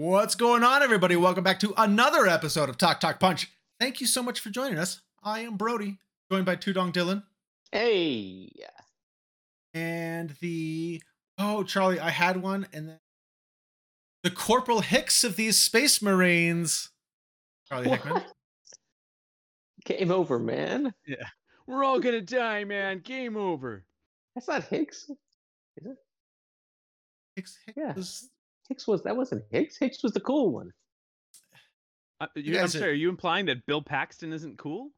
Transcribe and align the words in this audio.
What's 0.00 0.34
going 0.34 0.64
on, 0.64 0.82
everybody? 0.82 1.14
Welcome 1.14 1.44
back 1.44 1.60
to 1.60 1.74
another 1.76 2.26
episode 2.26 2.70
of 2.70 2.78
Talk 2.78 3.00
Talk 3.00 3.20
Punch. 3.20 3.50
Thank 3.78 4.00
you 4.00 4.06
so 4.06 4.22
much 4.22 4.40
for 4.40 4.48
joining 4.48 4.78
us. 4.78 5.02
I 5.22 5.40
am 5.40 5.58
Brody, 5.58 5.98
joined 6.32 6.46
by 6.46 6.56
Tudong 6.56 6.90
Dylan 6.90 7.22
Hey. 7.70 8.50
and 9.74 10.30
the 10.40 11.02
oh 11.36 11.64
Charlie. 11.64 12.00
I 12.00 12.08
had 12.08 12.38
one, 12.40 12.66
and 12.72 12.88
then 12.88 12.98
the 14.22 14.30
Corporal 14.30 14.80
Hicks 14.80 15.22
of 15.22 15.36
these 15.36 15.60
Space 15.60 16.00
Marines, 16.00 16.88
Charlie 17.68 17.90
Hickman. 17.90 18.14
What? 18.14 18.32
Game 19.84 20.10
over, 20.10 20.38
man. 20.38 20.94
Yeah. 21.06 21.26
We're 21.66 21.84
all 21.84 22.00
gonna 22.00 22.22
die, 22.22 22.64
man. 22.64 23.00
Game 23.00 23.36
over. 23.36 23.84
That's 24.34 24.48
not 24.48 24.64
Hicks. 24.64 25.10
Is 25.76 25.84
it? 25.84 25.96
Hicks, 27.36 27.58
Hicks 27.66 27.76
Yeah. 27.76 27.92
was- 27.92 28.30
Hicks 28.70 28.86
was 28.86 29.02
that 29.02 29.14
wasn't 29.16 29.42
Hicks. 29.50 29.76
Hicks 29.76 30.02
was 30.02 30.12
the 30.12 30.20
cool 30.20 30.50
one. 30.52 30.72
Uh, 32.20 32.26
You 32.36 32.54
you, 32.54 32.58
I'm 32.58 32.64
are- 32.64 32.68
sorry. 32.68 32.90
Are 32.92 32.94
you 32.94 33.08
implying 33.10 33.44
that 33.46 33.66
Bill 33.66 33.82
Paxton 33.82 34.32
isn't 34.32 34.56
cool? 34.58 34.90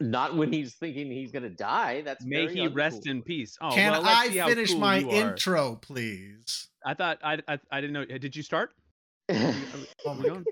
Not 0.00 0.36
when 0.36 0.52
he's 0.52 0.74
thinking 0.74 1.10
he's 1.10 1.32
gonna 1.32 1.48
die. 1.48 2.02
That's 2.02 2.22
May 2.24 2.46
very 2.46 2.54
he 2.60 2.66
rest 2.68 3.04
uncool. 3.04 3.10
in 3.12 3.22
peace. 3.22 3.56
Oh, 3.62 3.70
Can 3.70 3.92
well, 3.92 4.02
I 4.04 4.28
finish 4.28 4.70
cool 4.72 4.80
my 4.80 4.98
you 4.98 5.10
are. 5.10 5.30
intro, 5.30 5.76
please? 5.76 6.68
I 6.84 6.92
thought 6.92 7.18
I, 7.24 7.38
I 7.48 7.58
I 7.70 7.80
didn't 7.80 7.94
know. 7.94 8.02
uh, 8.14 8.18
Did 8.18 8.36
you 8.36 8.42
start? 8.42 8.72
Oh 9.30 10.14
my 10.14 10.28
we? 10.28 10.44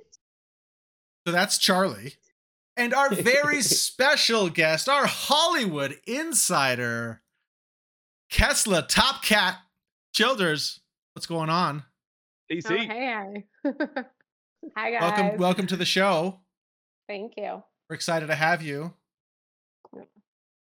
So 1.26 1.32
that's 1.32 1.58
Charlie. 1.58 2.14
And 2.76 2.92
our 2.94 3.14
very 3.14 3.60
special 3.62 4.48
guest, 4.50 4.88
our 4.88 5.06
Hollywood 5.06 5.98
insider, 6.06 7.22
Kessler 8.30 8.82
Top 8.82 9.22
Cat 9.22 9.58
Childers. 10.14 10.80
What's 11.14 11.26
going 11.26 11.50
on? 11.50 11.84
Oh, 12.50 12.54
DC. 12.54 12.86
hey. 12.86 13.44
Hi, 14.76 14.90
guys. 14.90 15.00
Welcome, 15.00 15.38
welcome 15.38 15.66
to 15.68 15.76
the 15.76 15.84
show. 15.84 16.40
Thank 17.08 17.34
you. 17.36 17.62
We're 17.88 17.94
excited 17.96 18.26
to 18.26 18.34
have 18.34 18.62
you. 18.62 18.94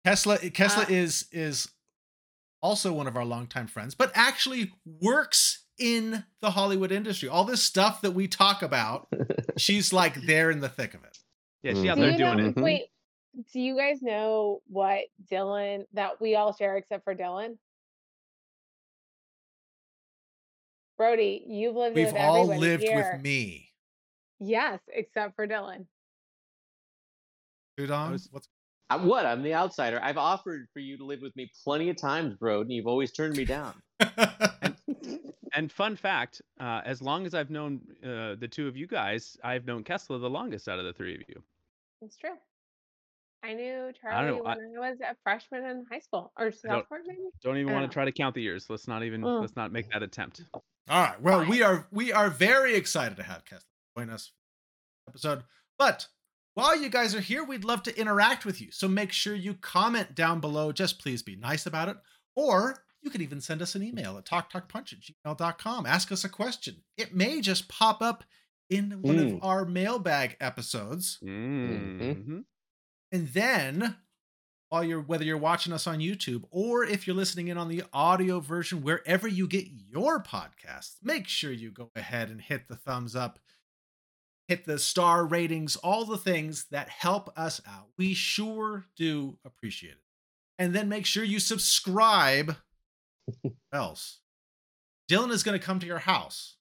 Tesla 0.03 0.37
Kessler 0.37 0.83
Uh, 0.83 0.89
is 0.89 1.27
is 1.31 1.69
also 2.61 2.93
one 2.93 3.07
of 3.07 3.15
our 3.17 3.25
longtime 3.25 3.67
friends, 3.67 3.93
but 3.95 4.11
actually 4.15 4.71
works 4.85 5.65
in 5.77 6.23
the 6.41 6.51
Hollywood 6.51 6.91
industry. 6.91 7.27
All 7.29 7.43
this 7.43 7.61
stuff 7.63 8.01
that 8.01 8.11
we 8.11 8.27
talk 8.27 8.61
about, 8.61 9.07
she's 9.57 9.91
like 9.91 10.15
there 10.25 10.49
in 10.49 10.59
the 10.61 10.69
thick 10.69 10.93
of 10.93 11.03
it. 11.03 11.17
Yeah, 11.63 11.73
she 11.73 11.89
out 11.89 11.97
Mhm. 11.97 12.01
there 12.01 12.17
doing 12.17 12.37
know, 12.37 12.45
it. 12.49 12.55
Mhm. 12.55 12.63
Wait, 12.63 12.83
do 13.51 13.59
you 13.59 13.75
guys 13.75 14.01
know 14.01 14.61
what 14.67 15.01
Dylan 15.31 15.85
that 15.93 16.21
we 16.21 16.35
all 16.35 16.53
share 16.55 16.77
except 16.77 17.03
for 17.03 17.13
Dylan? 17.15 17.57
Brody, 20.97 21.43
you've 21.47 21.75
lived 21.75 21.95
We've 21.95 22.07
with 22.07 22.15
all 22.15 22.47
lived 22.47 22.83
here. 22.83 23.11
with 23.13 23.21
me. 23.21 23.71
Yes, 24.39 24.79
except 24.91 25.35
for 25.35 25.47
Dylan. 25.47 25.85
Udon, 27.79 28.11
was- 28.11 28.29
what's 28.31 28.47
I, 28.89 28.95
what? 28.95 29.25
I'm 29.25 29.43
the 29.43 29.53
outsider. 29.53 29.99
I've 30.01 30.17
offered 30.17 30.67
for 30.71 30.79
you 30.79 30.97
to 30.97 31.03
live 31.05 31.21
with 31.21 31.35
me 31.35 31.51
plenty 31.63 31.89
of 31.89 31.97
times, 31.97 32.35
bro, 32.35 32.61
and 32.61 32.71
you've 32.71 32.87
always 32.87 33.11
turned 33.11 33.35
me 33.35 33.43
down. 33.43 33.73
And 35.57 35.71
fun 35.71 35.95
fact: 35.95 36.39
uh, 36.59 36.81
as 36.85 37.01
long 37.01 37.25
as 37.25 37.33
I've 37.33 37.49
known 37.49 37.81
uh, 38.03 38.35
the 38.39 38.47
two 38.47 38.67
of 38.67 38.77
you 38.77 38.85
guys, 38.85 39.37
I've 39.43 39.65
known 39.65 39.83
Kessler 39.83 40.19
the 40.19 40.29
longest 40.29 40.67
out 40.67 40.77
of 40.77 40.85
the 40.85 40.93
three 40.93 41.15
of 41.15 41.21
you. 41.27 41.41
It's 42.03 42.15
true. 42.15 42.35
I 43.43 43.53
knew 43.53 43.91
Charlie 44.01 44.27
don't 44.31 44.43
know, 44.43 44.49
I- 44.49 44.55
when 44.57 44.73
I 44.77 44.89
was 44.89 44.97
a 45.01 45.15
freshman 45.23 45.63
in 45.65 45.85
high 45.91 45.99
school 45.99 46.31
or 46.37 46.51
sophomore, 46.51 46.99
maybe. 47.05 47.19
Don't 47.43 47.57
even 47.57 47.71
want 47.73 47.83
Yeah. 47.83 47.87
to 47.87 47.93
try 47.93 48.05
to 48.05 48.11
count 48.11 48.35
the 48.35 48.41
years. 48.41 48.69
Let's 48.69 48.87
not 48.87 49.03
even. 49.03 49.21
Mm. 49.21 49.41
Let's 49.41 49.55
not 49.55 49.71
make 49.71 49.89
that 49.91 50.03
attempt. 50.03 50.41
All 50.53 50.63
right. 50.89 51.21
Well, 51.21 51.45
we 51.47 51.61
are 51.61 51.87
we 51.91 52.11
are 52.11 52.29
very 52.29 52.75
excited 52.75 53.15
to 53.17 53.23
have 53.23 53.45
Kessler 53.45 53.67
join 53.97 54.09
us 54.09 54.31
episode. 55.07 55.43
But 55.77 56.07
while 56.55 56.75
you 56.75 56.89
guys 56.89 57.13
are 57.13 57.19
here, 57.21 57.43
we'd 57.43 57.63
love 57.63 57.83
to 57.83 57.99
interact 57.99 58.43
with 58.45 58.59
you. 58.59 58.71
So 58.71 58.87
make 58.87 59.11
sure 59.11 59.35
you 59.35 59.53
comment 59.53 60.15
down 60.15 60.39
below. 60.39 60.71
Just 60.71 60.99
please 60.99 61.21
be 61.21 61.35
nice 61.35 61.65
about 61.65 61.89
it. 61.89 61.97
Or 62.35 62.83
you 63.01 63.09
can 63.11 63.21
even 63.21 63.39
send 63.41 63.61
us 63.61 63.75
an 63.75 63.83
email 63.83 64.17
at 64.17 64.25
talktalkpunch 64.25 64.93
at 64.93 65.37
gmail.com. 65.37 65.85
Ask 65.85 66.11
us 66.11 66.23
a 66.23 66.29
question. 66.29 66.83
It 66.97 67.13
may 67.15 67.41
just 67.41 67.67
pop 67.69 68.01
up 68.01 68.23
in 68.69 69.01
one 69.01 69.17
Mm. 69.17 69.35
of 69.37 69.43
our 69.43 69.65
mailbag 69.65 70.35
episodes. 70.41 71.19
Mhm. 71.23 72.45
And 73.11 73.27
then 73.29 73.97
while 74.69 74.83
you're 74.83 75.01
whether 75.01 75.23
you're 75.23 75.37
watching 75.37 75.71
us 75.73 75.87
on 75.87 75.99
YouTube 75.99 76.43
or 76.51 76.83
if 76.83 77.07
you're 77.07 77.15
listening 77.15 77.47
in 77.47 77.57
on 77.57 77.69
the 77.69 77.83
audio 77.93 78.39
version 78.39 78.83
wherever 78.83 79.27
you 79.27 79.47
get 79.47 79.67
your 79.69 80.21
podcasts, 80.21 80.95
make 81.01 81.27
sure 81.27 81.51
you 81.51 81.71
go 81.71 81.89
ahead 81.95 82.29
and 82.29 82.41
hit 82.41 82.67
the 82.67 82.75
thumbs 82.75 83.15
up, 83.15 83.39
hit 84.47 84.65
the 84.65 84.77
star 84.77 85.25
ratings, 85.25 85.75
all 85.77 86.05
the 86.05 86.17
things 86.17 86.65
that 86.71 86.89
help 86.89 87.31
us 87.37 87.61
out. 87.67 87.87
We 87.97 88.13
sure 88.13 88.85
do 88.97 89.37
appreciate 89.45 89.91
it. 89.91 90.01
And 90.59 90.73
then 90.73 90.89
make 90.89 91.05
sure 91.05 91.23
you 91.23 91.39
subscribe. 91.39 92.55
Else? 93.73 94.19
Dylan 95.09 95.31
is 95.31 95.43
going 95.43 95.57
to 95.57 95.65
come 95.65 95.79
to 95.79 95.85
your 95.87 95.99
house. 95.99 96.57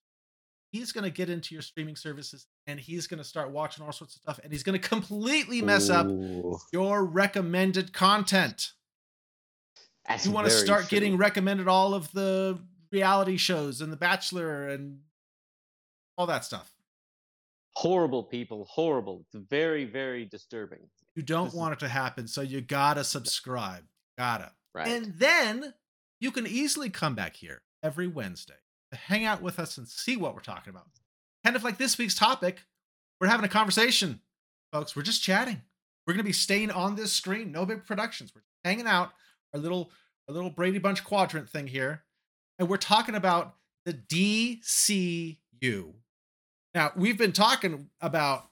He's 0.71 0.93
going 0.93 1.05
to 1.05 1.11
get 1.11 1.31
into 1.31 1.55
your 1.55 1.63
streaming 1.63 1.97
services 1.97 2.47
and 2.67 2.81
he's 2.81 3.07
going 3.07 3.19
to 3.19 3.25
start 3.25 3.51
watching 3.51 3.85
all 3.85 3.93
sorts 3.93 4.17
of 4.17 4.23
stuff 4.23 4.41
and 4.43 4.53
he's 4.53 4.63
going 4.63 4.79
to 4.81 4.89
completely 4.89 5.63
mess 5.63 5.89
up 5.91 6.07
your 6.73 7.05
recommended 7.05 7.93
content. 7.93 8.73
that's 10.09 10.27
You 10.27 10.33
want 10.33 10.47
to 10.47 10.51
start 10.53 10.89
true. 10.89 10.99
getting 10.99 11.17
recommended 11.17 11.69
all 11.69 11.95
of 11.95 12.11
the 12.13 12.59
reality 12.93 13.37
shows 13.37 13.81
and 13.81 13.93
The 13.93 13.97
Bachelor 13.97 14.69
and 14.69 15.01
all 16.19 16.27
that 16.27 16.45
stuff. 16.45 16.71
horrible 17.75 18.23
people. 18.25 18.65
Horrible. 18.71 19.21
It's 19.33 19.45
very, 19.51 19.85
very 19.85 20.25
disturbing. 20.25 20.89
You 21.15 21.23
don't 21.23 21.45
This 21.47 21.53
is- 21.55 21.59
want 21.59 21.73
it 21.75 21.79
to 21.81 21.89
happen, 21.89 22.27
so 22.27 22.41
you 22.41 22.61
gotta 22.63 23.05
subscribe. 23.05 23.85
Gotta. 24.19 24.53
Right. 24.75 24.89
And 24.89 25.15
then 25.19 25.75
you 26.21 26.31
can 26.33 26.47
easily 26.47 26.89
come 26.91 27.15
back 27.15 27.37
here 27.37 27.63
every 27.83 28.07
Wednesday 28.07 28.57
to 28.93 28.97
hang 28.97 29.25
out 29.27 29.43
with 29.43 29.59
us 29.59 29.77
and 29.79 29.87
see 29.87 30.17
what 30.17 30.35
we're 30.35 30.41
talking 30.41 30.71
about. 30.71 30.87
Kind 31.47 31.55
of 31.55 31.63
like 31.63 31.79
this 31.79 31.97
week's 31.97 32.17
topic, 32.17 32.65
we're 33.21 33.29
having 33.29 33.45
a 33.45 33.49
conversation, 33.49 34.21
folks. 34.73 34.97
We're 34.97 35.03
just 35.03 35.23
chatting. 35.23 35.63
We're 36.05 36.15
gonna 36.15 36.25
be 36.25 36.33
staying 36.33 36.73
on 36.73 36.97
this 36.97 37.13
screen, 37.13 37.53
no 37.53 37.65
big 37.65 37.85
productions. 37.85 38.33
We're 38.35 38.43
hanging 38.65 38.89
out, 38.89 39.13
our 39.55 39.61
little 39.61 39.93
our 40.29 40.35
little 40.35 40.51
Brady 40.51 40.81
Bunch 40.81 41.05
quadrant 41.05 41.49
thing 41.49 41.69
here, 41.69 42.03
and 42.59 42.69
we're 42.69 42.79
talking 42.79 43.15
about 43.15 43.59
the 43.85 43.93
DCU. 43.93 45.37
Now 46.75 46.91
we've 46.97 47.17
been 47.17 47.31
talking 47.31 47.91
about 48.01 48.51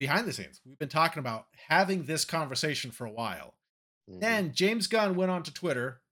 behind 0.00 0.26
the 0.26 0.32
scenes. 0.32 0.60
We've 0.66 0.76
been 0.76 0.88
talking 0.88 1.20
about 1.20 1.46
having 1.68 2.06
this 2.06 2.24
conversation 2.24 2.90
for 2.90 3.06
a 3.06 3.12
while. 3.12 3.54
Mhm. 4.10 4.20
Then 4.20 4.52
James 4.54 4.88
Gunn 4.88 5.14
went 5.14 5.30
onto 5.30 5.52
Twitter, 5.52 6.02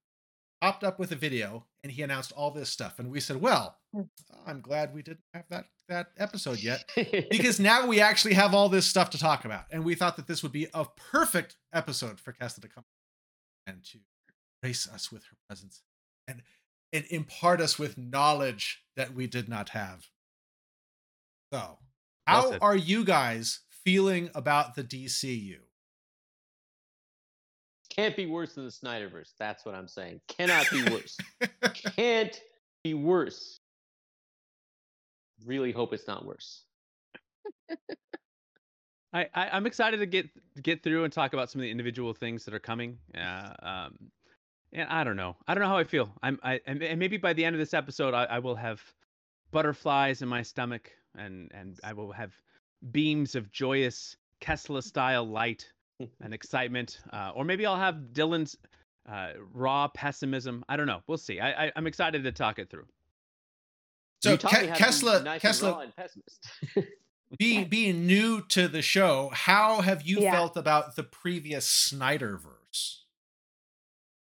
popped 0.61 0.85
up 0.85 1.01
with 1.01 1.11
a 1.11 1.17
video, 1.17 1.67
and 1.83 1.91
he 1.91 2.01
announced 2.01 2.31
all 2.31 2.53
this 2.53 2.71
stuff. 2.71 3.01
And 3.01 3.11
we 3.11 3.19
said, 3.19 3.39
"Well, 3.41 3.81
Hmm. 3.93 4.03
I'm 4.47 4.61
glad 4.61 4.95
we 4.95 5.03
didn't 5.03 5.25
have 5.35 5.49
that 5.49 5.67
that 5.93 6.09
episode 6.19 6.63
yet 6.63 6.91
because 7.31 7.61
now 7.61 7.87
we 7.87 8.01
actually 8.01 8.35
have 8.35 8.55
all 8.55 8.69
this 8.69 8.87
stuff 8.87 9.11
to 9.11 9.19
talk 9.19 9.45
about." 9.45 9.65
And 9.71 9.85
we 9.85 9.95
thought 9.95 10.17
that 10.17 10.27
this 10.27 10.43
would 10.43 10.53
be 10.53 10.69
a 10.75 10.85
perfect 10.85 11.57
episode 11.73 12.21
for 12.21 12.33
Kesta 12.33 12.61
to 12.61 12.69
come 12.69 12.85
and 13.67 13.85
to 13.85 13.99
grace 14.63 14.89
us 14.89 15.11
with 15.13 15.25
her 15.25 15.37
presence 15.49 15.83
and 16.27 16.43
and 16.93 17.05
impart 17.11 17.61
us 17.61 17.79
with 17.79 17.97
knowledge 17.97 18.85
that 18.97 19.15
we 19.15 19.27
did 19.27 19.49
not 19.49 19.71
have. 19.71 20.07
So, 21.53 21.79
how 22.27 22.57
are 22.61 22.77
you 22.77 23.05
guys 23.05 23.61
feeling 23.85 24.31
about 24.35 24.75
the 24.75 24.85
DCU? 24.85 25.59
Can't 27.91 28.17
be 28.17 28.27
worse 28.27 28.55
than 28.55 28.65
the 28.65 28.71
Snyderverse. 28.71 29.33
That's 29.39 29.67
what 29.67 29.75
I'm 29.75 29.89
saying. 29.89 30.21
Cannot 30.29 30.67
be 30.71 30.83
worse. 30.85 31.17
Can't 31.97 32.41
be 32.85 32.95
worse. 32.95 33.61
Really 35.47 35.73
hope 35.73 35.93
it's 35.93 36.07
not 36.07 36.25
worse. 36.25 36.65
I, 39.13 39.27
I 39.35 39.51
I'm 39.51 39.67
excited 39.67 39.99
to 39.99 40.07
get 40.07 40.29
get 40.63 40.83
through 40.83 41.05
and 41.05 41.13
talk 41.13 41.33
about 41.33 41.51
some 41.51 41.61
of 41.61 41.65
the 41.65 41.71
individual 41.71 42.15
things 42.15 42.45
that 42.45 42.55
are 42.55 42.61
coming. 42.61 42.99
Uh, 43.17 43.53
um, 43.63 43.99
and 44.73 44.89
I 44.89 45.05
don't 45.05 45.17
know. 45.17 45.37
I 45.47 45.55
don't 45.55 45.63
know 45.63 45.69
how 45.69 45.79
I 45.79 45.85
feel. 45.85 46.11
I'm 46.23 46.39
I 46.43 46.61
and 46.67 46.83
and 46.83 46.99
maybe 46.99 47.17
by 47.19 47.33
the 47.33 47.45
end 47.45 47.55
of 47.55 47.61
this 47.61 47.75
episode, 47.75 48.15
I, 48.15 48.25
I 48.25 48.39
will 48.39 48.57
have 48.57 48.81
butterflies 49.51 50.23
in 50.23 50.29
my 50.29 50.43
stomach, 50.43 50.91
and 51.17 51.51
and 51.55 51.79
I 51.85 51.93
will 51.93 52.13
have 52.13 52.33
beams 52.91 53.35
of 53.35 53.51
joyous 53.53 54.17
Kessler 54.41 54.83
style 54.83 55.25
light 55.25 55.71
and 56.21 56.33
excitement, 56.35 57.01
uh, 57.13 57.33
or 57.35 57.45
maybe 57.45 57.67
I'll 57.67 57.77
have 57.77 57.97
Dylan's 58.13 58.57
uh, 59.09 59.33
raw 59.53 59.89
pessimism. 59.89 60.65
I 60.69 60.77
don't 60.77 60.87
know. 60.87 61.03
We'll 61.07 61.19
see. 61.19 61.39
I, 61.39 61.67
I 61.67 61.73
I'm 61.77 61.87
excited 61.87 62.25
to 62.25 62.33
talk 62.33 62.59
it 62.59 62.71
through. 62.71 62.87
So 64.23 64.33
You 64.33 64.37
taught 64.37 64.53
Ke- 64.55 64.61
be 64.61 64.67
Kessler, 64.69 65.23
nice 65.23 65.41
Kessler, 65.43 65.83
and 65.83 65.97
pessimist. 65.97 66.47
being 67.39 67.69
being 67.69 68.07
new 68.07 68.43
to 68.49 68.69
the 68.69 68.83
show, 68.83 69.31
how 69.33 69.81
have 69.81 70.03
you 70.03 70.21
Yeah. 70.21 70.33
felt 70.33 70.57
about 70.57 70.95
the 70.97 71.03
previous 71.03 71.67
Snyderverse? 71.93 73.01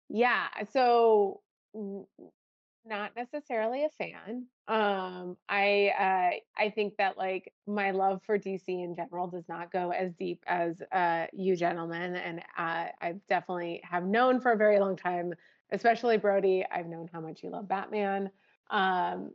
Yeah. 0.10 0.48
So 0.72 1.42
not 2.86 3.12
necessarily 3.16 3.84
a 3.86 3.90
fan. 3.90 4.46
Um, 4.68 5.36
I 5.50 5.92
uh, 6.00 6.62
I 6.62 6.69
think 6.69 6.96
that 6.98 7.18
like 7.18 7.54
my 7.68 7.92
love 7.92 8.22
for 8.25 8.38
DC 8.40 8.68
in 8.69 8.96
general 8.96 9.28
does 9.28 9.48
not 9.50 9.72
go 9.72 9.92
as 9.92 10.13
deep 10.13 10.44
as 10.48 10.81
uh, 10.92 11.25
you 11.34 11.56
gentlemen, 11.57 12.16
and 12.16 12.40
uh, 12.57 12.86
I 13.01 13.16
definitely 13.28 13.81
have 13.84 14.06
known 14.06 14.40
for 14.40 14.51
a 14.54 14.57
very 14.57 14.80
long 14.80 14.96
time, 14.96 15.34
especially 15.72 16.18
Brody. 16.18 16.63
I've 16.72 16.88
known 16.88 17.10
how 17.12 17.19
much 17.19 17.44
you 17.44 17.50
love 17.50 17.68
Batman. 17.68 18.31
Um, 18.69 19.31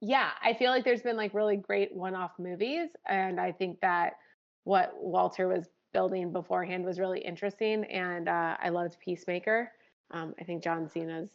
yeah, 0.00 0.30
I 0.42 0.54
feel 0.54 0.70
like 0.70 0.84
there's 0.84 1.02
been 1.02 1.16
like 1.16 1.34
really 1.34 1.56
great 1.56 1.94
one-off 1.94 2.32
movies, 2.38 2.88
and 3.06 3.40
I 3.40 3.52
think 3.52 3.80
that 3.80 4.14
what 4.64 4.92
Walter 4.96 5.48
was 5.48 5.68
building 5.92 6.32
beforehand 6.32 6.84
was 6.84 7.00
really 7.00 7.20
interesting, 7.20 7.84
and 7.84 8.28
uh, 8.28 8.56
I 8.62 8.68
loved 8.68 8.98
Peacemaker. 9.00 9.72
Um, 10.10 10.34
I 10.40 10.44
think 10.44 10.62
John 10.62 10.88
Cena's 10.88 11.30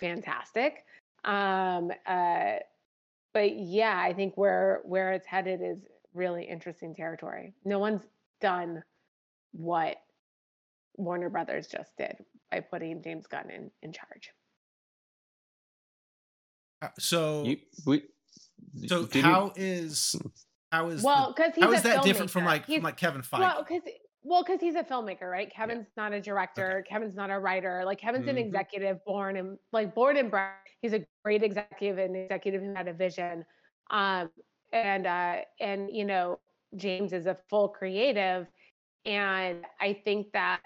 fantastic. 0.00 0.84
Um, 1.24 1.92
uh, 2.06 2.54
but 3.34 3.56
yeah, 3.56 4.00
I 4.00 4.12
think 4.12 4.34
where 4.36 4.80
where 4.84 5.12
it's 5.12 5.26
headed 5.26 5.60
is 5.62 5.78
really 6.14 6.44
interesting 6.44 6.94
territory. 6.94 7.54
No 7.64 7.78
one's 7.78 8.02
done 8.40 8.82
what 9.52 9.96
Warner 10.96 11.30
Brothers 11.30 11.66
just 11.66 11.96
did 11.96 12.16
by 12.50 12.60
putting 12.60 13.02
James 13.02 13.26
Gunn 13.26 13.50
in 13.50 13.70
in 13.82 13.92
charge. 13.92 14.32
Uh, 16.82 16.88
So 16.98 17.44
You, 17.44 17.56
we, 17.86 18.02
so 18.86 19.06
didn't- 19.06 19.24
how 19.30 19.52
is 19.56 20.16
how 20.72 20.88
is 20.88 21.02
Well, 21.02 21.32
because 21.36 21.54
he's 21.54 21.64
how 21.64 21.72
is 21.72 21.80
a 21.80 21.82
that 21.84 22.02
different 22.02 22.30
from 22.30 22.44
like 22.44 22.66
He's- 22.66 22.78
from 22.78 22.84
like 22.84 22.96
Kevin 22.96 23.22
Feige? 23.22 23.38
Well, 23.40 23.64
because 23.66 23.82
well, 24.24 24.42
because 24.44 24.60
he's 24.60 24.76
a 24.76 24.84
filmmaker, 24.84 25.28
right? 25.30 25.50
Kevin's 25.52 25.88
not 25.96 26.12
a 26.12 26.20
director. 26.20 26.84
Kevin's 26.88 27.16
not 27.16 27.30
a 27.30 27.38
writer. 27.40 27.82
Like 27.84 27.98
Kevin's 27.98 28.28
an 28.28 28.36
Mhm. 28.36 28.46
executive 28.46 29.04
born 29.04 29.36
and 29.36 29.58
like 29.72 29.94
born 29.96 30.16
and 30.16 30.30
bred. 30.30 30.52
He's 30.80 30.92
a 30.92 31.04
great 31.24 31.42
executive 31.42 31.98
and 31.98 32.16
executive 32.16 32.62
who 32.62 32.72
had 32.72 32.86
a 32.86 32.92
vision. 32.92 33.44
Um, 33.90 34.30
and 34.72 35.06
uh, 35.08 35.40
and 35.60 35.90
you 35.90 36.04
know, 36.04 36.38
James 36.76 37.12
is 37.12 37.26
a 37.26 37.36
full 37.50 37.68
creative, 37.68 38.46
and 39.04 39.66
I 39.80 39.92
think 40.04 40.32
that 40.32 40.60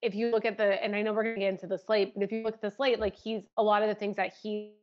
if 0.00 0.14
you 0.14 0.30
look 0.30 0.44
at 0.44 0.56
the 0.56 0.82
and 0.82 0.94
I 0.94 1.02
know 1.02 1.12
we're 1.12 1.24
gonna 1.24 1.38
get 1.40 1.48
into 1.50 1.66
the 1.66 1.78
slate, 1.78 2.14
but 2.14 2.22
if 2.22 2.30
you 2.30 2.42
look 2.44 2.54
at 2.54 2.62
the 2.62 2.70
slate, 2.70 3.00
like 3.00 3.16
he's 3.16 3.42
a 3.56 3.62
lot 3.64 3.82
of 3.82 3.88
the 3.88 3.94
things 3.96 4.14
that 4.16 4.32
he 4.40 4.74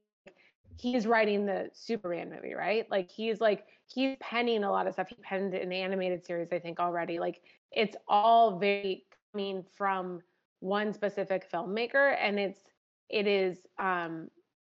he's 0.78 1.06
writing 1.08 1.46
the 1.46 1.70
Superman 1.74 2.30
movie, 2.30 2.54
right? 2.54 2.90
Like 2.90 3.10
he's 3.10 3.40
like 3.40 3.66
he's 3.88 4.18
penning 4.20 4.64
a 4.64 4.72
lot 4.72 4.88
of 4.88 4.94
stuff. 4.94 5.10
He 5.10 5.16
penned 5.16 5.54
an 5.54 5.72
animated 5.72 6.26
series, 6.26 6.52
I 6.52 6.60
think, 6.60 6.80
already. 6.80 7.20
Like 7.20 7.42
it's 7.72 7.96
all 8.08 8.58
very 8.58 9.06
coming 9.32 9.64
from 9.78 10.22
one 10.60 10.94
specific 10.94 11.50
filmmaker, 11.52 12.16
and 12.20 12.40
it's 12.40 12.62
it 13.10 13.28
is 13.28 13.60
um 13.80 14.30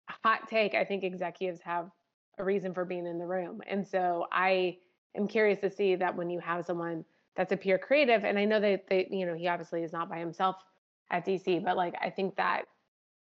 hot 0.10 0.48
take. 0.48 0.74
I 0.76 0.84
think 0.84 1.04
executives 1.04 1.62
have 1.62 1.90
a 2.38 2.44
reason 2.44 2.74
for 2.74 2.86
being 2.86 3.08
in 3.08 3.18
the 3.18 3.26
room, 3.26 3.62
and 3.68 3.88
so 3.88 4.28
I 4.32 4.78
am 5.16 5.28
curious 5.28 5.60
to 5.60 5.70
see 5.70 5.96
that 5.96 6.16
when 6.16 6.30
you 6.30 6.40
have 6.40 6.66
someone 6.66 7.06
that's 7.36 7.52
a 7.52 7.58
pure 7.58 7.78
creative, 7.78 8.24
and 8.24 8.40
I 8.40 8.46
know 8.46 8.60
that 8.60 8.88
they, 8.88 9.08
you 9.12 9.26
know, 9.26 9.36
he 9.36 9.48
obviously 9.48 9.84
is 9.84 9.92
not 9.92 10.10
by 10.10 10.20
himself 10.20 10.58
at 11.12 11.26
DC, 11.26 11.64
but 11.64 11.78
like 11.78 11.96
I 12.02 12.10
think 12.10 12.36
that 12.38 12.66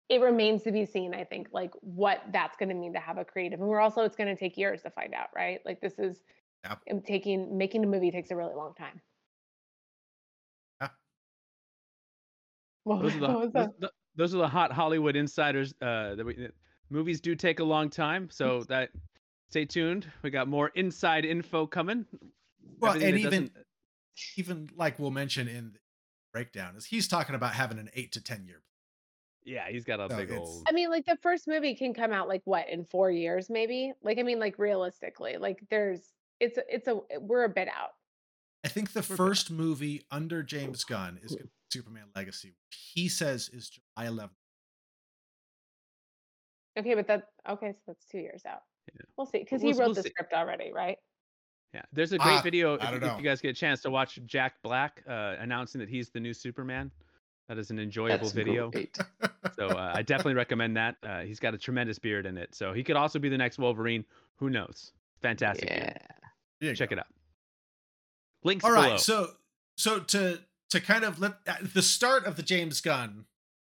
it 0.09 0.21
remains 0.21 0.62
to 0.62 0.71
be 0.73 0.85
seen 0.85 1.15
i 1.15 1.25
think 1.25 1.49
like 1.53 1.71
what 1.81 2.23
that's 2.33 2.56
going 2.56 2.69
to 2.69 2.75
mean 2.75 2.93
to 2.93 3.01
have 3.01 3.17
a 3.19 3.25
creative 3.25 3.61
and 3.61 3.69
we're 3.69 3.81
also 3.81 4.03
it's 4.03 4.17
going 4.17 4.29
to 4.29 4.39
take 4.39 4.56
years 4.59 4.83
to 4.83 4.91
find 4.91 5.15
out 5.15 5.29
right 5.35 5.61
like 5.65 5.81
this 5.81 5.99
is 5.99 6.23
Yeah. 6.65 6.77
taking 7.06 7.56
making 7.56 7.85
a 7.85 7.87
movie 7.87 8.11
takes 8.11 8.31
a 8.31 8.37
really 8.37 8.55
long 8.55 8.75
time 8.75 9.01
Yeah. 10.81 10.89
What, 12.85 13.03
Those 13.03 13.15
are 13.17 13.19
the, 13.21 13.51
those, 13.53 13.69
the- 13.79 13.91
those 14.17 14.35
are 14.35 14.39
the 14.39 14.49
hot 14.49 14.71
Hollywood 14.73 15.17
insiders. 15.17 15.75
Uh, 15.83 16.15
that 16.15 16.25
we, 16.25 16.35
that 16.37 16.55
movies 16.91 17.21
do 17.21 17.35
take 17.35 17.59
a 17.59 17.65
long 17.65 17.91
time, 17.91 18.29
so 18.31 18.62
that 18.69 18.91
stay 19.49 19.65
tuned. 19.65 20.07
We 20.23 20.31
got 20.31 20.47
more 20.47 20.69
inside 20.77 21.25
info 21.25 21.67
coming. 21.67 22.07
Well, 22.79 22.93
Everything 22.93 23.15
and 23.15 23.35
even 23.35 23.50
even 24.37 24.71
like 24.77 24.99
we'll 25.00 25.11
mention 25.11 25.49
in 25.49 25.73
the 25.73 25.79
breakdown 26.33 26.77
is 26.77 26.85
he's 26.85 27.09
talking 27.09 27.35
about 27.35 27.55
having 27.55 27.79
an 27.81 27.91
eight 27.95 28.12
to 28.12 28.23
ten 28.23 28.45
year. 28.47 28.62
Yeah, 29.44 29.69
he's 29.70 29.85
got 29.85 30.00
a 30.00 30.08
No, 30.08 30.17
big 30.17 30.31
it's- 30.31 30.41
old. 30.41 30.64
i 30.69 30.73
mean 30.73 30.91
like 30.91 31.05
the 31.06 31.17
first 31.23 31.46
movie 31.46 31.75
can 31.75 31.93
come 31.94 32.12
out 32.12 32.29
like 32.29 32.43
what 32.44 32.69
in 32.69 32.85
four 32.85 33.11
years 33.11 33.50
maybe 33.50 33.93
like 34.02 34.19
i 34.19 34.23
mean 34.23 34.38
like 34.38 34.58
realistically 34.58 35.37
like 35.37 35.58
there's 35.70 36.00
it's 36.41 36.58
it's 36.69 36.88
a 36.88 37.00
we're 37.20 37.44
a 37.44 37.49
bit 37.49 37.69
out 37.69 37.91
I 38.64 38.69
think 38.69 38.93
the 38.93 39.00
We're 39.00 39.08
back. 39.08 39.17
first 39.19 39.50
movie 39.50 40.06
under 40.11 40.43
James 40.43 40.85
Gunn 40.85 41.19
is 41.23 41.37
Superman 41.70 42.05
Legacy, 42.17 42.49
which 42.49 42.79
he 42.94 43.08
says 43.11 43.50
is 43.52 43.69
July 43.69 44.08
11th. 44.08 44.31
okay 46.79 46.94
but 46.94 47.06
that 47.06 47.25
okay 47.49 47.73
so 47.73 47.79
that's 47.88 48.06
two 48.06 48.19
years 48.19 48.43
out 48.47 48.61
Yeah. 48.93 49.02
we'll 49.17 49.26
see 49.26 49.38
because 49.40 49.62
We'll- 49.62 49.75
he 49.75 49.79
wrote 49.79 49.87
we'll 49.88 49.94
the 49.94 50.02
see. 50.05 50.08
script 50.11 50.32
already 50.32 50.73
right 50.73 50.99
Yeah, 51.75 51.82
there's 51.93 52.12
a 52.12 52.19
great 52.19 52.38
Ah, 52.38 52.43
video 52.43 52.75
if, 52.75 52.82
if 53.02 53.02
you 53.19 53.23
guys 53.25 53.40
get 53.40 53.50
a 53.50 53.52
chance 53.52 53.82
to 53.82 53.90
watch 53.90 54.19
Jack 54.26 54.55
Black 54.62 55.02
uh, 55.08 55.35
announcing 55.40 55.81
that 55.81 55.88
he's 55.88 56.08
the 56.11 56.20
new 56.20 56.32
Superman. 56.32 56.90
That 57.49 57.58
is 57.58 57.70
an 57.70 57.79
enjoyable 57.79 58.19
That's 58.19 58.32
video. 58.32 58.70
great. 58.70 58.96
So 59.56 59.69
uh, 59.69 59.93
I 59.94 60.02
definitely 60.02 60.35
recommend 60.35 60.76
that. 60.79 60.96
Uh, 61.02 61.20
he's 61.20 61.38
got 61.38 61.55
a 61.55 61.58
tremendous 61.58 61.99
beard 62.00 62.26
in 62.26 62.37
it, 62.38 62.55
so 62.56 62.73
he 62.73 62.82
could 62.82 62.96
also 62.96 63.20
be 63.20 63.29
the 63.29 63.38
next 63.38 63.56
Wolverine. 63.58 64.05
Who 64.37 64.50
knows? 64.50 64.91
Fantastic. 65.23 65.69
Yeah. 65.70 65.76
beard. 65.85 65.99
There 66.61 66.70
you 66.70 66.76
Check 66.76 66.88
go. 66.91 66.94
it 66.94 66.99
out. 67.00 67.06
Links 68.43 68.64
All 68.64 68.73
below. 68.73 68.82
right, 68.91 68.99
so 69.00 69.29
so 69.76 70.00
to 70.00 70.41
to 70.70 70.81
kind 70.81 71.05
of 71.05 71.20
let 71.20 71.35
at 71.46 71.73
the 71.73 71.82
start 71.82 72.25
of 72.25 72.35
the 72.35 72.43
James 72.43 72.81
Gunn 72.81 73.26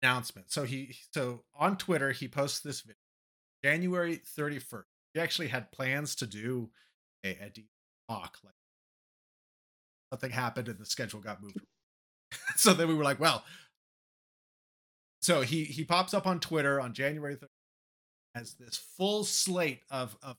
announcement. 0.04 0.52
So 0.52 0.66
he 0.66 0.96
so 1.12 1.42
on 1.58 1.78
Twitter 1.78 2.12
he 2.12 2.28
posts 2.28 2.60
this 2.60 2.82
video 2.82 2.98
January 3.64 4.22
31st. 4.38 4.84
He 5.16 5.20
actually 5.20 5.48
had 5.48 5.72
plans 5.72 6.14
to 6.16 6.28
do 6.28 6.70
a, 7.24 7.30
a 7.42 7.50
deep 7.50 7.70
talk 8.08 8.38
like 8.44 8.54
something 10.12 10.32
happened 10.32 10.68
and 10.68 10.78
the 10.78 10.86
schedule 10.86 11.22
got 11.22 11.42
moved. 11.42 11.58
so 12.56 12.74
then 12.74 12.88
we 12.88 12.94
were 12.94 13.04
like, 13.04 13.20
well, 13.20 13.44
so 15.22 15.42
he 15.42 15.66
he 15.66 15.84
pops 15.84 16.14
up 16.14 16.26
on 16.26 16.40
Twitter 16.40 16.80
on 16.82 16.94
January 16.94 17.36
3rd 17.36 17.48
as 18.34 18.54
this 18.54 18.78
full 18.98 19.24
slate 19.24 19.82
of 19.92 20.18
of 20.24 20.38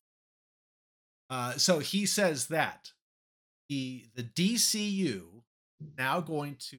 uh 1.30 1.52
so 1.52 1.78
he 1.78 2.06
says 2.06 2.46
that 2.46 2.92
the 3.68 4.06
the 4.14 4.22
DCU 4.22 5.42
now 5.98 6.20
going 6.20 6.56
to 6.70 6.78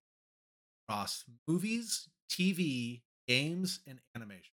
cross 0.87 1.23
movies, 1.47 2.09
TV, 2.29 3.01
games, 3.27 3.79
and 3.87 3.99
animation. 4.15 4.51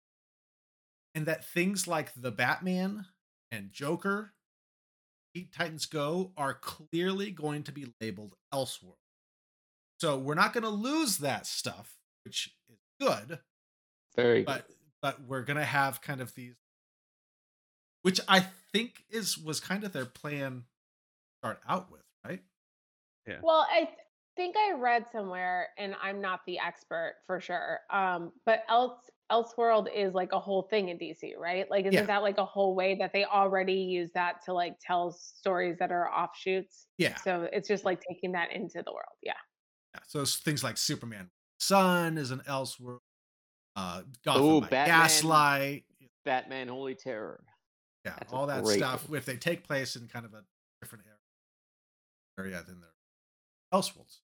And 1.13 1.25
that 1.27 1.45
things 1.45 1.87
like 1.87 2.11
the 2.15 2.31
Batman 2.31 3.05
and 3.51 3.71
Joker, 3.71 4.33
Teen 5.33 5.47
Titans 5.55 5.85
Go 5.85 6.31
are 6.35 6.53
clearly 6.53 7.31
going 7.31 7.63
to 7.63 7.71
be 7.71 7.93
labeled 8.01 8.35
Elseworld. 8.53 8.97
So 10.05 10.19
we're 10.19 10.35
not 10.35 10.53
going 10.53 10.63
to 10.63 10.69
lose 10.69 11.17
that 11.17 11.47
stuff, 11.47 11.95
which 12.25 12.53
is 12.69 12.77
good, 13.01 13.39
Very 14.15 14.41
good. 14.41 14.45
but 14.45 14.67
but 15.01 15.21
we're 15.23 15.41
going 15.41 15.57
to 15.57 15.65
have 15.65 15.99
kind 15.99 16.21
of 16.21 16.35
these 16.35 16.53
which 18.03 18.19
I 18.27 18.41
think 18.71 19.03
is 19.09 19.35
was 19.35 19.59
kind 19.59 19.83
of 19.83 19.93
their 19.93 20.05
plan 20.05 20.51
to 20.61 20.63
start 21.41 21.59
out 21.67 21.91
with, 21.91 22.03
right? 22.23 22.43
Yeah. 23.25 23.39
Well, 23.41 23.65
I 23.71 23.85
th- 23.85 23.97
think 24.35 24.55
I 24.55 24.73
read 24.77 25.07
somewhere, 25.11 25.69
and 25.79 25.95
I'm 25.99 26.21
not 26.21 26.41
the 26.45 26.59
expert 26.59 27.15
for 27.25 27.39
sure. 27.41 27.79
Um, 27.91 28.31
but 28.45 28.61
else 28.69 28.99
Elseworld 29.31 29.87
is 29.91 30.13
like 30.13 30.33
a 30.33 30.39
whole 30.39 30.61
thing 30.69 30.89
in 30.89 30.99
DC, 30.99 31.35
right? 31.35 31.65
Like, 31.71 31.85
isn't 31.85 31.93
Yeah. 31.93 32.05
that 32.05 32.21
like 32.21 32.37
a 32.37 32.45
whole 32.45 32.75
way 32.75 32.93
that 32.99 33.11
they 33.11 33.25
already 33.25 33.73
use 33.73 34.11
that 34.13 34.43
to 34.45 34.53
like 34.53 34.75
tell 34.79 35.11
stories 35.13 35.77
that 35.79 35.91
are 35.91 36.07
offshoots? 36.13 36.85
Yeah. 36.99 37.15
So 37.15 37.49
it's 37.51 37.67
just 37.67 37.85
like 37.85 38.03
taking 38.07 38.33
that 38.33 38.51
into 38.51 38.83
the 38.85 38.91
world. 38.93 39.17
Yeah. 39.23 39.33
Yeah, 39.95 40.01
so 40.07 40.25
things 40.25 40.63
like 40.63 40.77
Superman 40.77 41.29
Sun 41.59 42.17
is 42.17 42.31
an 42.31 42.41
Elseworld, 42.47 42.99
uh, 43.75 44.01
Gotham 44.25 44.43
Oh, 44.43 44.61
by 44.61 44.67
Batman. 44.67 44.99
Gaslight, 44.99 45.85
Batman 46.25 46.67
Holy 46.67 46.95
Terror. 46.95 47.43
yeah, 48.03 48.13
That's 48.19 48.33
all 48.33 48.47
that 48.47 48.65
stuff. 48.67 49.07
one. 49.07 49.17
If 49.17 49.25
they 49.25 49.37
take 49.37 49.63
place 49.65 49.95
in 49.95 50.07
kind 50.07 50.25
of 50.25 50.33
a 50.33 50.43
different 50.81 51.05
area, 51.05 52.49
area 52.55 52.63
than 52.67 52.81
their 52.81 52.89
Elseworlds. 53.73 54.19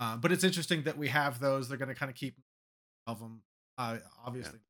Uh, 0.00 0.16
but 0.16 0.30
it's 0.30 0.44
interesting 0.44 0.82
that 0.84 0.96
we 0.96 1.08
have 1.08 1.40
those. 1.40 1.68
They're 1.68 1.78
going 1.78 1.88
to 1.88 1.94
kind 1.94 2.10
of 2.10 2.16
keep 2.16 2.36
of 3.08 3.18
them. 3.18 3.42
Uh, 3.76 3.98
obviously, 4.24 4.60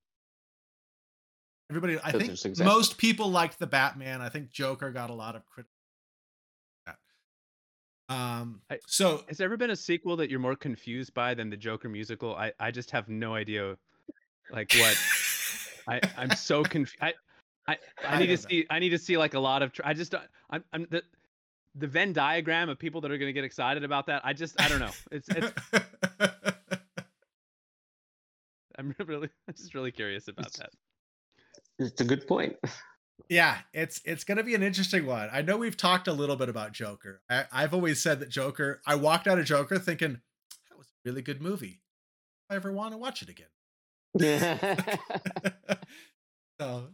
everybody. 1.71 1.99
I 2.03 2.13
think 2.13 2.59
most 2.59 2.97
people 2.97 3.31
liked 3.31 3.59
the 3.59 3.67
Batman. 3.67 4.23
I 4.23 4.31
think 4.31 4.51
Joker 4.51 4.91
got 4.91 5.11
a 5.11 5.15
lot 5.15 5.37
of 5.37 5.45
criticism. 5.47 5.75
Um. 8.09 8.61
I- 8.71 8.79
so 8.87 9.23
Has 9.29 9.37
there 9.39 9.45
ever 9.47 9.57
been 9.57 9.71
a 9.71 9.77
sequel 9.77 10.17
that 10.17 10.31
you're 10.31 10.41
more 10.41 10.57
confused 10.57 11.13
by 11.15 11.35
than 11.35 11.51
the 11.51 11.57
Joker 11.57 11.89
musical? 11.89 12.35
I, 12.35 12.53
I 12.59 12.71
just 12.71 12.91
have 12.93 13.09
no 13.09 13.35
idea, 13.35 13.77
like 14.51 14.73
what 14.75 14.99
I 15.89 16.01
I'm 16.17 16.31
so 16.31 16.63
confused. 16.63 16.97
I, 17.03 17.13
I 17.67 17.73
I 17.73 18.15
I 18.15 18.19
need 18.19 18.27
to 18.29 18.37
don't 18.37 18.45
know. 18.45 18.49
see 18.49 18.67
I 18.71 18.79
need 18.79 18.91
to 18.91 18.99
see 18.99 19.17
like 19.19 19.35
a 19.35 19.41
lot 19.41 19.63
of. 19.63 19.73
Tr- 19.73 19.83
I 19.85 19.93
just 19.95 20.13
don't- 20.13 20.25
I'm 20.51 20.65
I'm 20.73 20.87
the 20.91 21.03
the 21.75 21.87
Venn 21.87 22.13
diagram 22.15 22.69
of 22.71 22.79
people 22.79 23.01
that 23.03 23.11
are 23.11 23.19
gonna 23.19 23.33
get 23.33 23.45
excited 23.45 23.85
about 23.85 24.07
that. 24.07 24.23
I 24.25 24.33
just 24.33 24.61
I 24.61 24.69
don't 24.69 24.81
know. 24.81 24.91
It's 25.13 25.29
it's 25.29 25.53
I'm 28.79 28.95
really 29.07 29.29
I'm 29.47 29.55
just 29.55 29.75
really 29.75 29.93
curious 29.93 30.29
about 30.29 30.53
that. 30.55 30.71
It's 31.79 32.01
a 32.01 32.05
good 32.05 32.27
point. 32.27 32.57
Yeah, 33.29 33.59
it's 33.75 34.01
it's 34.05 34.25
gonna 34.25 34.43
be 34.43 34.55
an 34.55 34.63
interesting 34.63 35.05
one. 35.05 35.29
I 35.33 35.43
know 35.43 35.57
we've 35.57 35.77
talked 35.77 36.09
a 36.09 36.13
little 36.13 36.37
bit 36.37 36.49
about 36.49 36.73
Joker. 36.73 37.21
I, 37.29 37.45
I've 37.53 37.75
always 37.75 38.01
said 38.01 38.21
that 38.21 38.31
Joker. 38.31 38.81
I 38.87 38.95
walked 38.95 39.27
out 39.27 39.39
of 39.39 39.45
Joker 39.45 39.79
thinking 39.79 40.21
that 40.71 40.79
was 40.79 40.87
a 40.87 41.09
really 41.09 41.23
good 41.23 41.43
movie. 41.43 41.83
If 42.49 42.53
I 42.53 42.57
ever 42.57 42.73
want 42.73 42.93
to 42.93 42.99
watch 42.99 43.23
it 43.23 43.29
again. 43.29 43.49
so 46.61 46.89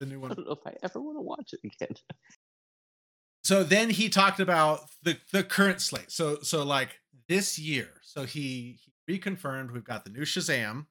the 0.00 0.06
new 0.06 0.20
one. 0.20 0.32
I 0.32 0.34
don't 0.34 0.46
know 0.46 0.52
if 0.52 0.66
I 0.66 0.74
ever 0.82 1.00
want 1.00 1.16
to 1.16 1.22
watch 1.22 1.52
it 1.52 1.60
again. 1.64 1.96
So 3.44 3.62
then 3.62 3.90
he 3.90 4.08
talked 4.08 4.40
about 4.40 4.80
the 5.02 5.18
the 5.32 5.44
current 5.44 5.80
slate. 5.80 6.10
So 6.10 6.38
so 6.42 6.64
like 6.64 6.98
this 7.28 7.58
year. 7.58 7.90
So 8.02 8.24
he, 8.24 8.78
he 9.06 9.18
reconfirmed 9.18 9.72
we've 9.72 9.84
got 9.84 10.04
the 10.04 10.10
new 10.10 10.22
Shazam 10.22 10.86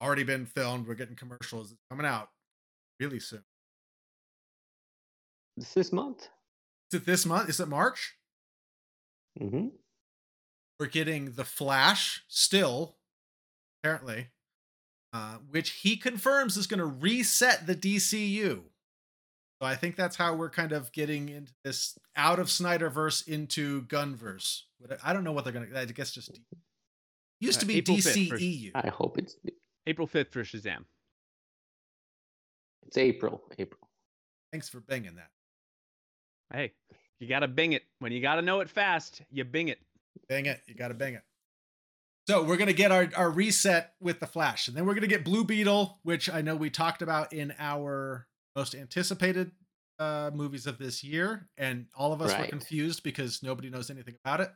already 0.00 0.24
been 0.24 0.46
filmed. 0.46 0.86
We're 0.86 0.94
getting 0.94 1.16
commercials 1.16 1.74
coming 1.90 2.06
out 2.06 2.28
really 3.00 3.20
soon. 3.20 3.44
This 5.56 5.74
this 5.74 5.92
month. 5.92 6.28
Is 6.92 7.00
it 7.00 7.06
this 7.06 7.26
month? 7.26 7.48
Is 7.48 7.60
it 7.60 7.68
March? 7.68 8.14
hmm 9.38 9.68
We're 10.80 10.86
getting 10.86 11.32
the 11.32 11.44
Flash 11.44 12.24
still, 12.28 12.96
apparently, 13.82 14.28
uh, 15.12 15.36
which 15.50 15.70
he 15.70 15.96
confirms 15.96 16.56
is 16.56 16.66
going 16.66 16.78
to 16.78 16.86
reset 16.86 17.66
the 17.66 17.74
DCU. 17.74 18.62
So 19.60 19.66
I 19.66 19.74
think 19.74 19.96
that's 19.96 20.16
how 20.16 20.34
we're 20.34 20.50
kind 20.50 20.70
of 20.72 20.92
getting 20.92 21.28
into 21.28 21.52
this 21.64 21.98
out 22.16 22.38
of 22.38 22.46
Snyderverse 22.46 23.26
into 23.26 23.82
Gunverse. 23.86 24.62
I 25.02 25.12
don't 25.12 25.24
know 25.24 25.32
what 25.32 25.42
they're 25.44 25.52
going 25.52 25.68
to. 25.68 25.78
I 25.80 25.84
guess 25.86 26.12
just 26.12 26.30
used 27.40 27.58
Uh, 27.58 27.60
to 27.62 27.66
be 27.66 27.76
April 27.78 27.96
5th 27.96 28.28
for- 28.28 28.38
DCEU. 28.38 28.70
I 28.76 28.88
hope 28.88 29.18
it's 29.18 29.36
April 29.86 30.06
5th 30.06 30.30
for 30.32 30.44
Shazam. 30.44 30.84
It's 32.88 32.98
April. 32.98 33.42
April. 33.58 33.88
Thanks 34.52 34.68
for 34.68 34.80
binging 34.80 35.14
that. 35.16 35.30
Hey, 36.52 36.72
you 37.20 37.28
gotta 37.28 37.46
bing 37.48 37.72
it. 37.74 37.82
When 38.00 38.10
you 38.12 38.20
gotta 38.20 38.42
know 38.42 38.60
it 38.60 38.68
fast, 38.68 39.22
you 39.30 39.44
bing 39.44 39.68
it. 39.68 39.78
Bang 40.28 40.46
it. 40.46 40.60
You 40.66 40.74
got 40.74 40.88
to 40.88 40.94
bang 40.94 41.14
it. 41.14 41.22
So 42.28 42.42
we're 42.42 42.56
going 42.56 42.68
to 42.68 42.74
get 42.74 42.92
our, 42.92 43.08
our 43.16 43.30
reset 43.30 43.94
with 44.00 44.20
the 44.20 44.26
Flash. 44.26 44.68
And 44.68 44.76
then 44.76 44.84
we're 44.84 44.92
going 44.92 45.02
to 45.02 45.08
get 45.08 45.24
Blue 45.24 45.44
Beetle, 45.44 45.98
which 46.02 46.28
I 46.28 46.42
know 46.42 46.56
we 46.56 46.68
talked 46.68 47.00
about 47.00 47.32
in 47.32 47.54
our 47.58 48.26
most 48.54 48.74
anticipated 48.74 49.52
uh, 49.98 50.30
movies 50.34 50.66
of 50.66 50.76
this 50.76 51.02
year. 51.02 51.48
And 51.56 51.86
all 51.96 52.12
of 52.12 52.20
us 52.20 52.36
were 52.36 52.46
confused 52.46 53.02
because 53.02 53.42
nobody 53.42 53.70
knows 53.70 53.90
anything 53.90 54.16
about 54.24 54.40
it. 54.42 54.50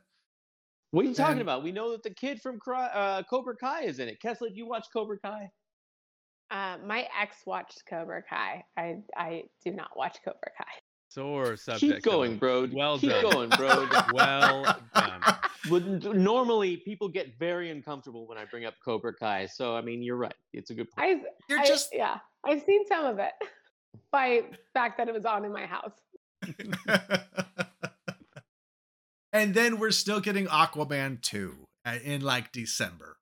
What 0.91 1.05
are 1.05 1.07
you 1.09 1.15
talking 1.15 1.33
And- 1.33 1.41
about? 1.41 1.63
We 1.63 1.71
know 1.71 1.91
that 1.93 2.03
the 2.03 2.13
kid 2.13 2.39
from 2.41 2.59
uh, 2.67 3.23
Cobra 3.27 3.55
Kai 3.55 3.83
is 3.83 3.97
in 3.97 4.07
it. 4.07 4.19
Kessler, 4.21 4.49
do 4.49 4.55
you 4.55 4.67
watch 4.67 4.85
Cobra 4.93 5.17
Kai? 5.17 5.49
Uh, 6.53 6.77
my 6.85 7.07
ex 7.19 7.37
watched 7.47 7.81
Cobra 7.89 8.21
Kai. 8.29 8.63
I 8.77 8.97
I 9.17 9.43
do 9.65 9.71
not 9.71 9.89
watch 9.97 10.17
Cobra 10.23 10.51
Kai. 10.57 10.65
Sore 11.09 11.57
subject. 11.57 11.95
Keep 11.95 12.03
going, 12.03 12.33
though. 12.33 12.65
bro. 12.65 12.67
Well 12.71 12.97
Keep 12.99 13.09
done. 13.11 13.31
going, 13.31 13.49
bro. 13.49 13.87
Well 14.13 14.63
done. 14.95 15.21
Would- 15.69 16.15
normally, 16.15 16.77
people 16.77 17.07
get 17.07 17.37
very 17.39 17.69
uncomfortable 17.71 18.27
when 18.27 18.37
I 18.37 18.45
bring 18.45 18.65
up 18.65 18.73
Cobra 18.83 19.13
Kai. 19.13 19.45
So, 19.47 19.75
I 19.75 19.81
mean, 19.81 20.01
you're 20.03 20.15
right. 20.17 20.33
It's 20.53 20.69
a 20.71 20.73
good 20.73 20.89
point. 20.91 21.21
I, 21.21 21.21
You're 21.49 21.59
I- 21.59 21.65
just. 21.65 21.89
yeah. 21.93 22.17
I've 22.45 22.61
seen 22.63 22.85
some 22.87 23.05
of 23.05 23.19
it 23.19 23.31
by 24.11 24.41
fact 24.73 24.97
that 24.97 25.07
it 25.07 25.13
was 25.13 25.25
on 25.25 25.45
in 25.45 25.53
my 25.53 25.65
house. 25.65 25.93
and 29.31 29.53
then 29.53 29.79
we're 29.79 29.91
still 29.91 30.19
getting 30.19 30.47
Aquaman 30.47 31.21
2 31.21 31.67
uh, 31.85 31.95
in 32.03 32.21
like 32.21 32.51
December. 32.51 33.17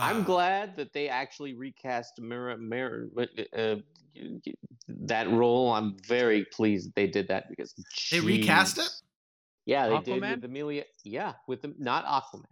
I'm 0.00 0.20
Uh, 0.20 0.24
glad 0.24 0.76
that 0.76 0.92
they 0.92 1.08
actually 1.08 1.54
recast 1.54 2.20
Mera, 2.20 2.56
Mera, 2.56 3.06
uh, 3.56 3.76
that 4.88 5.30
role. 5.30 5.72
I'm 5.72 5.96
very 6.06 6.44
pleased 6.46 6.88
that 6.88 6.94
they 6.94 7.06
did 7.06 7.28
that 7.28 7.48
because 7.48 7.74
They 8.10 8.20
recast 8.20 8.78
it? 8.78 8.88
Yeah, 9.66 9.88
they 9.88 10.00
did 10.00 10.20
with 10.20 10.44
Amelia. 10.44 10.84
Yeah, 11.04 11.34
with 11.46 11.62
them, 11.62 11.74
not 11.78 12.04
Aquaman. 12.06 12.44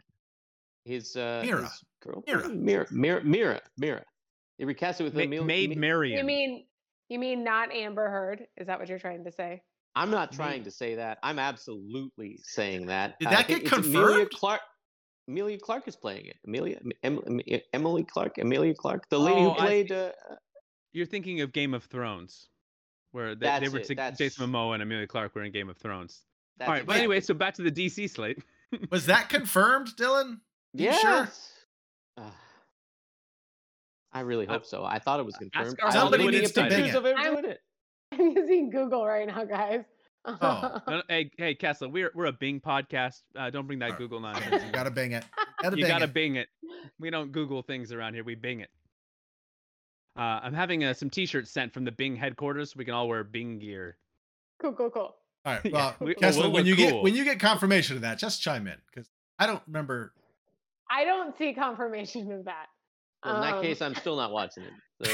His 0.85 1.17
uh, 1.17 1.43
Mera. 1.45 1.63
his 1.63 1.85
girl, 2.01 2.23
Mera. 2.27 2.49
Mera, 2.49 2.87
Mera, 2.91 3.25
Mera, 3.25 3.61
Mera. 3.77 4.05
They 4.59 4.65
recast 4.65 5.01
it 5.01 5.05
with 5.05 5.15
Ma- 5.15 5.23
Amelia. 5.23 5.45
Maid 5.45 5.71
Mi- 5.71 5.77
Marian. 5.77 6.19
You 6.19 6.25
mean 6.25 6.67
you 7.09 7.19
mean 7.19 7.43
not 7.45 7.73
Amber 7.73 8.09
Heard? 8.09 8.47
Is 8.57 8.67
that 8.67 8.79
what 8.79 8.89
you're 8.89 8.99
trying 8.99 9.25
to 9.25 9.33
say? 9.33 9.63
I'm 9.97 10.11
not 10.11 10.31
trying 10.33 10.63
to 10.65 10.71
say 10.71 10.95
that. 10.95 11.19
I'm 11.23 11.39
absolutely 11.39 12.39
saying 12.45 12.87
that. 12.87 13.19
Did 13.19 13.31
that 13.31 13.47
think 13.47 13.65
get 13.65 13.79
it's 13.79 13.87
Amelia? 13.89 14.27
Clarke. 14.27 14.61
Amelia 15.29 15.59
Clarke 15.59 15.87
is 15.87 15.95
playing 15.97 16.27
it. 16.27 16.39
Amelia, 16.47 16.81
em, 17.05 17.21
em, 17.29 17.41
Emily 17.75 18.03
Clarke, 18.05 18.39
Amelia 18.39 18.75
Clarke, 18.75 19.09
the 19.11 19.19
lady 19.21 19.39
Oh, 19.41 19.51
who 19.51 19.51
I 19.51 19.57
played. 19.59 19.93
Uh, 19.93 20.13
You're 20.93 21.07
thinking 21.07 21.43
of 21.43 21.53
Game 21.53 21.75
of 21.75 21.85
Thrones, 21.85 22.49
where 23.13 23.35
they, 23.35 23.41
they 23.41 23.47
That's 23.61 23.71
were 23.73 23.79
it, 23.81 23.87
to- 23.89 23.95
that's- 23.95 24.19
Jason 24.19 24.51
Momoa 24.51 24.75
and 24.75 24.83
Amelia 24.83 25.07
Clarke 25.07 25.35
were 25.35 25.43
in 25.45 25.53
Game 25.53 25.69
of 25.69 25.77
Thrones. 25.77 26.23
that's 26.57 26.69
All 26.69 26.75
right, 26.75 26.87
but 26.87 26.97
anyway, 26.97 27.21
so 27.21 27.35
back 27.35 27.55
to 27.55 27.63
the 27.63 27.71
DC 27.71 28.09
slate. 28.11 28.43
Was 28.91 29.07
that 29.07 29.29
confirmed, 29.29 29.89
Dylan? 29.97 30.41
You 30.75 30.85
yes. 30.87 31.01
sure? 31.01 31.29
Ah. 32.19 32.35
I 34.13 34.21
really 34.21 34.47
Uh, 34.47 34.53
hope 34.53 34.65
so. 34.67 34.85
I 34.85 34.99
thought 34.99 35.21
it 35.21 35.27
was 35.27 35.37
confirmed. 35.37 35.77
our 35.81 35.85
I 35.85 35.89
was 35.89 35.95
Somebody 35.95 36.25
looking 36.25 36.41
needs 36.41 36.51
at 36.51 36.55
to 36.55 36.61
bing 36.63 36.71
pictures 36.85 36.95
it. 36.95 36.99
of 36.99 37.07
him 37.07 37.17
I'm- 37.19 37.33
doing 37.35 37.45
it. 37.47 37.61
I'm 38.13 38.31
using 38.37 38.71
Google 38.71 39.07
right 39.07 39.27
now, 39.27 39.45
guys. 39.45 39.85
Oh. 40.25 40.37
No, 40.43 40.83
no, 40.97 41.03
hey, 41.09 41.31
hey, 41.39 41.55
Kessler, 41.55 41.89
we're 41.89 42.11
we're 42.15 42.27
a 42.27 42.33
Bing 42.33 42.61
podcast. 42.61 43.23
Uh, 43.37 43.51
don't 43.51 43.67
bring 43.67 43.79
that 43.81 43.87
Alright. 43.87 43.99
Google 43.99 44.21
nonsense. 44.21 44.63
You 44.65 44.73
gotta 44.73 44.91
bang 44.91 45.13
it. 45.13 45.25
Gotta 45.63 45.77
you 45.77 45.83
bang 45.85 45.91
gotta 45.93 46.05
it. 46.05 46.15
Bing 46.15 46.37
it. 46.37 46.49
We 47.01 47.11
don't 47.11 47.33
Google 47.33 47.63
things 47.63 47.91
around 47.93 48.15
here. 48.15 48.23
We 48.23 48.37
Bing 48.37 48.61
it. 48.61 48.71
Uh, 50.17 50.39
I'm 50.43 50.55
having 50.55 50.85
uh, 50.85 50.95
some 50.95 51.11
T-shirts 51.11 51.51
sent 51.51 51.73
from 51.75 51.85
the 51.85 51.91
Bing 51.93 52.15
headquarters. 52.17 52.77
We 52.77 52.85
can 52.85 52.95
all 52.95 53.09
wear 53.09 53.25
Bing 53.25 53.59
gear. 53.59 53.97
cool, 54.61 54.73
cool, 54.73 54.91
cool. 54.91 55.03
All 55.45 55.55
right. 55.55 55.61
Yeah, 55.65 55.73
Well, 55.73 55.95
we- 56.01 56.15
Kessler, 56.15 56.43
we'll 56.45 56.53
when 56.53 56.65
look 56.65 56.69
you 56.69 56.77
get 56.77 57.03
when 57.03 57.15
you 57.15 57.25
get 57.25 57.41
confirmation 57.41 57.97
of 57.97 58.03
that, 58.03 58.19
just 58.19 58.41
chime 58.43 58.67
in 58.69 58.77
because 58.93 59.09
I 59.39 59.47
don't 59.47 59.63
remember. 59.67 60.13
I 60.91 61.05
don't 61.05 61.37
see 61.39 61.53
confirmation 61.55 62.31
of 62.33 62.45
that. 62.45 62.67
Well, 63.25 63.37
in 63.37 63.41
that 63.43 63.55
Um, 63.55 63.63
case, 63.63 63.83
I'm 63.83 63.95
still 63.97 64.17
not 64.17 64.31
watching 64.31 64.63
it. 64.65 64.73
So 65.05 65.13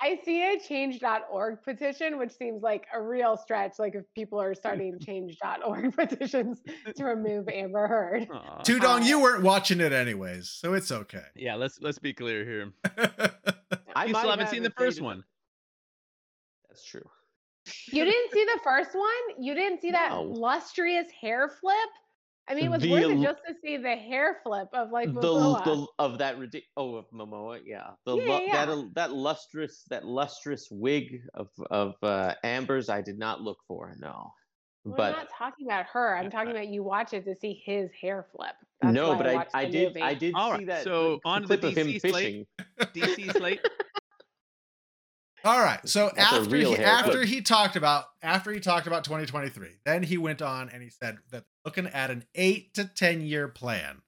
I 0.00 0.20
see, 0.24 0.42
a 0.42 0.58
change 0.60 1.00
dot- 1.00 1.22
I 1.22 1.24
change.org 1.24 1.62
petition, 1.62 2.18
which 2.18 2.32
seems 2.32 2.62
like 2.62 2.86
a 2.94 3.00
real 3.00 3.36
stretch. 3.36 3.78
Like 3.78 3.94
if 3.94 4.04
people 4.14 4.40
are 4.40 4.54
starting 4.54 4.98
change.org 5.04 5.94
petitions 5.96 6.60
to 6.96 7.04
remove 7.04 7.48
Amber 7.48 7.86
Heard. 7.88 8.28
Aw. 8.30 8.62
Tudong, 8.62 9.04
you 9.06 9.18
Uh, 9.18 9.22
weren't 9.22 9.42
watching 9.42 9.80
it 9.80 9.92
anyways, 9.92 10.50
so 10.50 10.74
it's 10.74 10.92
okay. 10.92 11.24
Yeah, 11.34 11.54
let's 11.54 11.80
let's 11.80 11.98
be 11.98 12.12
clear 12.12 12.44
here. 12.44 12.72
I 13.96 14.04
you 14.04 14.14
still 14.14 14.30
haven't 14.30 14.48
seen 14.50 14.62
the 14.62 14.70
first 14.70 15.00
one. 15.00 15.24
That's 16.68 16.84
true. 16.84 17.08
You 17.90 18.04
didn't 18.04 18.32
see 18.32 18.44
the 18.44 18.60
first 18.62 18.94
one? 18.94 19.42
You 19.44 19.54
didn't 19.54 19.80
see 19.80 19.90
that 19.92 20.10
No. 20.10 20.22
lustrous 20.22 21.10
hair 21.20 21.48
flip? 21.48 21.74
I 22.48 22.54
mean, 22.54 22.66
it 22.66 22.70
was 22.70 22.82
The 22.82 22.90
worth 22.92 23.04
it 23.04 23.20
just 23.22 23.40
to 23.48 23.54
see 23.60 23.76
the 23.76 23.96
hair 23.96 24.38
flip 24.44 24.68
of 24.72 24.90
like 24.92 25.12
the, 25.12 25.20
Momoa. 25.20 25.64
the 25.64 25.86
of 25.98 26.18
that 26.18 26.38
ridic- 26.38 26.66
oh 26.76 26.94
of 26.94 27.06
Momoa, 27.12 27.60
yeah. 27.64 27.90
The 28.04 28.16
Yeah, 28.16 28.22
lu- 28.24 28.44
yeah, 28.46 28.66
that 28.66 28.76
yeah. 28.78 28.84
that 28.94 29.12
lustrous 29.12 29.82
that 29.90 30.04
lustrous 30.06 30.68
wig 30.70 31.22
of 31.34 31.48
of 31.70 31.94
uh, 32.02 32.34
Amber's 32.44 32.88
I 32.88 33.00
did 33.02 33.18
not 33.18 33.40
look 33.40 33.58
for. 33.66 33.96
No. 33.98 34.32
Well, 34.84 34.94
but 34.96 35.12
I'm 35.14 35.18
not 35.18 35.28
talking 35.36 35.66
about 35.66 35.86
her. 35.92 36.16
I'm 36.16 36.30
talking 36.30 36.50
I- 36.50 36.60
about 36.60 36.68
you 36.68 36.84
watch 36.84 37.12
it 37.12 37.24
to 37.24 37.34
see 37.34 37.60
his 37.64 37.90
hair 38.00 38.26
flip. 38.36 38.54
That's 38.80 38.94
no, 38.94 39.16
but 39.16 39.26
I, 39.26 39.34
watched 39.34 39.50
I 39.54 39.64
did 39.64 39.88
movie. 39.88 40.02
I 40.02 40.14
did 40.14 40.34
All 40.36 40.50
see 40.52 40.58
right, 40.58 40.66
that 40.68 40.84
so 40.84 41.02
the- 41.14 41.20
the 41.24 41.28
on 41.28 41.42
to 41.42 41.48
the 41.48 41.58
clip 41.58 41.72
of 41.72 41.76
him 41.78 41.86
DC 41.88 42.00
slate. 42.10 42.14
fishing. 42.14 42.46
DC 42.94 43.32
slate. 43.36 43.60
All 45.44 45.60
right. 45.60 45.78
So 45.88 46.10
That's 46.16 46.32
after 46.32 46.56
he, 46.56 46.62
haircut. 46.64 46.80
after 47.06 47.24
he 47.24 47.40
talked 47.40 47.76
about 47.76 48.04
after 48.22 48.50
he 48.52 48.58
talked 48.58 48.86
about 48.88 49.04
2023, 49.04 49.68
then 49.84 50.02
he 50.02 50.18
went 50.18 50.42
on 50.42 50.68
and 50.70 50.82
he 50.82 50.90
said 50.90 51.18
that 51.30 51.44
looking 51.66 51.86
at 51.88 52.10
an 52.10 52.24
eight 52.34 52.72
to 52.74 52.86
ten 52.86 53.20
year 53.20 53.48
plan, 53.48 54.00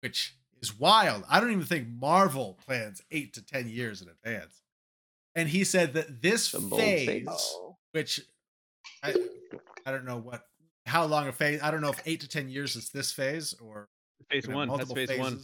which 0.00 0.34
is 0.60 0.78
wild. 0.78 1.24
I 1.30 1.40
don't 1.40 1.52
even 1.52 1.64
think 1.64 1.88
Marvel 1.88 2.58
plans 2.66 3.00
eight 3.10 3.32
to 3.34 3.42
ten 3.42 3.68
years 3.70 4.02
in 4.02 4.08
advance. 4.08 4.60
And 5.34 5.48
he 5.48 5.64
said 5.64 5.94
that 5.94 6.20
this 6.20 6.48
phase, 6.48 7.02
statement. 7.04 7.40
Which 7.92 8.20
I, 9.02 9.14
I 9.86 9.92
don't 9.92 10.04
know 10.04 10.18
what 10.18 10.42
how 10.84 11.04
long 11.04 11.28
a 11.28 11.32
phase. 11.32 11.60
I 11.62 11.70
don't 11.70 11.80
know 11.80 11.90
if 11.90 12.02
eight 12.04 12.20
to 12.20 12.28
ten 12.28 12.50
years 12.50 12.76
is 12.76 12.90
this 12.90 13.12
phase 13.12 13.54
or 13.62 13.88
Phase 14.28 14.46
gonna 14.46 14.58
have 14.58 14.68
one. 14.68 14.78
That's 14.78 14.88
multiple 14.88 15.06
phase 15.06 15.18
one. 15.18 15.40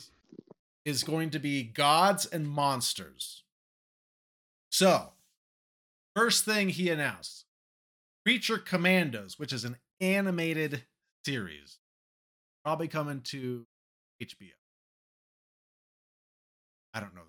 Is 0.84 1.02
going 1.02 1.30
to 1.30 1.38
be 1.38 1.62
gods 1.62 2.26
and 2.26 2.46
monsters. 2.46 3.42
So, 4.70 5.12
first 6.14 6.44
thing 6.44 6.68
he 6.68 6.90
announced 6.90 7.46
Creature 8.26 8.58
Commandos, 8.58 9.38
which 9.38 9.52
is 9.52 9.64
an 9.64 9.76
animated 10.00 10.84
series, 11.24 11.78
probably 12.64 12.88
coming 12.88 13.20
to 13.22 13.66
HBO. 14.22 14.50
I 16.92 17.00
don't 17.00 17.14
know. 17.14 17.22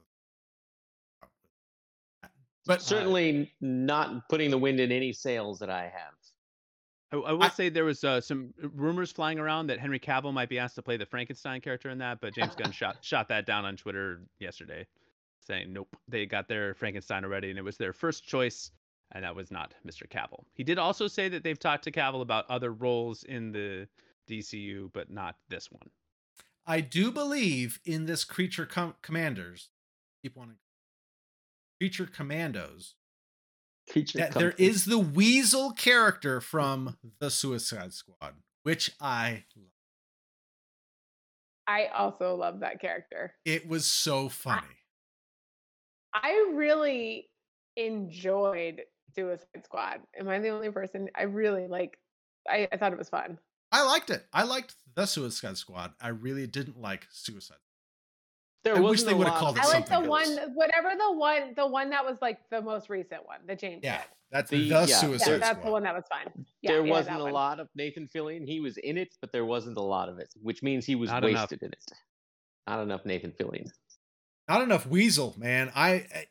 But 2.68 2.80
uh, 2.80 2.82
Certainly 2.82 3.52
not 3.62 4.28
putting 4.28 4.50
the 4.50 4.58
wind 4.58 4.80
in 4.80 4.92
any 4.92 5.14
sails 5.14 5.60
that 5.60 5.70
I 5.70 5.84
have. 5.84 6.14
I, 7.12 7.18
I 7.30 7.32
will 7.34 7.44
I- 7.44 7.50
say 7.50 7.70
there 7.70 7.86
was 7.86 8.04
uh, 8.04 8.20
some 8.22 8.54
rumors 8.74 9.12
flying 9.12 9.38
around 9.40 9.68
that 9.68 9.80
Henry 9.80 10.00
Cavill 10.00 10.34
might 10.34 10.50
be 10.50 10.58
asked 10.58 10.76
to 10.76 10.82
play 10.82 10.98
the 10.98 11.06
Frankenstein 11.06 11.62
character 11.62 11.90
in 11.90 12.00
that, 12.00 12.20
but 12.22 12.34
James 12.34 12.56
Gunn 12.56 12.72
shot 12.72 12.98
shot 13.02 13.28
that 13.30 13.46
down 13.46 13.66
on 13.66 13.78
Twitter 13.78 14.22
yesterday. 14.40 14.86
saying 15.42 15.72
nope, 15.74 15.96
they 16.08 16.26
got 16.26 16.48
their 16.48 16.74
Frankenstein 16.74 17.24
already, 17.24 17.52
and 17.52 17.60
it 17.60 17.64
was 17.64 17.78
their 17.78 17.94
first 17.94 18.26
choice, 18.26 18.72
and 19.12 19.24
that 19.24 19.36
was 19.36 19.52
not 19.52 19.74
Mr. 19.88 20.08
Cavill. 20.10 20.44
He 20.54 20.64
did 20.64 20.78
also 20.80 21.08
say 21.08 21.30
that 21.30 21.44
they've 21.44 21.60
talked 21.60 21.84
to 21.86 21.92
Cavill 21.92 22.22
about 22.22 22.50
other 22.50 22.72
roles 22.72 23.24
in 23.24 23.52
the 23.52 23.88
DCU, 24.30 24.90
but 24.94 25.10
not 25.10 25.36
this 25.50 25.72
one. 25.72 25.90
I 26.66 26.82
do 26.82 27.12
believe 27.12 27.80
in 27.86 28.06
this 28.06 28.24
creature 28.24 28.66
com- 28.66 28.96
commanders. 29.02 29.70
Keep 30.24 30.36
wanting 30.36 30.56
creature 31.80 32.08
commandos. 32.08 32.96
Creature 33.92 34.18
That 34.18 34.32
there 34.34 34.50
comfort. 34.52 34.60
is 34.64 34.86
the 34.86 34.98
weasel 34.98 35.72
character 35.72 36.42
from 36.42 36.98
the 37.20 37.30
Suicide 37.30 37.94
Squad, 37.94 38.34
which 38.64 38.92
I 39.00 39.44
love. 39.56 39.66
I 41.68 41.88
also 41.96 42.36
love 42.36 42.62
that 42.62 42.82
character. 42.82 43.34
It 43.46 43.68
was 43.68 43.86
so 43.86 44.28
funny. 44.30 44.66
I 46.14 46.52
really 46.54 47.28
enjoyed 47.76 48.82
Suicide 49.16 49.64
Squad. 49.64 50.02
Am 50.20 50.28
I 50.30 50.40
the 50.40 50.50
only 50.50 50.70
person? 50.72 51.10
I 51.16 51.24
really 51.24 51.68
like. 51.68 51.98
I, 52.50 52.68
I 52.72 52.78
thought 52.78 52.92
it 52.94 52.98
was 52.98 53.10
fun. 53.10 53.38
I 53.72 53.84
liked 53.84 54.10
it. 54.10 54.26
I 54.32 54.44
liked 54.44 54.76
the 54.96 55.06
Suicide 55.06 55.58
Squad. 55.58 55.94
I 56.00 56.10
really 56.10 56.48
didn't 56.48 56.80
like 56.82 57.08
Suicide. 57.12 57.58
There 58.64 58.76
I 58.76 58.80
wish 58.80 59.04
they 59.04 59.12
a 59.12 59.16
would've 59.16 59.32
lot 59.34 59.40
called 59.40 59.58
of 59.60 59.64
it 59.64 59.68
I 59.68 59.74
like 59.74 59.86
the 59.86 59.94
something 59.94 60.10
one, 60.10 60.38
whatever 60.56 60.90
the 60.98 61.14
one, 61.14 61.54
the 61.56 61.68
one 61.68 61.92
that 61.92 62.04
was 62.04 62.18
like 62.20 62.40
the 62.50 62.62
most 62.62 62.90
recent 62.90 63.26
one, 63.26 63.38
the 63.48 63.56
James. 63.56 63.82
Yeah, 63.84 63.98
did. 63.98 64.06
that's 64.32 64.50
The- 64.50 64.58
the, 64.58 64.66
yeah. 64.66 64.86
Suicide 64.86 65.32
yeah, 65.32 65.38
that's 65.38 65.50
Squad. 65.60 65.66
the 65.68 65.72
one 65.72 65.84
that 65.84 65.94
was 65.94 66.04
fun. 66.12 66.46
Yeah, 66.64 66.72
there 66.72 66.86
yeah, 66.86 66.92
wasn't 66.92 67.20
a 67.20 67.24
one. 67.26 67.34
lot 67.34 67.60
of 67.60 67.68
Nathan 67.76 68.08
Fillion. 68.14 68.44
He 68.48 68.60
was 68.60 68.78
in 68.78 68.98
it, 68.98 69.14
but 69.22 69.32
there 69.32 69.46
wasn't 69.46 69.78
a 69.78 69.82
lot 69.84 70.10
of 70.10 70.18
it, 70.18 70.34
which 70.42 70.64
means 70.64 70.84
he 70.84 70.96
was 70.96 71.12
Not 71.12 71.24
enough. 71.24 71.52
wasted 71.52 71.62
in 71.62 71.74
it. 71.74 71.84
Not 72.68 72.82
enough 72.82 73.06
Nathan 73.06 73.34
Fillion. 73.40 73.70
Not 74.50 74.62
enough 74.64 74.88
Weasel, 74.88 75.36
man. 75.38 75.72
I, 75.76 76.06
eh, 76.12 76.24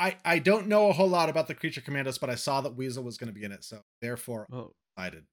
I, 0.00 0.16
I 0.24 0.38
don't 0.38 0.66
know 0.66 0.88
a 0.88 0.92
whole 0.94 1.08
lot 1.10 1.28
about 1.28 1.46
the 1.46 1.54
Creature 1.54 1.82
Commandos, 1.82 2.16
but 2.16 2.30
I 2.30 2.34
saw 2.34 2.62
that 2.62 2.74
Weasel 2.74 3.04
was 3.04 3.18
going 3.18 3.28
to 3.28 3.34
be 3.38 3.44
in 3.44 3.52
it, 3.52 3.62
so 3.64 3.80
therefore 4.00 4.46
Well, 4.50 4.72
I'm 4.96 5.04
excited. 5.08 5.24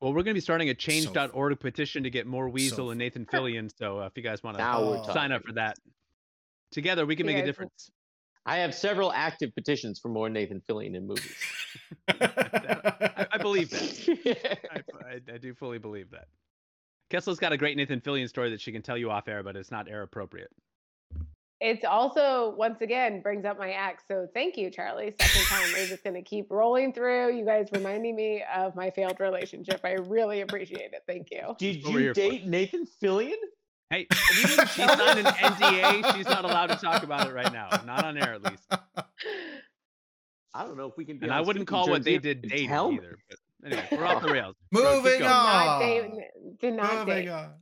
well, 0.00 0.12
we're 0.12 0.22
going 0.22 0.34
to 0.34 0.34
be 0.34 0.40
starting 0.40 0.68
a 0.68 0.72
So 0.72 0.76
Change.org 0.76 1.58
petition 1.58 2.04
to 2.04 2.10
get 2.10 2.24
more 2.26 2.48
Weasel 2.48 2.76
So 2.86 2.90
and 2.90 2.98
Nathan 2.98 3.26
Fillion. 3.26 3.68
So 3.76 3.98
uh, 4.00 4.06
if 4.06 4.12
you 4.16 4.22
guys 4.22 4.44
want 4.44 4.58
to 4.58 4.62
we're 4.62 4.68
Oh. 4.70 4.96
talking. 4.98 5.12
sign 5.12 5.32
up 5.32 5.42
for 5.44 5.54
that, 5.54 5.76
together 6.70 7.04
we 7.04 7.16
can 7.16 7.26
You 7.26 7.34
make 7.34 7.42
a 7.42 7.46
difference. 7.46 7.90
I 8.48 8.58
have 8.58 8.76
several 8.76 9.12
active 9.12 9.52
petitions 9.56 9.98
for 9.98 10.08
more 10.08 10.28
Nathan 10.30 10.60
Fillion 10.60 10.94
in 10.94 11.04
movies. 11.08 11.34
I, 12.08 13.26
I 13.32 13.38
believe 13.38 13.70
that. 13.70 14.60
I, 14.70 15.04
I, 15.04 15.34
I 15.34 15.38
do 15.38 15.52
fully 15.52 15.78
believe 15.78 16.12
that. 16.12 16.28
Kessler's 17.10 17.38
got 17.40 17.52
a 17.52 17.56
great 17.56 17.76
Nathan 17.76 18.00
Fillion 18.00 18.28
story 18.28 18.50
that 18.50 18.60
she 18.60 18.70
can 18.70 18.82
tell 18.82 18.96
you 18.96 19.10
off 19.10 19.26
air, 19.26 19.42
but 19.42 19.56
it's 19.56 19.72
not 19.72 19.88
air 19.88 20.02
appropriate. 20.02 20.50
It's 21.60 21.84
also 21.86 22.54
once 22.58 22.82
again 22.82 23.22
brings 23.22 23.44
up 23.46 23.58
my 23.58 23.70
ex. 23.70 24.04
So 24.06 24.26
thank 24.34 24.56
you, 24.58 24.70
Charlie. 24.70 25.14
Second 25.18 25.42
time 25.46 25.72
we're 25.72 25.86
just 25.86 26.04
gonna 26.04 26.20
keep 26.22 26.50
rolling 26.50 26.92
through. 26.92 27.34
You 27.34 27.46
guys 27.46 27.68
reminding 27.72 28.14
me 28.14 28.42
of 28.54 28.74
my 28.74 28.90
failed 28.90 29.18
relationship. 29.20 29.80
I 29.82 29.92
really 29.94 30.42
appreciate 30.42 30.92
it. 30.92 31.02
Thank 31.06 31.28
you. 31.30 31.54
Did 31.58 31.82
you 31.82 31.96
here 31.96 32.10
for. 32.14 32.20
date 32.20 32.46
Nathan 32.46 32.86
Fillion? 33.02 33.36
Hey, 33.88 34.06
she 34.32 34.46
signed 34.48 35.20
an 35.20 35.26
NDA. 35.26 36.14
She's 36.16 36.26
not 36.26 36.44
allowed 36.44 36.66
to 36.70 36.76
talk 36.76 37.04
about 37.04 37.28
it 37.28 37.32
right 37.32 37.52
now. 37.52 37.68
Not 37.86 38.04
on 38.04 38.18
air, 38.18 38.34
at 38.34 38.42
least. 38.42 38.64
I 40.52 40.64
don't 40.64 40.76
know 40.76 40.86
if 40.88 40.96
we 40.96 41.04
can. 41.04 41.18
Be 41.18 41.26
And 41.26 41.32
I 41.32 41.40
wouldn't 41.40 41.66
call 41.68 41.88
what 41.88 42.02
they 42.02 42.18
did 42.18 42.42
dating 42.42 42.68
Tell 42.68 42.90
either. 42.92 43.16
But 43.28 43.38
anyway, 43.72 43.88
we're 43.92 44.04
off 44.06 44.22
the 44.22 44.32
rails. 44.32 44.56
Moving 44.72 45.02
going. 45.04 45.22
on. 45.22 45.28
Not 45.28 45.66
Ah. 45.68 45.78
date, 45.78 46.10
did 46.60 46.74
not 46.74 46.92
Moving 47.06 47.24
date. 47.24 47.28
on. 47.28 47.54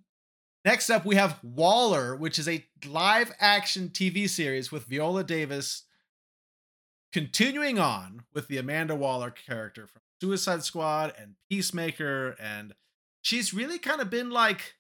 Next 0.65 0.89
up, 0.89 1.05
we 1.05 1.17
have 1.17 1.39
Waller, 1.43 2.17
which 2.17 2.39
is 2.39 2.49
a 2.49 2.65
live 2.87 3.33
action 3.39 3.91
TV 3.91 4.29
series 4.29 4.73
with 4.73 4.87
Viola 4.87 5.23
Davis 5.23 5.85
continuing 7.13 7.79
on 7.79 8.23
with 8.33 8.49
the 8.49 8.57
Amanda 8.57 8.95
Waller 8.95 9.31
character 9.31 9.87
from 9.87 10.01
Suicide 10.21 10.65
Squad 10.65 11.13
and 11.19 11.35
Peacemaker. 11.51 12.35
And 12.41 12.75
she's 13.21 13.53
really 13.53 13.79
kind 13.79 14.01
of 14.01 14.09
been 14.09 14.31
like, 14.31 14.75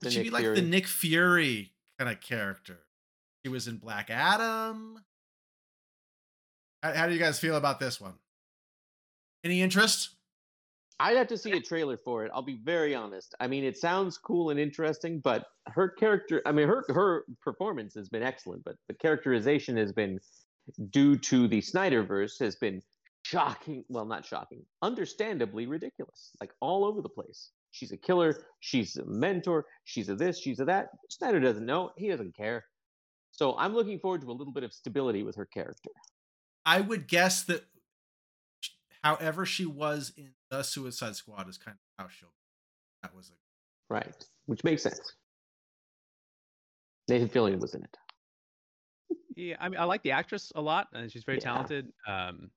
The 0.00 0.10
she'd 0.10 0.24
be 0.24 0.30
like 0.30 0.42
Fury. 0.42 0.56
the 0.56 0.66
Nick 0.66 0.86
Fury 0.88 1.72
kind 1.98 2.10
of 2.10 2.20
character. 2.20 2.80
She 3.44 3.50
was 3.50 3.68
in 3.68 3.76
Black 3.76 4.10
Adam. 4.10 4.98
How, 6.82 6.92
how 6.92 7.06
do 7.06 7.12
you 7.12 7.20
guys 7.20 7.38
feel 7.38 7.54
about 7.56 7.78
this 7.78 8.00
one? 8.00 8.14
Any 9.44 9.62
interest? 9.62 10.15
I'd 10.98 11.16
have 11.16 11.28
to 11.28 11.38
see 11.38 11.52
a 11.52 11.60
trailer 11.60 11.98
for 11.98 12.24
it. 12.24 12.30
I'll 12.34 12.42
be 12.42 12.60
very 12.64 12.94
honest. 12.94 13.34
I 13.38 13.46
mean, 13.46 13.64
it 13.64 13.76
sounds 13.76 14.16
cool 14.16 14.50
and 14.50 14.58
interesting, 14.58 15.20
but 15.20 15.46
her 15.66 15.88
character, 15.88 16.40
I 16.46 16.52
mean, 16.52 16.68
her 16.68 16.84
her 16.88 17.24
performance 17.42 17.94
has 17.94 18.08
been 18.08 18.22
excellent, 18.22 18.64
but 18.64 18.76
the 18.88 18.94
characterization 18.94 19.76
has 19.76 19.92
been 19.92 20.18
due 20.90 21.16
to 21.16 21.48
the 21.48 21.60
Snyderverse 21.60 22.38
has 22.40 22.56
been 22.56 22.82
shocking, 23.22 23.84
well, 23.88 24.06
not 24.06 24.24
shocking, 24.24 24.64
understandably 24.82 25.66
ridiculous. 25.66 26.30
Like 26.40 26.52
all 26.60 26.84
over 26.84 27.02
the 27.02 27.08
place. 27.08 27.50
She's 27.72 27.92
a 27.92 27.96
killer, 27.96 28.44
she's 28.60 28.96
a 28.96 29.04
mentor, 29.04 29.66
she's 29.84 30.08
a 30.08 30.14
this, 30.14 30.38
she's 30.38 30.60
a 30.60 30.64
that. 30.64 30.88
Snyder 31.10 31.40
doesn't 31.40 31.66
know, 31.66 31.90
he 31.96 32.08
doesn't 32.08 32.34
care. 32.34 32.64
So 33.32 33.54
I'm 33.58 33.74
looking 33.74 33.98
forward 33.98 34.22
to 34.22 34.30
a 34.30 34.32
little 34.32 34.52
bit 34.52 34.64
of 34.64 34.72
stability 34.72 35.22
with 35.22 35.36
her 35.36 35.44
character. 35.44 35.90
I 36.64 36.80
would 36.80 37.06
guess 37.06 37.44
that 37.44 37.64
however 39.06 39.46
she 39.46 39.64
was 39.66 40.12
in 40.16 40.30
the 40.50 40.62
Suicide 40.62 41.14
Squad 41.16 41.48
is 41.48 41.58
kind 41.58 41.76
of 41.76 42.04
how 42.04 42.08
she'll. 42.08 42.32
That 43.02 43.14
was 43.14 43.30
a 43.30 43.92
Right. 43.92 44.26
Which 44.46 44.64
makes 44.64 44.82
sense. 44.82 45.00
Nathan 47.08 47.28
Fillion 47.28 47.60
was 47.60 47.74
in 47.74 47.84
it. 47.84 47.96
Yeah, 49.36 49.56
I 49.60 49.68
mean, 49.68 49.78
I 49.78 49.84
like 49.84 50.02
the 50.02 50.10
actress 50.12 50.50
a 50.56 50.60
lot, 50.60 50.88
and 50.92 51.12
she's 51.12 51.22
very 51.24 51.38
Yeah. 51.38 51.44
talented. 51.44 51.92
Um, 52.06 52.50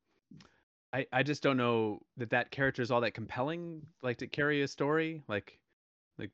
I 0.94 1.06
I 1.12 1.22
just 1.24 1.44
don't 1.44 1.58
know 1.58 2.02
that 2.18 2.32
that 2.32 2.50
character 2.52 2.82
is 2.82 2.90
all 2.90 3.02
that 3.02 3.14
compelling, 3.14 3.86
like 4.02 4.18
to 4.20 4.28
carry 4.28 4.64
a 4.64 4.68
story, 4.68 5.22
like, 5.28 5.60
like, 6.18 6.32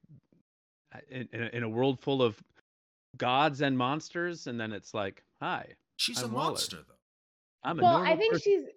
in 1.10 1.28
in 1.34 1.44
a, 1.44 1.48
in 1.58 1.64
a 1.64 1.70
world 1.70 2.00
full 2.00 2.22
of 2.22 2.42
gods 3.18 3.62
and 3.62 3.78
monsters, 3.78 4.48
and 4.48 4.58
then 4.60 4.72
it's 4.72 4.94
like, 4.94 5.24
hi, 5.42 5.74
she's 5.98 6.22
a 6.22 6.26
I'm 6.26 6.32
Waller. 6.32 6.52
monster 6.52 6.78
though. 6.88 6.94
I'm 7.64 7.80
a 7.80 7.82
Well, 7.82 7.98
I 7.98 8.16
think 8.16 8.34
person. 8.34 8.44
she's. 8.44 8.70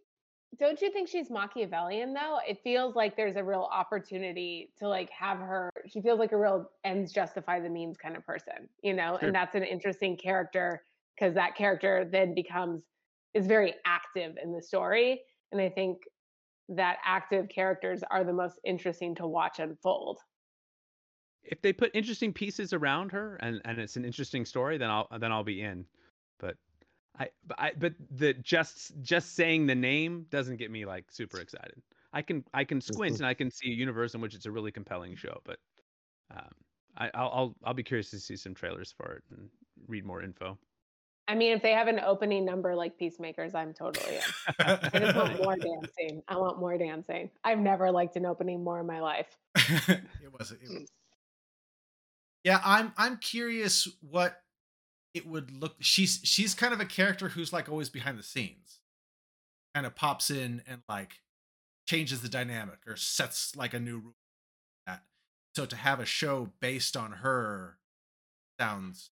Don't 0.57 0.81
you 0.81 0.91
think 0.91 1.09
she's 1.09 1.31
Machiavellian 1.31 2.15
though? 2.15 2.39
It 2.47 2.59
feels 2.65 2.97
like 2.97 3.17
there's 3.17 3.37
a 3.37 3.45
real 3.45 3.69
opportunity 3.73 4.73
to 4.79 4.89
like 4.89 5.11
have 5.11 5.39
her. 5.39 5.71
She 5.87 6.01
feels 6.01 6.19
like 6.19 6.33
a 6.33 6.37
real 6.39 6.71
ends 6.85 7.13
justify 7.13 7.61
the 7.61 7.69
means 7.69 7.97
kind 7.97 8.17
of 8.17 8.25
person, 8.25 8.69
you 8.83 8.95
know. 8.95 9.19
Sure. 9.21 9.29
And 9.29 9.35
that's 9.35 9.55
an 9.55 9.63
interesting 9.63 10.17
character 10.17 10.83
because 11.15 11.35
that 11.35 11.55
character 11.55 12.09
then 12.11 12.35
becomes 12.35 12.83
is 13.35 13.47
very 13.47 13.75
active 13.85 14.37
in 14.43 14.53
the 14.53 14.63
story, 14.63 15.23
and 15.53 15.61
I 15.61 15.69
think 15.69 15.99
that 16.71 16.99
active 17.05 17.49
characters 17.49 18.03
are 18.11 18.25
the 18.25 18.33
most 18.33 18.59
interesting 18.65 19.15
to 19.17 19.27
watch 19.27 19.59
unfold. 19.59 20.19
if 21.43 21.61
they 21.63 21.73
put 21.73 21.91
interesting 21.95 22.33
pieces 22.33 22.73
around 22.73 23.13
her 23.13 23.37
and 23.37 23.61
and 23.65 23.79
it's 23.79 23.97
an 23.97 24.05
interesting 24.05 24.45
story 24.45 24.79
then 24.79 24.91
i'll 24.91 25.09
then 25.19 25.33
i'll 25.33 25.45
be 25.45 25.63
in 25.63 25.87
but 26.39 26.57
i 27.19 27.29
but 27.47 27.59
i 27.61 27.73
but 27.79 27.95
the 28.11 28.33
just 28.35 28.93
just 29.03 29.35
saying 29.35 29.67
the 29.67 29.75
name 29.75 30.27
doesn't 30.31 30.57
get 30.57 30.71
me 30.71 30.85
like 30.85 31.11
super 31.11 31.41
excited 31.41 31.81
i 32.13 32.23
can 32.23 32.45
i 32.55 32.65
can 32.65 32.81
squint 32.81 33.17
Mhm. 33.17 33.21
and 33.21 33.27
i 33.27 33.35
can 33.35 33.51
see 33.51 33.71
a 33.71 33.75
universe 33.75 34.15
in 34.15 34.21
which 34.21 34.35
it's 34.35 34.47
a 34.47 34.51
really 34.51 34.73
compelling 34.73 35.17
show 35.17 35.41
but 35.45 35.59
um 36.31 36.55
I, 36.97 37.11
I'll, 37.15 37.31
I'll 37.33 37.55
I'll 37.65 37.75
be 37.75 37.85
curious 37.85 38.11
to 38.11 38.19
see 38.19 38.35
some 38.35 38.55
trailers 38.55 38.93
for 38.97 39.13
it 39.13 39.23
and 39.31 39.49
read 39.87 40.05
more 40.05 40.21
info. 40.21 40.59
I 41.29 41.35
mean, 41.37 41.53
if 41.53 41.63
they 41.63 41.71
have 41.73 41.87
an 41.87 42.01
opening 42.01 42.45
number 42.45 42.75
like 42.75 42.99
Peacemakers, 42.99 43.55
I'm 43.55 43.73
totally 43.73 44.17
in. 44.17 44.23
I 44.59 44.99
just 44.99 45.15
want 45.15 45.39
more 45.39 45.55
dancing. 45.61 46.23
I 46.27 46.37
want 46.39 46.59
more 46.59 46.77
dancing. 46.77 47.31
I've 47.45 47.61
never 47.61 47.93
liked 47.93 48.17
an 48.17 48.27
opening 48.27 48.65
more 48.65 48.81
in 48.81 48.87
my 48.87 49.01
life. 49.01 49.29
it 49.55 50.33
was. 50.33 50.51
It 50.51 50.61
was. 50.69 50.89
Yeah, 52.43 52.61
I'm. 52.65 52.93
I'm 52.97 53.19
curious 53.19 53.87
what 54.01 54.41
it 55.15 55.27
would 55.27 55.51
look. 55.51 55.77
She's 55.81 56.21
she's 56.23 56.55
kind 56.55 56.73
of 56.73 56.81
a 56.81 56.85
character 56.85 57.31
who's 57.31 57.53
like 57.53 57.69
always 57.69 57.89
behind 57.89 58.19
the 58.19 58.23
scenes, 58.23 58.81
kind 59.75 59.87
of 59.87 59.95
pops 59.95 60.31
in 60.31 60.63
and 60.67 60.83
like 60.89 61.21
changes 61.87 62.21
the 62.21 62.29
dynamic 62.29 62.79
or 62.87 62.97
sets 62.97 63.57
like 63.57 63.75
a 63.75 63.81
new 63.81 63.99
rule. 63.99 64.15
That 64.87 65.03
so 65.55 65.67
to 65.67 65.77
have 65.77 66.01
a 66.01 66.05
show 66.05 66.53
based 66.61 66.97
on 66.97 67.13
her 67.13 67.79
sounds. 68.61 69.11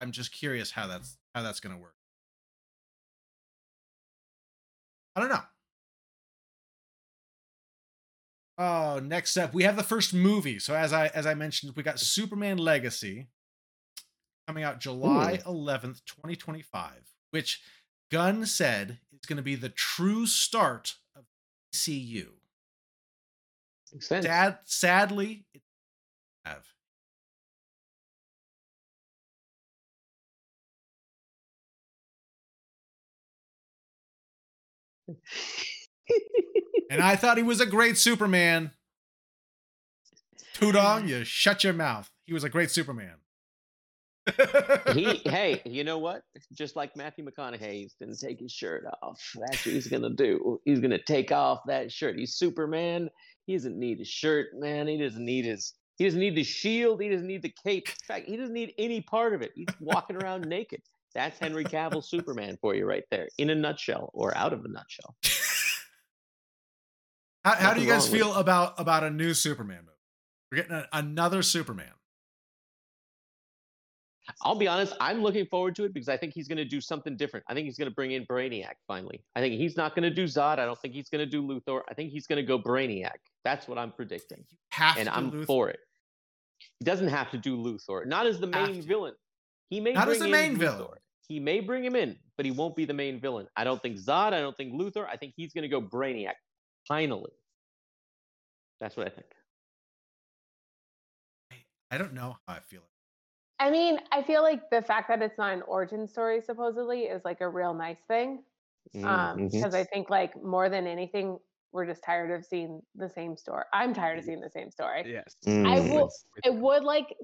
I'm 0.00 0.12
just 0.12 0.32
curious 0.32 0.72
how 0.72 0.86
that's 0.86 1.16
how 1.34 1.42
that's 1.42 1.60
gonna 1.60 1.78
work. 1.78 1.94
I 5.16 5.20
don't 5.20 5.28
know. 5.28 5.42
Oh, 8.56 9.00
next 9.00 9.36
up, 9.36 9.52
we 9.52 9.64
have 9.64 9.76
the 9.76 9.82
first 9.82 10.14
movie. 10.14 10.58
So 10.60 10.74
as 10.74 10.92
I 10.92 11.08
as 11.08 11.26
I 11.26 11.34
mentioned, 11.34 11.74
we 11.76 11.82
got 11.82 11.98
Superman 11.98 12.58
Legacy 12.58 13.28
coming 14.46 14.64
out 14.64 14.80
July 14.80 15.40
Ooh. 15.46 15.52
11th, 15.52 16.04
2025, 16.04 16.92
which 17.30 17.62
Gunn 18.10 18.46
said 18.46 18.98
is 19.12 19.26
going 19.26 19.36
to 19.36 19.42
be 19.42 19.54
the 19.54 19.68
true 19.68 20.26
start 20.26 20.96
of 21.16 21.24
DCU. 21.74 22.28
Sad, 24.00 24.58
sadly, 24.64 25.44
it 25.54 25.62
have. 26.44 26.64
and 36.90 37.02
I 37.02 37.14
thought 37.16 37.36
he 37.36 37.42
was 37.42 37.60
a 37.60 37.66
great 37.66 37.96
Superman. 37.96 38.72
Tudong, 40.54 41.08
you 41.08 41.24
shut 41.24 41.62
your 41.62 41.72
mouth. 41.72 42.10
He 42.26 42.32
was 42.32 42.42
a 42.44 42.48
great 42.48 42.70
Superman 42.70 43.16
he, 44.92 45.20
hey, 45.24 45.60
you 45.64 45.84
know 45.84 45.98
what? 45.98 46.22
Just 46.52 46.76
like 46.76 46.96
Matthew 46.96 47.24
McConaughey, 47.24 47.72
he's 47.72 47.94
gonna 48.00 48.16
take 48.16 48.40
his 48.40 48.52
shirt 48.52 48.84
off. 49.02 49.20
That's 49.38 49.66
what 49.66 49.74
he's 49.74 49.88
gonna 49.88 50.10
do. 50.10 50.60
He's 50.64 50.80
gonna 50.80 51.02
take 51.02 51.32
off 51.32 51.60
that 51.66 51.92
shirt. 51.92 52.18
He's 52.18 52.34
Superman. 52.34 53.10
He 53.46 53.54
doesn't 53.54 53.78
need 53.78 53.98
his 53.98 54.08
shirt, 54.08 54.48
man. 54.54 54.88
He 54.88 54.96
doesn't 54.96 55.24
need 55.24 55.44
his. 55.44 55.74
He 55.96 56.04
doesn't 56.04 56.18
need 56.18 56.34
the 56.34 56.44
shield. 56.44 57.00
He 57.00 57.08
doesn't 57.08 57.26
need 57.26 57.42
the 57.42 57.54
cape. 57.64 57.88
In 57.88 58.06
fact, 58.06 58.28
he 58.28 58.36
doesn't 58.36 58.54
need 58.54 58.72
any 58.78 59.02
part 59.02 59.34
of 59.34 59.42
it. 59.42 59.52
He's 59.54 59.68
walking 59.80 60.16
around 60.16 60.44
naked. 60.48 60.82
That's 61.14 61.38
Henry 61.38 61.64
Cavill 61.64 62.02
Superman 62.02 62.58
for 62.60 62.74
you 62.74 62.86
right 62.86 63.04
there, 63.10 63.28
in 63.38 63.50
a 63.50 63.54
nutshell 63.54 64.10
or 64.12 64.36
out 64.36 64.52
of 64.52 64.64
a 64.64 64.68
nutshell. 64.68 65.14
how, 67.44 67.54
how 67.54 67.74
do 67.74 67.80
you 67.80 67.86
guys 67.86 68.08
feel 68.08 68.34
about 68.34 68.74
about 68.78 69.04
a 69.04 69.10
new 69.10 69.34
Superman 69.34 69.82
movie? 69.82 69.90
We're 70.50 70.56
getting 70.56 70.76
a, 70.76 70.88
another 70.92 71.42
Superman. 71.42 71.92
I'll 74.42 74.54
be 74.54 74.66
honest, 74.66 74.94
I'm 75.00 75.22
looking 75.22 75.46
forward 75.46 75.74
to 75.76 75.84
it 75.84 75.92
because 75.92 76.08
I 76.08 76.16
think 76.16 76.32
he's 76.32 76.48
going 76.48 76.58
to 76.58 76.64
do 76.64 76.80
something 76.80 77.16
different. 77.16 77.44
I 77.48 77.54
think 77.54 77.66
he's 77.66 77.76
going 77.76 77.90
to 77.90 77.94
bring 77.94 78.12
in 78.12 78.24
Brainiac 78.26 78.74
finally. 78.88 79.22
I 79.36 79.40
think 79.40 79.54
he's 79.54 79.76
not 79.76 79.94
going 79.94 80.04
to 80.04 80.10
do 80.10 80.24
Zod. 80.24 80.58
I 80.58 80.64
don't 80.64 80.78
think 80.80 80.94
he's 80.94 81.10
going 81.10 81.20
to 81.20 81.30
do 81.30 81.42
Luthor. 81.42 81.82
I 81.90 81.94
think 81.94 82.10
he's 82.10 82.26
going 82.26 82.38
to 82.38 82.42
go 82.42 82.58
Brainiac. 82.58 83.16
That's 83.44 83.68
what 83.68 83.78
I'm 83.78 83.92
predicting. 83.92 84.44
And 84.78 85.08
I'm 85.08 85.30
Luthor. 85.30 85.46
for 85.46 85.68
it. 85.70 85.78
He 86.78 86.84
doesn't 86.84 87.08
have 87.08 87.30
to 87.32 87.38
do 87.38 87.56
Luthor, 87.56 88.06
not 88.06 88.26
as 88.26 88.40
the 88.40 88.46
main 88.46 88.80
villain. 88.80 89.14
He 89.68 89.80
may 89.80 89.92
Not 89.92 90.08
as 90.08 90.18
the 90.18 90.26
in 90.26 90.30
main 90.30 90.56
villain. 90.56 90.78
Luthor. 90.82 90.94
He 91.26 91.40
may 91.40 91.60
bring 91.60 91.84
him 91.84 91.96
in, 91.96 92.16
but 92.36 92.44
he 92.46 92.52
won't 92.52 92.76
be 92.76 92.84
the 92.84 92.94
main 92.94 93.18
villain. 93.20 93.46
I 93.56 93.64
don't 93.64 93.80
think 93.80 93.96
Zod. 93.98 94.32
I 94.32 94.40
don't 94.40 94.56
think 94.56 94.74
Luthor. 94.74 95.06
I 95.10 95.16
think 95.16 95.34
he's 95.36 95.52
going 95.52 95.62
to 95.62 95.68
go 95.68 95.80
Brainiac. 95.80 96.34
Finally, 96.86 97.32
that's 98.80 98.96
what 98.96 99.06
I 99.06 99.10
think. 99.10 99.26
I 101.90 101.98
don't 101.98 102.12
know 102.12 102.36
how 102.46 102.54
I 102.54 102.60
feel. 102.60 102.82
I 103.58 103.70
mean, 103.70 103.98
I 104.10 104.22
feel 104.22 104.42
like 104.42 104.68
the 104.70 104.82
fact 104.82 105.08
that 105.08 105.22
it's 105.22 105.38
not 105.38 105.52
an 105.52 105.62
origin 105.62 106.06
story 106.08 106.40
supposedly 106.42 107.02
is 107.04 107.24
like 107.24 107.40
a 107.40 107.48
real 107.48 107.72
nice 107.74 108.00
thing. 108.08 108.44
Um, 109.04 109.44
Mhm. 109.44 109.52
because 109.52 109.74
I 109.74 109.84
think 109.84 110.10
like 110.10 110.42
more 110.42 110.68
than 110.70 110.86
anything, 110.86 111.38
we're 111.72 111.86
just 111.86 112.02
tired 112.04 112.30
of 112.32 112.44
seeing 112.46 112.82
the 112.94 113.08
same 113.10 113.36
story. 113.36 113.64
I'm 113.72 113.94
tired 113.94 114.18
of 114.18 114.24
seeing 114.24 114.40
the 114.40 114.50
same 114.50 114.70
story. 114.70 115.06
Yes. 115.06 115.36
I 115.64 115.80
Mhm. 115.80 115.80
will. 115.80 116.12
I 116.44 116.50
would 116.50 116.84
like 116.84 117.16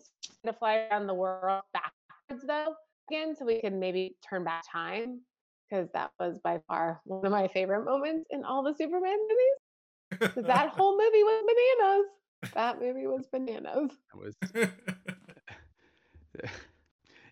to 0.47 0.53
fly 0.55 0.89
around 0.91 1.07
the 1.09 1.15
world 1.15 1.65
backwards 1.73 2.47
though 2.47 2.77
again, 3.11 3.37
so 3.37 3.47
we 3.47 3.61
can 3.61 3.81
maybe 3.81 4.17
turn 4.29 4.45
back 4.45 4.65
time 4.71 5.23
because 5.71 5.91
that 5.93 6.13
was 6.21 6.39
by 6.41 6.61
far 6.69 7.01
one 7.05 7.27
of 7.27 7.33
my 7.33 7.49
favorite 7.49 7.85
moments 7.85 8.27
in 8.31 8.45
all 8.45 8.63
the 8.65 8.75
Superman 8.75 9.19
movies. 9.29 9.71
that 10.49 10.71
whole 10.71 10.99
movie 10.99 11.25
was 11.25 11.45
bananas. 11.47 12.07
That 12.55 12.81
movie 12.81 13.07
was 13.07 13.27
bananas. 13.29 13.93
That 14.13 14.19
was. 14.21 14.37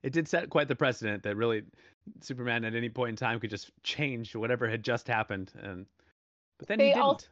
it 0.03 0.13
did 0.13 0.29
set 0.29 0.51
quite 0.51 0.69
the 0.69 0.77
precedent 0.77 1.23
that 1.25 1.37
really 1.37 1.63
Superman 2.21 2.65
at 2.65 2.75
any 2.75 2.89
point 2.89 3.11
in 3.11 3.17
time 3.17 3.39
could 3.41 3.51
just 3.51 3.71
change 3.83 4.35
whatever 4.35 4.69
had 4.69 4.83
just 4.83 5.07
happened, 5.09 5.53
and 5.63 5.87
but 6.59 6.69
then 6.69 6.79
he 6.81 6.87
They 6.87 6.91
didn't. 6.91 7.03
also- 7.03 7.27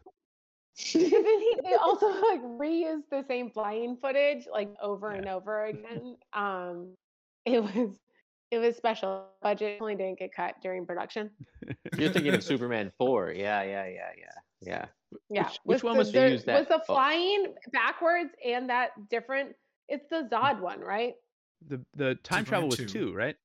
Because 0.77 1.11
then 1.11 1.25
he, 1.41 1.57
they 1.65 1.75
also 1.75 2.07
like 2.09 2.43
reused 2.43 3.09
the 3.11 3.25
same 3.27 3.51
flying 3.51 3.97
footage 3.97 4.47
like 4.51 4.69
over 4.83 5.11
Yeah. 5.13 5.19
and 5.19 5.29
over 5.29 5.65
again. 5.67 6.17
Um, 6.33 6.95
it 7.45 7.63
was 7.63 7.99
it 8.51 8.59
was 8.59 8.77
special. 8.77 9.27
Budget 9.43 9.79
only 9.81 9.95
didn't 9.97 10.19
get 10.19 10.33
cut 10.33 10.55
during 10.63 10.85
production. 10.87 11.31
You're 11.99 12.13
thinking 12.13 12.35
of 12.35 12.45
Superman 12.45 12.93
four. 12.99 13.33
Yeah, 13.33 13.63
yeah, 13.63 13.87
yeah, 13.87 14.11
yeah, 14.19 14.33
yeah. 14.61 14.85
Yeah, 15.31 15.45
Which- 15.45 15.59
which 15.65 15.75
with 15.77 15.85
one 15.85 15.93
the- 15.95 15.99
was- 15.99 16.13
They 16.13 16.21
the- 16.27 16.31
used 16.33 16.47
that- 16.47 16.59
Was 16.59 16.69
the 16.69 16.81
oh. 16.81 16.85
flying 16.85 17.55
backwards 17.73 18.31
and 18.45 18.69
that 18.71 18.91
different? 19.09 19.55
It's 19.89 20.07
the 20.11 20.29
Zod 20.31 20.61
one, 20.61 20.81
right? 20.81 21.15
The 21.67 21.81
the 21.95 22.15
time 22.17 22.45
travel 22.45 22.69
was 22.69 22.79
two. 22.79 22.87
two, 22.87 23.15
right? 23.15 23.37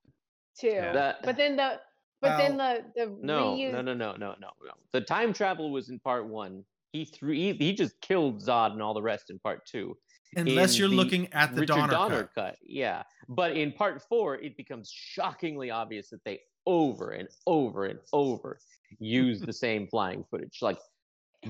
Two. 0.59 0.67
Yeah. 0.67 0.91
The- 0.93 1.15
But 1.23 1.37
then 1.37 1.55
the 1.55 1.79
but 2.21 2.37
then 2.37 2.57
the 2.57 2.85
the 2.95 3.17
no, 3.19 3.55
reused, 3.55 3.71
no, 3.73 3.81
no, 3.81 3.93
no, 3.93 4.11
no, 4.11 4.35
no, 4.39 4.49
no. 4.63 4.71
The 4.93 5.01
time 5.01 5.33
travel 5.33 5.71
was 5.71 5.89
in 5.89 5.99
part 5.99 6.27
one. 6.27 6.63
He 6.93 7.05
threw. 7.05 7.33
He, 7.33 7.53
he 7.53 7.73
just 7.73 7.99
killed 8.01 8.41
Zod 8.43 8.73
and 8.73 8.81
all 8.81 8.93
the 8.93 9.01
rest 9.01 9.29
in 9.29 9.39
part 9.39 9.65
two. 9.65 9.97
Unless 10.35 10.75
in 10.75 10.79
you're 10.79 10.89
looking 10.89 11.27
at 11.33 11.53
the 11.55 11.61
Richard 11.61 11.73
Donner, 11.75 11.93
Donner 11.93 12.23
cut. 12.23 12.35
cut. 12.35 12.55
Yeah, 12.63 13.03
but 13.27 13.57
in 13.57 13.71
part 13.71 14.01
four, 14.07 14.35
it 14.35 14.55
becomes 14.55 14.91
shockingly 14.93 15.71
obvious 15.71 16.09
that 16.09 16.23
they 16.25 16.39
over 16.67 17.11
and 17.11 17.27
over 17.47 17.85
and 17.85 17.99
over 18.13 18.59
use 18.99 19.41
the 19.41 19.51
same 19.53 19.87
flying 19.87 20.23
footage, 20.29 20.59
like 20.61 20.77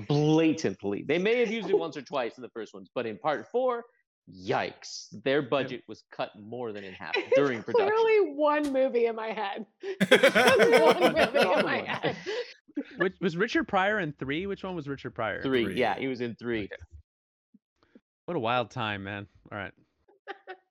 blatantly. 0.08 1.04
They 1.06 1.18
may 1.18 1.38
have 1.40 1.50
used 1.50 1.68
it 1.68 1.78
once 1.78 1.96
or 1.96 2.02
twice 2.02 2.38
in 2.38 2.42
the 2.42 2.48
first 2.48 2.72
ones, 2.74 2.88
but 2.94 3.06
in 3.06 3.18
part 3.18 3.46
four, 3.50 3.84
yikes! 4.30 5.06
Their 5.24 5.42
budget 5.42 5.82
was 5.88 6.04
cut 6.12 6.30
more 6.40 6.72
than 6.72 6.84
in 6.84 6.92
half 6.94 7.12
It's 7.16 7.30
during 7.36 7.62
production. 7.62 7.88
Clearly, 7.94 8.34
one 8.34 8.72
movie 8.72 9.06
in 9.06 9.16
my 9.16 9.28
head. 9.28 9.66
One 10.10 11.12
movie 11.14 11.38
in 11.58 11.64
my 11.64 11.82
head. 11.86 12.16
Which 12.98 13.14
was 13.20 13.36
Richard 13.36 13.68
Pryor 13.68 13.98
in 14.00 14.12
three? 14.18 14.46
Which 14.46 14.64
one 14.64 14.74
was 14.74 14.88
Richard 14.88 15.14
Pryor? 15.14 15.42
Three, 15.42 15.64
Three. 15.64 15.74
yeah, 15.78 15.98
he 15.98 16.06
was 16.08 16.20
in 16.20 16.34
three. 16.36 16.68
What 18.26 18.36
a 18.36 18.40
wild 18.40 18.70
time, 18.70 19.04
man. 19.04 19.26
All 19.50 19.58
right. 19.58 19.72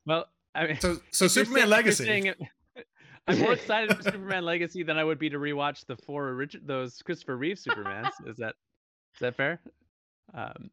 Well, 0.06 0.26
I 0.56 0.68
mean, 0.68 0.80
So, 0.80 0.98
so 1.12 1.28
Superman 1.28 1.28
saying- 1.28 1.54
if 1.56 1.60
you're 1.60 1.68
Legacy. 1.68 2.06
saying 2.06 2.34
I'm 3.28 3.40
more 3.40 3.54
excited 3.54 3.96
for 3.96 4.02
Superman 4.04 4.44
Legacy 4.46 4.82
than 4.84 4.98
I 4.98 5.04
would 5.04 5.20
be 5.20 5.30
to 5.30 5.38
rewatch 5.38 5.86
the 5.86 5.96
four 5.98 6.30
original 6.30 6.66
those 6.66 6.98
Christopher 7.04 7.38
Reeve 7.38 7.58
Supermans. 7.58 8.10
Is 8.26 8.38
that 8.38 8.56
is 9.14 9.20
that 9.20 9.36
fair? 9.38 9.62
Um, 10.34 10.72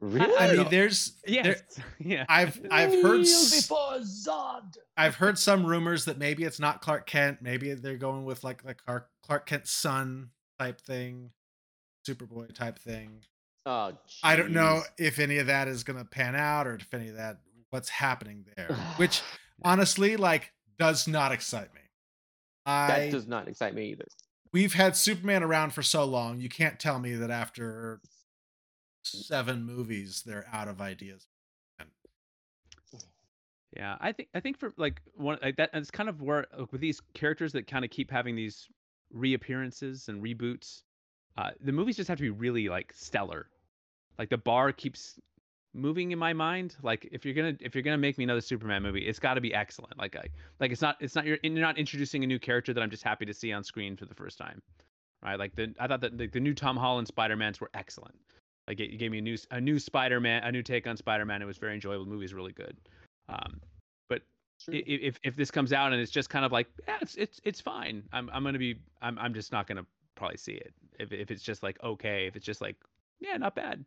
Really? 0.00 0.36
I 0.36 0.48
don't 0.48 0.56
mean, 0.56 0.68
there's, 0.70 1.12
yes. 1.26 1.44
there, 1.44 1.84
yeah. 2.00 2.24
I've, 2.28 2.60
I've 2.70 3.02
heard, 3.02 3.20
s- 3.20 3.68
Zod. 3.70 4.76
I've 4.96 5.14
heard 5.14 5.38
some 5.38 5.64
rumors 5.64 6.06
that 6.06 6.18
maybe 6.18 6.42
it's 6.44 6.58
not 6.58 6.80
Clark 6.80 7.06
Kent. 7.06 7.38
Maybe 7.40 7.72
they're 7.74 7.96
going 7.96 8.24
with 8.24 8.42
like 8.42 8.64
the 8.64 8.74
Clark, 8.74 9.08
Clark 9.24 9.46
Kent's 9.46 9.70
son 9.70 10.30
type 10.58 10.80
thing, 10.80 11.30
Superboy 12.08 12.52
type 12.54 12.78
thing. 12.78 13.20
Oh, 13.64 13.92
I 14.24 14.34
don't 14.34 14.50
know 14.50 14.82
if 14.98 15.20
any 15.20 15.38
of 15.38 15.46
that 15.46 15.68
is 15.68 15.84
gonna 15.84 16.04
pan 16.04 16.34
out 16.34 16.66
or 16.66 16.74
if 16.74 16.92
any 16.92 17.08
of 17.08 17.16
that 17.16 17.38
what's 17.70 17.88
happening 17.88 18.44
there. 18.56 18.76
Which 18.96 19.22
honestly, 19.64 20.16
like, 20.16 20.52
does 20.80 21.06
not 21.06 21.30
excite 21.30 21.72
me. 21.72 21.80
I 22.66 22.86
that 22.88 23.10
does 23.12 23.28
not 23.28 23.46
excite 23.46 23.74
me 23.74 23.90
either. 23.90 24.06
we've 24.52 24.74
had 24.74 24.96
Superman 24.96 25.44
around 25.44 25.74
for 25.74 25.82
so 25.82 26.04
long, 26.04 26.40
you 26.40 26.48
can't 26.48 26.80
tell 26.80 26.98
me 26.98 27.14
that 27.14 27.30
after 27.30 28.00
seven 29.02 29.64
movies 29.64 30.22
they're 30.24 30.46
out 30.52 30.68
of 30.68 30.80
ideas. 30.80 31.26
Yeah, 33.76 33.96
I 34.00 34.12
think 34.12 34.28
I 34.34 34.40
think 34.40 34.58
for 34.58 34.72
like 34.76 35.00
one 35.14 35.38
like 35.42 35.56
that 35.56 35.70
it's 35.72 35.90
kind 35.90 36.08
of 36.08 36.20
where 36.20 36.46
like, 36.58 36.72
with 36.72 36.80
these 36.80 37.00
characters 37.14 37.52
that 37.52 37.66
kind 37.66 37.84
of 37.84 37.90
keep 37.90 38.10
having 38.10 38.36
these 38.36 38.68
reappearances 39.10 40.08
and 40.08 40.22
reboots, 40.22 40.82
uh, 41.38 41.50
the 41.60 41.72
movies 41.72 41.96
just 41.96 42.08
have 42.08 42.18
to 42.18 42.22
be 42.22 42.30
really 42.30 42.68
like 42.68 42.92
stellar. 42.94 43.46
Like 44.18 44.28
the 44.28 44.36
bar 44.36 44.72
keeps 44.72 45.18
moving 45.74 46.12
in 46.12 46.18
my 46.18 46.34
mind. 46.34 46.76
Like 46.82 47.08
if 47.12 47.24
you're 47.24 47.34
gonna 47.34 47.56
if 47.60 47.74
you're 47.74 47.82
gonna 47.82 47.96
make 47.96 48.18
me 48.18 48.24
another 48.24 48.42
Superman 48.42 48.82
movie, 48.82 49.06
it's 49.06 49.18
got 49.18 49.34
to 49.34 49.40
be 49.40 49.54
excellent. 49.54 49.98
Like 49.98 50.16
I 50.16 50.26
like 50.60 50.70
it's 50.70 50.82
not 50.82 50.96
it's 51.00 51.14
not 51.14 51.24
you're 51.24 51.38
you're 51.42 51.54
not 51.54 51.78
introducing 51.78 52.22
a 52.24 52.26
new 52.26 52.38
character 52.38 52.74
that 52.74 52.82
I'm 52.82 52.90
just 52.90 53.02
happy 53.02 53.24
to 53.24 53.32
see 53.32 53.52
on 53.52 53.64
screen 53.64 53.96
for 53.96 54.04
the 54.04 54.14
first 54.14 54.36
time, 54.36 54.60
right? 55.22 55.38
Like 55.38 55.54
the 55.56 55.74
I 55.80 55.86
thought 55.86 56.02
that 56.02 56.18
the, 56.18 56.26
the 56.26 56.40
new 56.40 56.52
Tom 56.52 56.76
Holland 56.76 57.08
Spider 57.08 57.36
Mans 57.36 57.58
were 57.58 57.70
excellent. 57.72 58.16
Like 58.68 58.80
it, 58.80 58.94
it 58.94 58.96
gave 58.98 59.10
me 59.10 59.18
a 59.18 59.22
new 59.22 59.36
a 59.50 59.60
new 59.60 59.78
Spider 59.78 60.20
Man 60.20 60.42
a 60.44 60.52
new 60.52 60.62
take 60.62 60.86
on 60.86 60.96
Spider 60.96 61.24
Man. 61.24 61.42
It 61.42 61.46
was 61.46 61.58
very 61.58 61.74
enjoyable. 61.74 62.04
The 62.04 62.10
movie's 62.10 62.34
really 62.34 62.52
good. 62.52 62.76
Um, 63.28 63.60
but 64.08 64.22
True. 64.64 64.80
if 64.86 65.18
if 65.22 65.36
this 65.36 65.50
comes 65.50 65.72
out 65.72 65.92
and 65.92 66.00
it's 66.00 66.12
just 66.12 66.30
kind 66.30 66.44
of 66.44 66.52
like 66.52 66.68
yeah, 66.86 66.98
it's 67.00 67.16
it's 67.16 67.40
it's 67.44 67.60
fine. 67.60 68.02
I'm 68.12 68.30
I'm 68.32 68.44
gonna 68.44 68.58
be 68.58 68.76
I'm 69.00 69.18
I'm 69.18 69.34
just 69.34 69.52
not 69.52 69.66
gonna 69.66 69.86
probably 70.14 70.36
see 70.36 70.52
it. 70.52 70.72
If 70.98 71.12
if 71.12 71.30
it's 71.30 71.42
just 71.42 71.62
like 71.62 71.82
okay, 71.82 72.26
if 72.26 72.36
it's 72.36 72.46
just 72.46 72.60
like 72.60 72.76
yeah, 73.20 73.36
not 73.36 73.54
bad, 73.54 73.84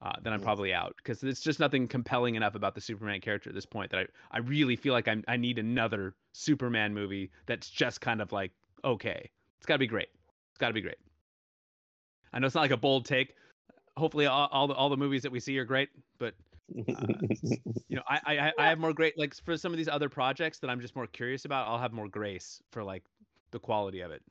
uh, 0.00 0.12
then 0.22 0.32
I'm 0.32 0.40
probably 0.40 0.72
out 0.72 0.94
because 0.98 1.20
there's 1.20 1.40
just 1.40 1.58
nothing 1.58 1.88
compelling 1.88 2.34
enough 2.34 2.54
about 2.54 2.74
the 2.74 2.80
Superman 2.80 3.20
character 3.20 3.50
at 3.50 3.54
this 3.54 3.66
point 3.66 3.90
that 3.90 4.00
I 4.00 4.06
I 4.30 4.38
really 4.38 4.76
feel 4.76 4.92
like 4.92 5.08
I'm 5.08 5.24
I 5.26 5.36
need 5.36 5.58
another 5.58 6.14
Superman 6.32 6.94
movie 6.94 7.30
that's 7.46 7.68
just 7.70 8.00
kind 8.00 8.20
of 8.20 8.30
like 8.32 8.52
okay. 8.84 9.30
It's 9.58 9.66
got 9.66 9.74
to 9.74 9.78
be 9.78 9.88
great. 9.88 10.08
It's 10.52 10.58
got 10.58 10.68
to 10.68 10.74
be 10.74 10.80
great. 10.80 10.98
I 12.32 12.38
know 12.38 12.46
it's 12.46 12.54
not 12.54 12.60
like 12.60 12.70
a 12.70 12.76
bold 12.76 13.06
take. 13.06 13.34
Hopefully, 13.98 14.26
all, 14.26 14.48
all 14.52 14.66
the 14.68 14.74
all 14.74 14.88
the 14.88 14.96
movies 14.96 15.22
that 15.22 15.32
we 15.32 15.40
see 15.40 15.58
are 15.58 15.64
great, 15.64 15.90
but 16.18 16.34
uh, 16.76 16.92
you 17.88 17.96
know, 17.96 18.02
I, 18.08 18.20
I 18.26 18.38
I- 18.48 18.52
I 18.58 18.68
have 18.68 18.78
more 18.78 18.92
great 18.92 19.18
like 19.18 19.34
for 19.34 19.56
some 19.56 19.72
of 19.72 19.78
these 19.78 19.88
other 19.88 20.08
projects 20.08 20.58
that 20.60 20.70
I'm 20.70 20.80
just 20.80 20.94
more 20.96 21.06
curious 21.06 21.44
about. 21.44 21.66
I'll 21.68 21.78
have 21.78 21.92
more 21.92 22.08
grace 22.08 22.62
for 22.70 22.82
like 22.84 23.04
the 23.50 23.58
quality 23.58 24.00
of 24.00 24.10
it. 24.10 24.22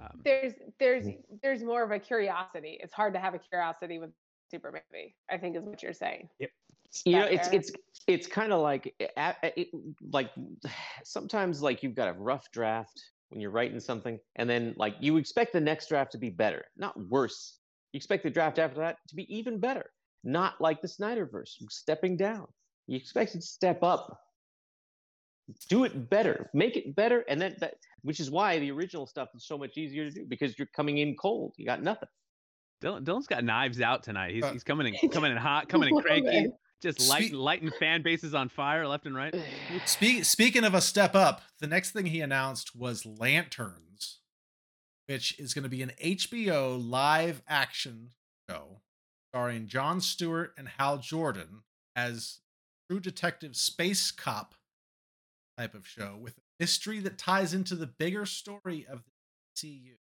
Um, 0.00 0.20
There's 0.24 0.54
there's 0.78 1.06
mm-hmm. 1.06 1.36
there's 1.42 1.62
more 1.62 1.82
of 1.82 1.90
a 1.90 1.98
curiosity. 1.98 2.78
It's 2.82 2.92
hard 2.94 3.12
to 3.14 3.20
have 3.20 3.34
a 3.34 3.38
curiosity 3.38 3.98
with 3.98 4.10
super 4.50 4.72
movie. 4.72 5.16
I 5.30 5.38
think 5.38 5.56
is 5.56 5.64
what 5.64 5.82
you're 5.82 5.92
saying. 5.92 6.28
you 7.04 7.16
know 7.16 7.24
it's 7.26 7.48
it's 7.48 7.72
it's 8.06 8.26
kind 8.26 8.52
of 8.52 8.60
like 8.60 8.94
eh, 9.00 9.08
a- 9.16 9.36
a- 9.42 9.60
it, 9.60 9.68
like 10.10 10.30
sometimes 11.04 11.62
like 11.62 11.82
you've 11.82 11.94
got 11.94 12.08
a 12.08 12.12
rough 12.14 12.50
draft 12.50 13.02
when 13.28 13.40
you're 13.40 13.50
writing 13.50 13.80
something, 13.80 14.18
and 14.36 14.48
then 14.48 14.74
like 14.76 14.96
you 15.00 15.16
expect 15.18 15.52
the 15.52 15.60
next 15.60 15.88
draft 15.88 16.12
to 16.12 16.18
be 16.18 16.30
better, 16.30 16.64
not 16.76 16.98
worse. 17.08 17.58
You 17.92 17.98
expect 17.98 18.22
the 18.24 18.30
draft 18.30 18.58
after 18.58 18.78
that 18.80 18.96
to 19.08 19.14
be 19.16 19.32
even 19.34 19.58
better, 19.58 19.86
not 20.24 20.60
like 20.60 20.80
the 20.80 20.88
Snyderverse 20.88 21.50
stepping 21.70 22.16
down. 22.16 22.46
You 22.86 22.96
expect 22.96 23.34
it 23.34 23.40
to 23.40 23.46
step 23.46 23.82
up. 23.82 24.18
Do 25.68 25.84
it 25.84 26.08
better, 26.08 26.48
make 26.54 26.76
it 26.76 26.94
better, 26.94 27.24
and 27.28 27.40
then 27.40 27.56
that, 27.60 27.74
which 28.02 28.20
is 28.20 28.30
why 28.30 28.58
the 28.58 28.70
original 28.70 29.06
stuff 29.06 29.28
is 29.34 29.44
so 29.46 29.58
much 29.58 29.76
easier 29.76 30.04
to 30.04 30.10
do 30.10 30.24
because 30.26 30.56
you're 30.58 30.68
coming 30.74 30.98
in 30.98 31.16
cold. 31.16 31.52
You 31.56 31.66
got 31.66 31.82
nothing. 31.82 32.08
Dylan, 32.82 33.04
Dylan's 33.04 33.26
got 33.26 33.44
knives 33.44 33.80
out 33.80 34.02
tonight. 34.02 34.34
He's, 34.34 34.44
Uh, 34.44 34.52
he's 34.52 34.64
coming 34.64 34.94
in 34.94 35.08
coming 35.10 35.30
in 35.32 35.36
hot, 35.36 35.68
coming 35.68 35.94
in 35.94 36.00
cranky, 36.02 36.28
it. 36.46 36.50
just 36.80 37.00
Spe- 37.00 37.10
lighting 37.10 37.34
lighting 37.36 37.70
fan 37.78 38.02
bases 38.02 38.34
on 38.34 38.48
fire 38.48 38.86
left 38.88 39.04
and 39.06 39.14
right. 39.14 39.34
Speak, 39.84 40.24
speaking 40.24 40.64
of 40.64 40.74
a 40.74 40.80
step 40.80 41.14
up, 41.14 41.42
the 41.60 41.66
next 41.66 41.90
thing 41.90 42.06
he 42.06 42.20
announced 42.20 42.74
was 42.74 43.04
Lanterns, 43.04 44.20
which 45.12 45.38
is 45.38 45.52
going 45.52 45.62
to 45.62 45.68
be 45.68 45.82
an 45.82 45.92
HBO 46.02 46.82
live 46.90 47.42
action 47.46 48.08
show 48.48 48.80
starring 49.30 49.66
John 49.66 50.00
Stewart 50.00 50.54
and 50.56 50.66
Hal 50.78 50.96
Jordan 50.96 51.64
as 51.94 52.38
true 52.88 52.98
detective 52.98 53.54
space 53.54 54.10
cop 54.10 54.54
type 55.58 55.74
of 55.74 55.86
show 55.86 56.16
with 56.18 56.38
a 56.38 56.40
mystery 56.58 56.98
that 57.00 57.18
ties 57.18 57.52
into 57.52 57.74
the 57.74 57.86
bigger 57.86 58.24
story 58.24 58.86
of 58.90 59.02
the 59.04 59.10
CU. 59.60 59.96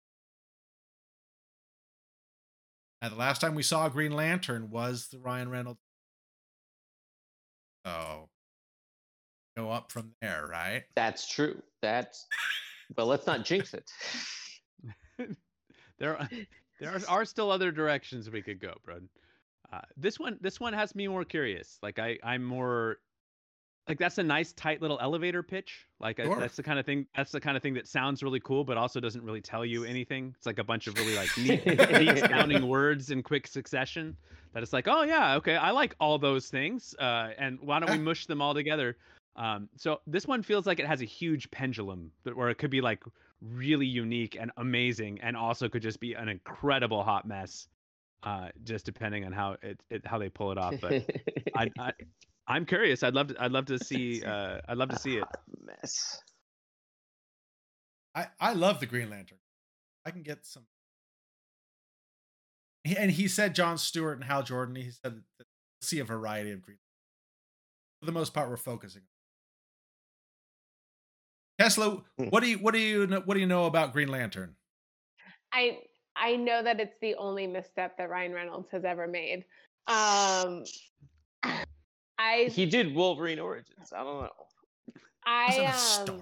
Now, 3.01 3.07
the 3.07 3.15
last 3.15 3.39
time 3.39 3.55
we 3.55 3.63
saw 3.63 3.87
Green 3.87 4.11
Lantern 4.11 4.69
was 4.69 5.07
the 5.09 5.19
Ryan 5.19 5.49
Reynolds. 5.49 5.79
So, 7.85 8.27
go 9.55 9.71
up 9.71 9.89
from 9.89 10.15
there, 10.21 10.45
right? 10.51 10.83
That's 10.97 11.29
true. 11.29 11.61
That's, 11.81 12.25
but 12.93 13.05
let's 13.05 13.25
not 13.25 13.45
jinx 13.45 13.73
it. 13.73 13.89
there 15.99 16.17
are 16.17 16.29
there 16.79 16.99
are, 17.07 17.25
still 17.25 17.51
other 17.51 17.71
directions 17.71 18.29
we 18.29 18.41
could 18.41 18.59
go, 18.59 18.73
bro. 18.83 18.99
Uh, 19.71 19.81
this 19.97 20.19
one 20.19 20.37
this 20.41 20.59
one 20.59 20.73
has 20.73 20.95
me 20.95 21.07
more 21.07 21.25
curious. 21.25 21.77
Like 21.81 21.99
I 21.99 22.17
I'm 22.23 22.43
more 22.43 22.97
like 23.87 23.97
that's 23.99 24.17
a 24.17 24.23
nice 24.23 24.53
tight 24.53 24.81
little 24.81 24.99
elevator 25.01 25.41
pitch. 25.41 25.85
Like 25.99 26.19
I, 26.19 26.33
that's 26.39 26.55
the 26.55 26.63
kind 26.63 26.77
of 26.79 26.85
thing 26.85 27.07
that's 27.15 27.31
the 27.31 27.39
kind 27.39 27.55
of 27.55 27.63
thing 27.63 27.73
that 27.75 27.87
sounds 27.87 28.21
really 28.21 28.39
cool, 28.41 28.63
but 28.63 28.77
also 28.77 28.99
doesn't 28.99 29.23
really 29.23 29.41
tell 29.41 29.65
you 29.65 29.83
anything. 29.83 30.33
It's 30.37 30.45
like 30.45 30.59
a 30.59 30.63
bunch 30.63 30.87
of 30.87 30.97
really 30.97 31.15
like 31.15 31.35
neat, 31.37 31.65
neat 31.65 32.19
sounding 32.29 32.67
words 32.67 33.11
in 33.11 33.23
quick 33.23 33.47
succession. 33.47 34.15
That 34.53 34.63
it's 34.63 34.73
like, 34.73 34.87
oh 34.87 35.03
yeah, 35.03 35.35
okay, 35.35 35.55
I 35.55 35.71
like 35.71 35.95
all 35.99 36.17
those 36.17 36.47
things. 36.47 36.95
Uh, 36.99 37.29
and 37.37 37.59
why 37.61 37.79
don't 37.79 37.91
we 37.91 37.97
mush 37.97 38.25
them 38.25 38.41
all 38.41 38.53
together? 38.53 38.97
Um, 39.37 39.69
so 39.77 40.01
this 40.07 40.25
one 40.25 40.41
feels 40.41 40.65
like 40.65 40.79
it 40.79 40.87
has 40.87 41.01
a 41.01 41.05
huge 41.05 41.49
pendulum, 41.51 42.11
where 42.33 42.49
it 42.49 42.57
could 42.57 42.71
be 42.71 42.81
like 42.81 43.03
really 43.41 43.85
unique 43.85 44.37
and 44.39 44.51
amazing, 44.57 45.19
and 45.21 45.35
also 45.37 45.69
could 45.69 45.81
just 45.81 45.99
be 45.99 46.13
an 46.13 46.29
incredible 46.29 47.03
hot 47.03 47.27
mess. 47.27 47.67
Uh, 48.23 48.49
just 48.63 48.85
depending 48.85 49.25
on 49.25 49.31
how 49.31 49.55
it, 49.61 49.79
it 49.89 50.05
how 50.05 50.17
they 50.17 50.29
pull 50.29 50.51
it 50.51 50.57
off. 50.57 50.75
But 50.81 51.03
I, 51.55 51.71
I 51.79 51.91
I'm 52.47 52.65
curious. 52.65 53.03
I'd 53.03 53.13
love 53.13 53.27
to 53.27 53.41
I'd 53.41 53.51
love 53.51 53.65
to 53.65 53.79
see 53.79 54.23
uh 54.25 54.59
I'd 54.67 54.77
love 54.77 54.89
to 54.89 54.99
see 54.99 55.17
it. 55.17 55.23
Hot 55.23 55.39
Mess. 55.65 56.21
I 58.15 58.27
I 58.39 58.53
love 58.53 58.79
the 58.79 58.85
Green 58.85 59.09
Lantern. 59.09 59.37
I 60.05 60.11
can 60.11 60.23
get 60.23 60.45
some. 60.45 60.63
And 62.97 63.11
he 63.11 63.27
said 63.27 63.53
John 63.53 63.77
Stewart 63.77 64.17
and 64.17 64.23
Hal 64.23 64.43
Jordan. 64.43 64.75
He 64.75 64.91
said 64.91 65.21
see 65.81 65.99
a 65.99 66.03
variety 66.03 66.51
of 66.51 66.61
Green. 66.61 66.79
For 67.99 68.05
the 68.05 68.11
most 68.11 68.33
part, 68.33 68.49
we're 68.49 68.57
focusing. 68.57 69.03
Tesla, 71.67 72.01
Hmm. 72.17 72.27
what 72.29 72.41
do 72.43 72.49
you 72.49 72.57
what 72.59 72.73
do 72.73 72.79
you 72.79 73.07
what 73.25 73.33
do 73.33 73.39
you 73.41 73.45
know 73.45 73.65
about 73.65 73.91
Green 73.91 74.07
Lantern? 74.07 74.55
I 75.51 75.79
I 76.15 76.37
know 76.37 76.63
that 76.63 76.79
it's 76.79 76.95
the 77.01 77.15
only 77.15 77.45
misstep 77.45 77.97
that 77.97 78.09
Ryan 78.09 78.31
Reynolds 78.31 78.69
has 78.71 78.85
ever 78.85 79.05
made. 79.05 79.43
Um, 79.87 80.63
I 82.17 82.45
He 82.49 82.65
did 82.65 82.95
Wolverine 82.95 83.39
Origins. 83.39 83.91
I 83.93 84.03
don't 84.03 84.23
know. 84.23 84.29
Wasn't 85.47 85.67
a 85.67 85.69
I 85.69 85.71
um, 85.71 86.05
story. 86.05 86.19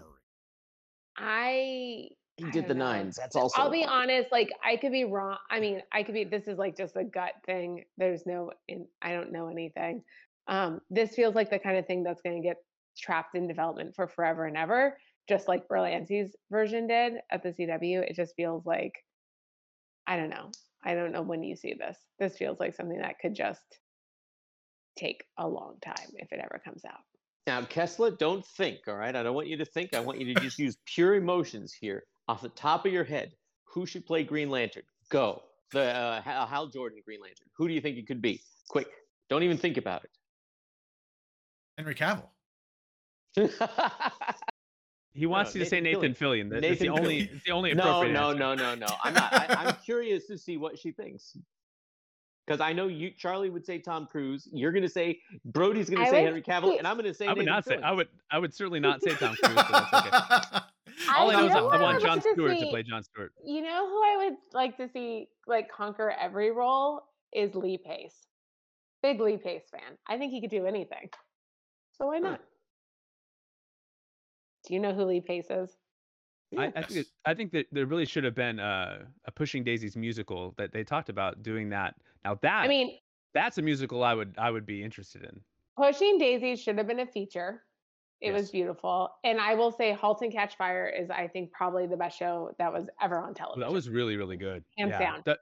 He 1.17 1.23
I 1.23 2.09
I 2.43 2.51
did 2.51 2.67
the 2.67 2.73
know. 2.73 2.91
nines. 2.91 3.15
That's 3.15 3.35
also. 3.35 3.61
I'll 3.61 3.69
be 3.69 3.85
honest, 3.85 4.31
like 4.31 4.49
I 4.63 4.77
could 4.77 4.91
be 4.91 5.05
wrong. 5.05 5.37
I 5.51 5.59
mean, 5.59 5.81
I 5.91 6.01
could 6.01 6.15
be 6.15 6.23
this 6.23 6.47
is 6.47 6.57
like 6.57 6.75
just 6.75 6.95
a 6.95 7.03
gut 7.03 7.33
thing. 7.45 7.85
There's 7.97 8.25
no 8.25 8.51
in 8.67 8.87
I 9.01 9.13
don't 9.13 9.31
know 9.31 9.47
anything. 9.47 10.03
Um, 10.47 10.81
this 10.89 11.13
feels 11.13 11.35
like 11.35 11.51
the 11.51 11.59
kind 11.59 11.77
of 11.77 11.85
thing 11.85 12.01
that's 12.03 12.21
gonna 12.21 12.41
get 12.41 12.57
trapped 12.97 13.35
in 13.35 13.47
development 13.47 13.95
for 13.95 14.07
forever 14.07 14.45
and 14.45 14.57
ever, 14.57 14.97
just 15.27 15.47
like 15.47 15.67
Berlanti's 15.67 16.35
version 16.51 16.87
did 16.87 17.13
at 17.31 17.43
the 17.43 17.49
CW. 17.49 18.09
It 18.09 18.15
just 18.15 18.35
feels 18.35 18.65
like 18.65 18.93
I 20.07 20.17
don't 20.17 20.29
know. 20.29 20.51
I 20.83 20.93
don't 20.93 21.11
know 21.11 21.23
when 21.23 21.43
you 21.43 21.55
see 21.55 21.73
this. 21.73 21.97
This 22.19 22.37
feels 22.37 22.59
like 22.59 22.75
something 22.75 22.99
that 22.99 23.19
could 23.19 23.33
just 23.33 23.79
take 24.95 25.23
a 25.37 25.47
long 25.47 25.75
time 25.83 26.11
if 26.15 26.31
it 26.31 26.39
ever 26.39 26.61
comes 26.63 26.85
out. 26.85 26.99
Now, 27.47 27.61
Kessler, 27.63 28.11
don't 28.11 28.45
think, 28.45 28.79
all 28.87 28.95
right? 28.95 29.15
I 29.15 29.23
don't 29.23 29.35
want 29.35 29.47
you 29.47 29.57
to 29.57 29.65
think. 29.65 29.93
I 29.93 29.99
want 29.99 30.19
you 30.19 30.33
to 30.33 30.39
just 30.41 30.57
use 30.57 30.77
pure 30.85 31.15
emotions 31.15 31.73
here 31.73 32.03
off 32.27 32.41
the 32.41 32.49
top 32.49 32.85
of 32.85 32.93
your 32.93 33.03
head. 33.03 33.33
Who 33.73 33.85
should 33.85 34.05
play 34.05 34.23
Green 34.23 34.49
Lantern? 34.49 34.83
Go. 35.09 35.43
The 35.71 35.95
uh, 35.95 36.21
Hal 36.21 36.45
Hal 36.45 36.67
Jordan 36.67 36.99
Green 37.03 37.19
Lantern. 37.21 37.47
Who 37.57 37.67
do 37.67 37.73
you 37.73 37.81
think 37.81 37.97
it 37.97 38.07
could 38.07 38.21
be? 38.21 38.41
Quick. 38.69 38.87
Don't 39.29 39.43
even 39.43 39.57
think 39.57 39.77
about 39.77 40.03
it. 40.03 40.11
Henry 41.77 41.95
Cavill. 41.95 42.29
it. 45.15 45.19
He 45.19 45.25
wants 45.25 45.53
no, 45.53 45.59
you 45.59 45.63
to 45.63 45.69
say 45.69 45.81
Nathan 45.81 46.01
Nathan 46.01 46.15
Fillion. 46.15 46.49
That- 46.49 46.61
That's 46.61 46.79
the 46.79 46.89
only 46.89 47.21
Fillion. 47.21 47.35
it's 47.35 47.45
the 47.45 47.51
only 47.51 47.73
no, 47.73 47.83
appropriate 47.83 48.13
no, 48.13 48.29
answer. 48.29 48.39
no, 48.39 48.55
no, 48.55 48.75
no. 48.75 48.87
I'm 49.03 49.13
not. 49.13 49.33
I, 49.33 49.65
I'm 49.65 49.75
curious 49.83 50.27
to 50.27 50.37
see 50.37 50.57
what 50.57 50.77
she 50.77 50.91
thinks. 50.91 51.37
Because 52.45 52.61
I 52.61 52.73
know 52.73 52.87
you, 52.87 53.09
Charlie 53.17 53.49
would 53.49 53.65
say 53.65 53.79
Tom 53.79 54.05
Cruise. 54.05 54.47
You're 54.51 54.71
going 54.71 54.83
to 54.83 54.89
say 54.89 55.19
Brody's 55.45 55.89
going 55.89 56.03
to 56.03 56.11
say 56.11 56.21
would 56.21 56.27
Henry 56.27 56.41
Cavill, 56.43 56.73
say- 56.73 56.77
and 56.77 56.87
I'm 56.87 56.95
going 56.95 57.05
to 57.05 57.13
say 57.13 57.25
I 57.25 57.29
would 57.29 57.39
Nathan 57.39 57.53
not 57.53 57.65
say 57.65 57.77
Fillion. 57.77 57.83
I 57.83 57.91
would 57.91 58.07
I 58.31 58.39
would 58.39 58.53
certainly 58.53 58.79
not 58.79 59.01
say 59.01 59.11
Tom 59.11 59.35
Cruise. 59.41 59.55
But 59.55 59.91
that's 59.91 60.47
okay. 60.53 60.59
All 61.15 61.29
I, 61.29 61.33
I 61.33 61.41
know 61.41 61.45
is 61.47 61.51
I, 61.51 61.59
I 61.59 61.81
want 61.81 62.01
John 62.01 62.17
like 62.17 62.23
to 62.23 62.33
Stewart 62.33 62.57
to 62.57 62.67
play 62.67 62.83
John 62.83 63.03
Stewart. 63.03 63.33
You 63.43 63.61
know 63.61 63.87
who 63.87 64.03
I 64.03 64.25
would 64.25 64.37
like 64.53 64.77
to 64.77 64.89
see 64.89 65.27
like 65.47 65.69
conquer 65.71 66.13
every 66.21 66.51
role 66.51 67.01
is 67.33 67.55
Lee 67.55 67.77
Pace. 67.77 68.15
Big 69.01 69.19
Lee 69.19 69.37
Pace 69.37 69.63
fan. 69.71 69.97
I 70.07 70.17
think 70.17 70.31
he 70.31 70.41
could 70.41 70.49
do 70.49 70.65
anything. 70.65 71.09
So 71.97 72.07
why 72.07 72.19
hmm. 72.19 72.25
Huh. 72.25 72.37
Not? 74.65 74.69
Do 74.69 74.73
you 74.73 74.79
know 74.79 74.93
who 74.93 75.05
Lee 75.05 75.21
Pace 75.21 75.47
is? 75.49 75.77
I, 76.57 76.71
I 76.75 76.81
think 76.83 76.99
it, 77.01 77.07
I 77.25 77.33
think 77.33 77.51
that 77.51 77.65
there 77.71 77.85
really 77.85 78.05
should 78.05 78.23
have 78.23 78.35
been 78.35 78.59
uh, 78.59 78.99
a 79.25 79.31
Pushing 79.31 79.63
Daisies 79.63 79.95
musical 79.95 80.53
that 80.57 80.71
they 80.71 80.83
talked 80.83 81.09
about 81.09 81.43
doing 81.43 81.69
that. 81.69 81.95
Now 82.23 82.37
that 82.41 82.63
I 82.63 82.67
mean, 82.67 82.97
that's 83.33 83.57
a 83.57 83.61
musical 83.61 84.03
I 84.03 84.13
would 84.13 84.35
I 84.37 84.51
would 84.51 84.65
be 84.65 84.83
interested 84.83 85.23
in. 85.23 85.41
Pushing 85.77 86.17
Daisies 86.17 86.61
should 86.61 86.77
have 86.77 86.87
been 86.87 87.01
a 87.01 87.05
feature. 87.05 87.63
It 88.21 88.31
was 88.31 88.49
beautiful. 88.49 89.09
And 89.23 89.39
I 89.39 89.53
will 89.55 89.71
say 89.71 89.91
Halt 89.91 90.21
and 90.21 90.31
Catch 90.31 90.57
Fire 90.57 90.87
is 90.87 91.09
I 91.09 91.27
think 91.27 91.51
probably 91.51 91.85
the 91.85 91.97
best 91.97 92.17
show 92.17 92.51
that 92.57 92.71
was 92.71 92.87
ever 93.01 93.19
on 93.19 93.33
television. 93.33 93.59
that 93.59 93.71
was 93.71 93.89
really 93.89 94.15
really 94.15 94.37
good. 94.37 94.63
Hands 94.77 94.89
yeah. 94.91 94.99
down. 94.99 95.21
The, 95.25 95.37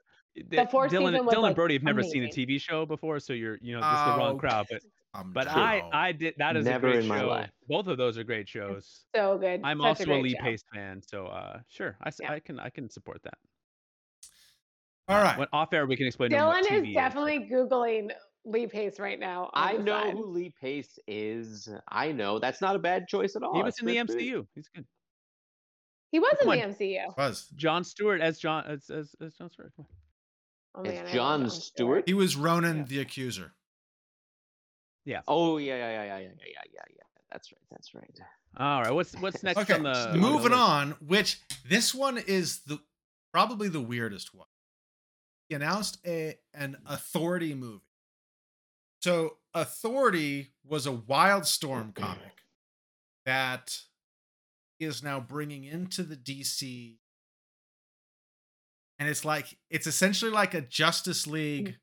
The 0.50 0.66
fourth 0.70 0.90
Dylan, 0.90 1.12
season 1.12 1.26
was, 1.26 1.34
Dylan 1.34 1.42
like, 1.42 1.48
and 1.50 1.56
Brody 1.56 1.74
have 1.74 1.84
never 1.84 2.02
seen 2.02 2.24
a. 2.24 2.28
TV 2.28 2.60
show 2.60 2.84
before, 2.84 3.20
so 3.20 3.32
you're 3.32 3.58
you 3.62 3.74
know 3.74 3.80
this 3.80 4.00
is 4.00 4.06
the 4.06 4.18
wrong 4.18 4.38
crowd. 4.38 4.66
But 4.68 4.82
Um, 5.14 5.32
but 5.32 5.44
true. 5.48 5.62
I 5.62 5.82
I 5.92 6.12
did 6.12 6.34
that 6.38 6.56
is 6.56 6.64
Never 6.64 6.88
a 6.88 6.90
great 6.92 7.02
in 7.04 7.08
my 7.08 7.20
show. 7.20 7.28
life. 7.28 7.50
Both 7.68 7.86
of 7.86 7.96
those 7.98 8.18
are 8.18 8.24
great 8.24 8.48
shows. 8.48 9.04
so 9.14 9.38
good. 9.38 9.60
I'm 9.62 9.78
Such 9.78 9.86
also 9.86 10.02
a, 10.02 10.06
great 10.06 10.22
Lee 10.24 10.30
show. 10.30 10.42
Pace 10.42 10.64
fan, 10.74 11.00
so 11.02 11.26
uh, 11.26 11.60
sure, 11.68 11.96
I, 12.02 12.08
s- 12.08 12.18
Yeah. 12.20 12.32
I 12.32 12.40
can 12.40 12.58
I 12.58 12.68
can 12.70 12.90
support 12.90 13.22
that. 13.22 13.34
All 15.08 15.16
Uh. 15.22 15.36
When 15.36 15.48
off 15.52 15.72
air, 15.72 15.86
we 15.86 15.96
can 15.96 16.06
explain. 16.06 16.30
to 16.30 16.36
them 16.36 16.46
what 16.46 16.64
Dylan 16.64 16.68
TV 16.82 16.88
is 16.88 16.94
definitely 16.94 17.48
Googling 17.50 18.10
Lee 18.44 18.66
Pace 18.66 18.98
right 18.98 19.18
now. 19.20 19.50
I 19.54 19.74
know 19.74 20.02
side. 20.02 20.12
who 20.14 20.26
Lee 20.26 20.52
Pace 20.60 20.98
is. 21.06 21.68
I 21.88 22.12
know 22.12 22.38
that's 22.38 22.60
not 22.60 22.74
a 22.74 22.78
bad 22.78 23.06
choice 23.06 23.36
at 23.36 23.42
all. 23.42 23.54
He 23.54 23.62
was 23.62 23.74
It's 23.74 23.80
in 23.82 23.86
the 23.86 23.94
good 23.96 24.10
for 24.12 24.18
you. 24.18 24.42
MCU. 24.42 24.46
He's 24.54 24.68
good. 24.68 24.84
He 26.10 26.18
was 26.20 26.32
in 26.40 26.46
Come 26.48 26.56
the 26.58 26.62
on. 26.64 26.74
MCU. 26.74 27.16
Was 27.18 27.46
John 27.54 27.84
Stewart 27.84 28.20
as 28.20 28.38
John 28.38 28.64
as 28.66 28.88
as, 28.90 29.14
as 29.20 29.34
John 29.34 29.50
Stewart. 29.50 29.72
Come 29.76 29.86
on. 29.88 30.86
Oh, 30.86 30.88
It's 30.88 30.94
man, 30.94 31.02
I 31.02 31.04
love 31.06 31.14
Jon 31.14 31.50
Stewart? 31.50 32.04
he 32.06 32.14
was 32.14 32.34
Ronan 32.36 32.78
Yeah. 32.78 32.82
the 32.84 33.00
Accuser? 33.00 33.52
Yeah. 35.04 35.20
Oh 35.28 35.58
yeah, 35.58 35.76
yeah, 35.76 35.90
yeah, 35.90 36.04
yeah, 36.04 36.18
yeah, 36.18 36.28
yeah, 36.38 36.62
yeah, 36.72 36.82
yeah. 36.96 37.02
That's 37.30 37.52
right. 37.52 37.60
That's 37.70 37.94
right. 37.94 38.20
All 38.56 38.82
right. 38.82 38.92
What's 38.92 39.14
what's 39.16 39.42
next 39.42 39.58
Okay, 39.58 39.74
on 39.74 39.82
the 39.82 39.90
on 39.90 40.12
the 40.12 40.18
moving 40.18 40.52
on. 40.52 40.92
Which 41.06 41.40
this 41.68 41.94
one 41.94 42.18
is 42.18 42.60
the 42.60 42.78
probably 43.32 43.68
the 43.68 43.80
weirdest 43.80 44.34
one. 44.34 44.46
He 45.48 45.54
announced 45.54 45.98
a 46.06 46.36
an 46.54 46.76
Authority 46.86 47.54
movie. 47.54 47.82
So 49.02 49.36
Authority 49.52 50.52
was 50.66 50.86
a 50.86 50.92
Wildstorm 50.92 51.92
mm-hmm. 51.92 52.02
comic 52.02 52.42
that 53.26 53.82
he 54.78 54.86
is 54.86 55.02
now 55.02 55.20
bringing 55.20 55.64
into 55.64 56.02
the 56.02 56.16
DC, 56.16 56.96
and 58.98 59.08
it's 59.08 59.24
like 59.24 59.58
it's 59.68 59.86
essentially 59.86 60.30
like 60.30 60.54
a 60.54 60.60
Justice 60.60 61.26
League, 61.26 61.68
mm. 61.68 61.74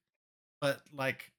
but 0.60 0.81
like 0.93 1.31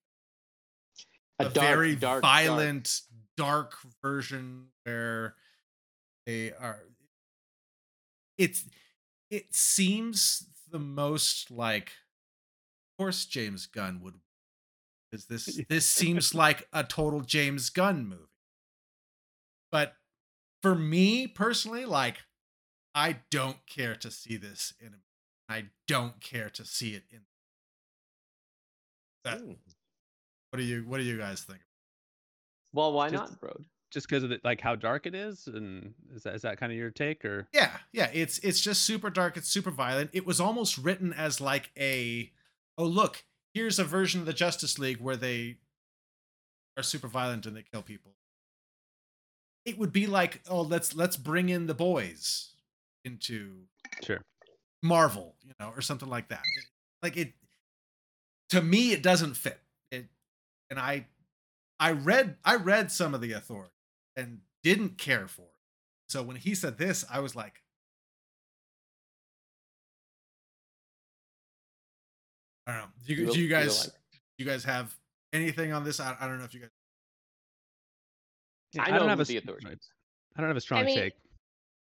a, 1.47 1.51
dark, 1.51 1.67
very 1.67 1.95
dark, 1.95 2.23
dark- 2.23 2.23
violent, 2.23 3.01
dark. 3.37 3.77
version 4.03 4.67
where 4.85 5.35
they 6.27 6.53
are 6.53 6.83
it's 8.39 8.65
it 9.31 9.55
seems 9.55 10.49
the 10.71 10.79
most 10.79 11.51
like 11.51 11.89
of 11.89 13.05
course 13.05 13.25
James 13.25 13.67
Gunn 13.67 14.01
would 14.03 14.15
because 15.11 15.27
this 15.27 15.61
this 15.69 15.87
seems 15.87 16.35
like 16.35 16.69
a 16.73 16.85
total 16.85 17.21
James 17.21 17.71
Gunn 17.71 18.07
movie. 18.07 18.23
But 19.71 19.95
for 20.63 20.75
me 20.75 21.27
personally, 21.27 21.85
like 21.85 22.19
I 22.95 23.17
don't 23.31 23.65
care 23.67 23.95
to 23.97 24.11
see 24.11 24.37
this 24.37 24.75
in 24.81 24.97
I 25.49 25.67
don't 25.87 26.21
care 26.21 26.51
to 26.51 26.65
see 26.65 26.95
it 26.95 27.05
in 27.11 27.21
that. 29.25 29.41
What 30.53 30.59
do 30.59 30.65
you 30.65 30.85
what 30.87 30.99
do 30.99 31.05
you 31.05 31.17
guys 31.17 31.41
think? 31.43 31.61
Well, 32.75 32.93
why 32.93 33.09
Just- 33.09 33.31
not, 33.33 33.41
bro? 33.41 33.57
Just 33.91 34.09
because 34.09 34.23
of 34.23 34.31
the, 34.31 34.41
like 34.43 34.61
how 34.61 34.75
dark 34.75 35.05
it 35.07 35.15
is, 35.15 35.47
and 35.47 35.93
is 36.15 36.23
that 36.23 36.35
is 36.35 36.43
that 36.43 36.59
kind 36.59 36.73
of 36.73 36.79
your 36.79 36.91
take, 36.91 37.25
or 37.27 37.47
Yeah, 37.53 37.71
yeah, 37.93 38.09
it's 38.13 38.39
it's 38.39 38.61
just 38.61 38.83
super 38.83 39.11
dark, 39.11 39.37
it's 39.37 39.49
super 39.49 39.71
violent. 39.71 40.11
It 40.15 40.27
was 40.27 40.41
almost 40.41 40.79
written 40.79 41.13
as 41.13 41.43
like 41.43 41.71
a 41.79 42.31
oh 42.79 42.85
look, 42.85 43.25
here's 43.53 43.79
a 43.79 43.85
version 43.85 44.21
of 44.21 44.27
the 44.27 44.33
Justice 44.33 44.79
League 44.79 44.99
where 44.99 45.17
they 45.17 45.57
are 46.79 46.83
super 46.83 47.09
violent 47.09 47.45
and 47.45 47.55
they 47.55 47.65
kill 47.71 47.83
people. 47.83 48.13
It 49.67 49.79
would 49.79 49.93
be 49.93 50.07
like, 50.07 50.41
oh, 50.49 50.63
let's 50.63 50.95
let's 50.95 51.19
bring 51.19 51.51
in 51.51 51.67
the 51.67 51.75
boys 51.75 52.55
into 53.05 53.65
sure? 54.03 54.23
Marvel, 54.83 55.35
you 55.45 55.53
know, 55.61 55.71
or 55.77 55.83
something 55.83 56.09
like 56.09 56.29
that. 56.29 56.43
Like 57.03 57.19
it 57.19 57.35
to 58.49 58.63
me 58.63 58.93
it 58.93 59.03
doesn't 59.03 59.35
fit. 59.35 59.61
It 60.73 60.79
and 60.79 60.81
I 60.81 61.07
I 61.79 61.93
read 61.93 62.37
I 62.45 62.57
read 62.57 62.91
some 62.91 63.15
of 63.15 63.21
the 63.21 63.33
authority 63.33 63.73
and 64.17 64.39
didn't 64.63 64.99
care 64.99 65.29
for 65.29 65.43
it. 65.43 65.49
So 66.09 66.23
when 66.23 66.37
he 66.37 66.55
said 66.55 66.79
this, 66.79 67.05
I 67.11 67.21
was 67.21 67.37
like 67.37 67.55
I 72.67 72.73
don't 72.73 72.81
know. 72.83 72.87
Do 73.07 73.15
you, 73.15 73.33
do 73.33 73.41
you 73.41 73.49
guys 73.49 73.87
like- 73.87 73.95
do 74.39 74.45
you 74.45 74.51
guys 74.51 74.65
have 74.65 74.95
anything 75.33 75.73
on 75.73 75.85
this? 75.85 76.01
I, 76.01 76.17
I 76.19 76.27
don't 76.27 76.39
know 76.39 76.45
if 76.45 76.55
you 76.55 76.61
guys 76.61 76.71
Yeah, 78.73 78.83
I 78.85 78.91
know 78.91 79.01
don't 79.01 79.09
have 79.11 79.19
who 79.19 79.23
a 79.23 79.25
the 79.27 79.37
s- 79.37 79.43
authority. 79.43 79.67
I 80.37 80.41
don't 80.41 80.49
have 80.49 80.57
a 80.57 80.61
strong 80.61 80.85
mean, 80.85 80.97
take. 80.97 81.13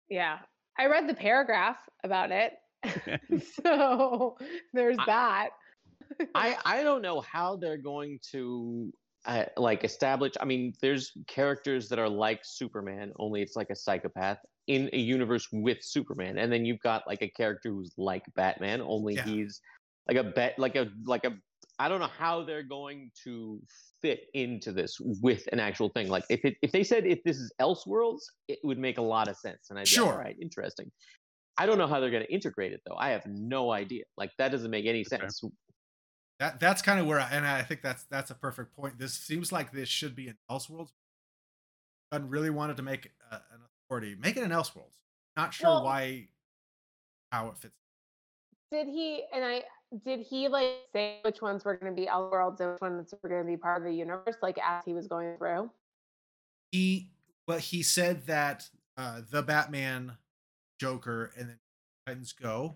Yeah. 0.08 0.38
I 0.78 0.86
read 0.86 1.08
the 1.08 1.14
paragraph 1.14 1.78
about 2.04 2.30
it. 2.30 2.52
so 3.64 4.36
there's 4.72 4.98
I- 5.00 5.06
that. 5.06 5.48
I 6.34 6.56
I 6.64 6.82
don't 6.82 7.02
know 7.02 7.20
how 7.20 7.56
they're 7.56 7.76
going 7.78 8.18
to 8.32 8.92
uh, 9.26 9.44
like 9.56 9.84
establish. 9.84 10.32
I 10.40 10.44
mean, 10.44 10.72
there's 10.80 11.12
characters 11.26 11.88
that 11.88 11.98
are 11.98 12.08
like 12.08 12.40
Superman, 12.44 13.12
only 13.18 13.42
it's 13.42 13.56
like 13.56 13.70
a 13.70 13.76
psychopath 13.76 14.38
in 14.68 14.88
a 14.92 14.98
universe 14.98 15.48
with 15.52 15.78
Superman, 15.82 16.38
and 16.38 16.52
then 16.52 16.64
you've 16.64 16.80
got 16.80 17.06
like 17.06 17.22
a 17.22 17.28
character 17.28 17.70
who's 17.70 17.92
like 17.96 18.24
Batman, 18.34 18.80
only 18.82 19.14
Yeah. 19.14 19.24
he's 19.24 19.60
like 20.08 20.16
a 20.16 20.24
bet, 20.24 20.58
like 20.58 20.76
a 20.76 20.88
like 21.04 21.24
a. 21.24 21.36
I 21.78 21.88
don't 21.90 22.00
know 22.00 22.06
how 22.18 22.42
they're 22.42 22.62
going 22.62 23.10
to 23.24 23.60
fit 24.00 24.28
into 24.32 24.72
this 24.72 24.96
with 25.20 25.46
an 25.52 25.60
actual 25.60 25.90
thing. 25.90 26.08
Like 26.08 26.24
if 26.30 26.42
it 26.44 26.56
if 26.62 26.72
they 26.72 26.82
said 26.84 27.04
if 27.04 27.22
this 27.24 27.36
is 27.36 27.52
Elseworlds, 27.60 28.22
it 28.48 28.58
would 28.64 28.78
make 28.78 28.98
a 28.98 29.02
lot 29.02 29.28
of 29.28 29.36
sense, 29.36 29.66
and 29.70 29.78
I'd 29.78 29.86
Sure. 29.88 30.04
like, 30.06 30.12
all 30.14 30.18
right, 30.20 30.36
interesting. 30.40 30.90
I 31.58 31.66
don't 31.66 31.78
know 31.78 31.86
how 31.86 32.00
they're 32.00 32.10
going 32.10 32.22
to 32.24 32.32
integrate 32.32 32.72
it 32.72 32.80
though. 32.86 32.96
I 32.96 33.10
have 33.10 33.24
no 33.26 33.72
idea. 33.72 34.04
Like 34.16 34.30
that 34.38 34.52
doesn't 34.52 34.70
make 34.70 34.86
any 34.86 35.04
fair. 35.04 35.20
sense. 35.20 35.42
That 36.38 36.60
that's 36.60 36.82
kind 36.82 37.00
of 37.00 37.06
where, 37.06 37.18
I, 37.20 37.28
and 37.30 37.46
I 37.46 37.62
think 37.62 37.82
that's 37.82 38.04
that's 38.04 38.30
a 38.30 38.34
perfect 38.34 38.76
point. 38.76 38.98
This 38.98 39.14
seems 39.14 39.52
like 39.52 39.72
this 39.72 39.88
should 39.88 40.14
be 40.14 40.28
an 40.28 40.36
Elseworlds. 40.50 40.90
Gunn 42.12 42.28
really 42.28 42.50
wanted 42.50 42.76
to 42.76 42.82
make 42.82 43.10
an 43.30 43.40
authority, 43.88 44.16
make 44.18 44.36
it 44.36 44.42
an 44.42 44.50
Elseworlds. 44.50 44.98
Not 45.36 45.54
sure 45.54 45.68
Well- 45.70 45.84
why, 45.84 46.28
how 47.32 47.48
it 47.48 47.58
fits. 47.58 47.74
Did 48.72 48.88
he 48.88 49.24
and 49.32 49.44
I 49.44 49.62
did 50.04 50.20
he 50.20 50.48
like 50.48 50.72
say 50.92 51.20
which 51.22 51.40
ones 51.40 51.64
were 51.64 51.76
going 51.76 51.94
to 51.94 52.00
be 52.00 52.06
Elseworlds 52.08 52.60
and 52.60 52.72
which 52.72 52.80
ones 52.80 53.14
were 53.22 53.28
going 53.28 53.42
to 53.42 53.46
be 53.46 53.56
part 53.56 53.78
of 53.78 53.84
the 53.84 53.94
universe 53.94 54.36
like 54.42 54.58
as 54.58 54.84
he 54.84 54.92
was 54.92 55.06
going 55.06 55.36
through? 55.38 55.70
He 56.72 57.10
well, 57.46 57.58
he 57.58 57.82
said 57.82 58.26
that 58.26 58.68
uh, 58.96 59.20
the 59.30 59.42
Batman, 59.42 60.16
Joker, 60.80 61.30
and 61.36 61.50
then 61.50 61.58
Titans 62.06 62.32
Go. 62.32 62.74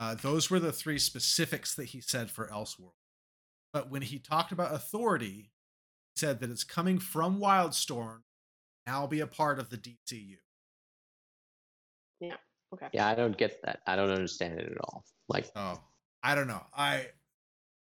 Uh, 0.00 0.14
those 0.14 0.50
were 0.50 0.60
the 0.60 0.72
three 0.72 0.98
specifics 0.98 1.74
that 1.74 1.86
he 1.86 2.00
said 2.00 2.30
for 2.30 2.48
Elseworld. 2.48 2.94
But 3.72 3.90
when 3.90 4.02
he 4.02 4.18
talked 4.18 4.52
about 4.52 4.74
authority, 4.74 5.50
he 6.14 6.16
said 6.16 6.40
that 6.40 6.50
it's 6.50 6.64
coming 6.64 6.98
from 6.98 7.40
Wildstorm, 7.40 8.18
now 8.86 9.06
be 9.06 9.20
a 9.20 9.26
part 9.26 9.58
of 9.58 9.70
the 9.70 9.76
DCU. 9.76 10.36
Yeah. 12.20 12.36
Okay. 12.72 12.88
Yeah, 12.92 13.08
I 13.08 13.14
don't 13.14 13.36
get 13.36 13.62
that. 13.62 13.80
I 13.86 13.96
don't 13.96 14.10
understand 14.10 14.58
it 14.58 14.70
at 14.70 14.78
all. 14.78 15.04
Like, 15.28 15.50
Oh, 15.56 15.80
I 16.22 16.34
don't 16.34 16.48
know. 16.48 16.62
I 16.76 17.06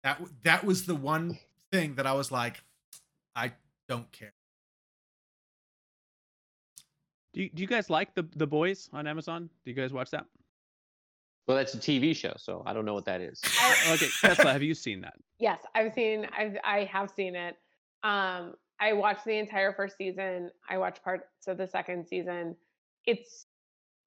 that 0.03 0.21
that 0.43 0.63
was 0.63 0.85
the 0.85 0.95
one 0.95 1.39
thing 1.71 1.95
that 1.95 2.05
I 2.05 2.13
was 2.13 2.31
like, 2.31 2.61
I 3.35 3.53
don't 3.87 4.11
care. 4.11 4.33
Do 7.33 7.41
you, 7.41 7.49
do 7.49 7.61
you 7.61 7.67
guys 7.67 7.89
like 7.89 8.13
the 8.13 8.27
the 8.35 8.45
boys 8.45 8.89
on 8.93 9.07
Amazon? 9.07 9.49
Do 9.63 9.71
you 9.71 9.75
guys 9.75 9.91
watch 9.91 10.11
that? 10.11 10.25
Well, 11.47 11.57
that's 11.57 11.73
a 11.73 11.77
TV 11.77 12.15
show, 12.15 12.33
so 12.37 12.63
I 12.65 12.73
don't 12.73 12.85
know 12.85 12.93
what 12.93 13.05
that 13.05 13.21
is. 13.21 13.41
Okay, 13.91 14.07
Kessler, 14.21 14.51
have 14.51 14.63
you 14.63 14.73
seen 14.73 15.01
that? 15.01 15.15
Yes, 15.39 15.59
I've 15.75 15.93
seen 15.93 16.25
I've 16.37 16.55
I 16.63 16.85
have 16.85 17.09
seen 17.09 17.35
it. 17.35 17.57
Um 18.03 18.53
I 18.79 18.93
watched 18.93 19.25
the 19.25 19.37
entire 19.37 19.73
first 19.73 19.97
season. 19.97 20.51
I 20.69 20.77
watched 20.77 21.03
parts 21.03 21.25
of 21.47 21.57
the 21.57 21.67
second 21.67 22.07
season. 22.07 22.55
It's 23.05 23.45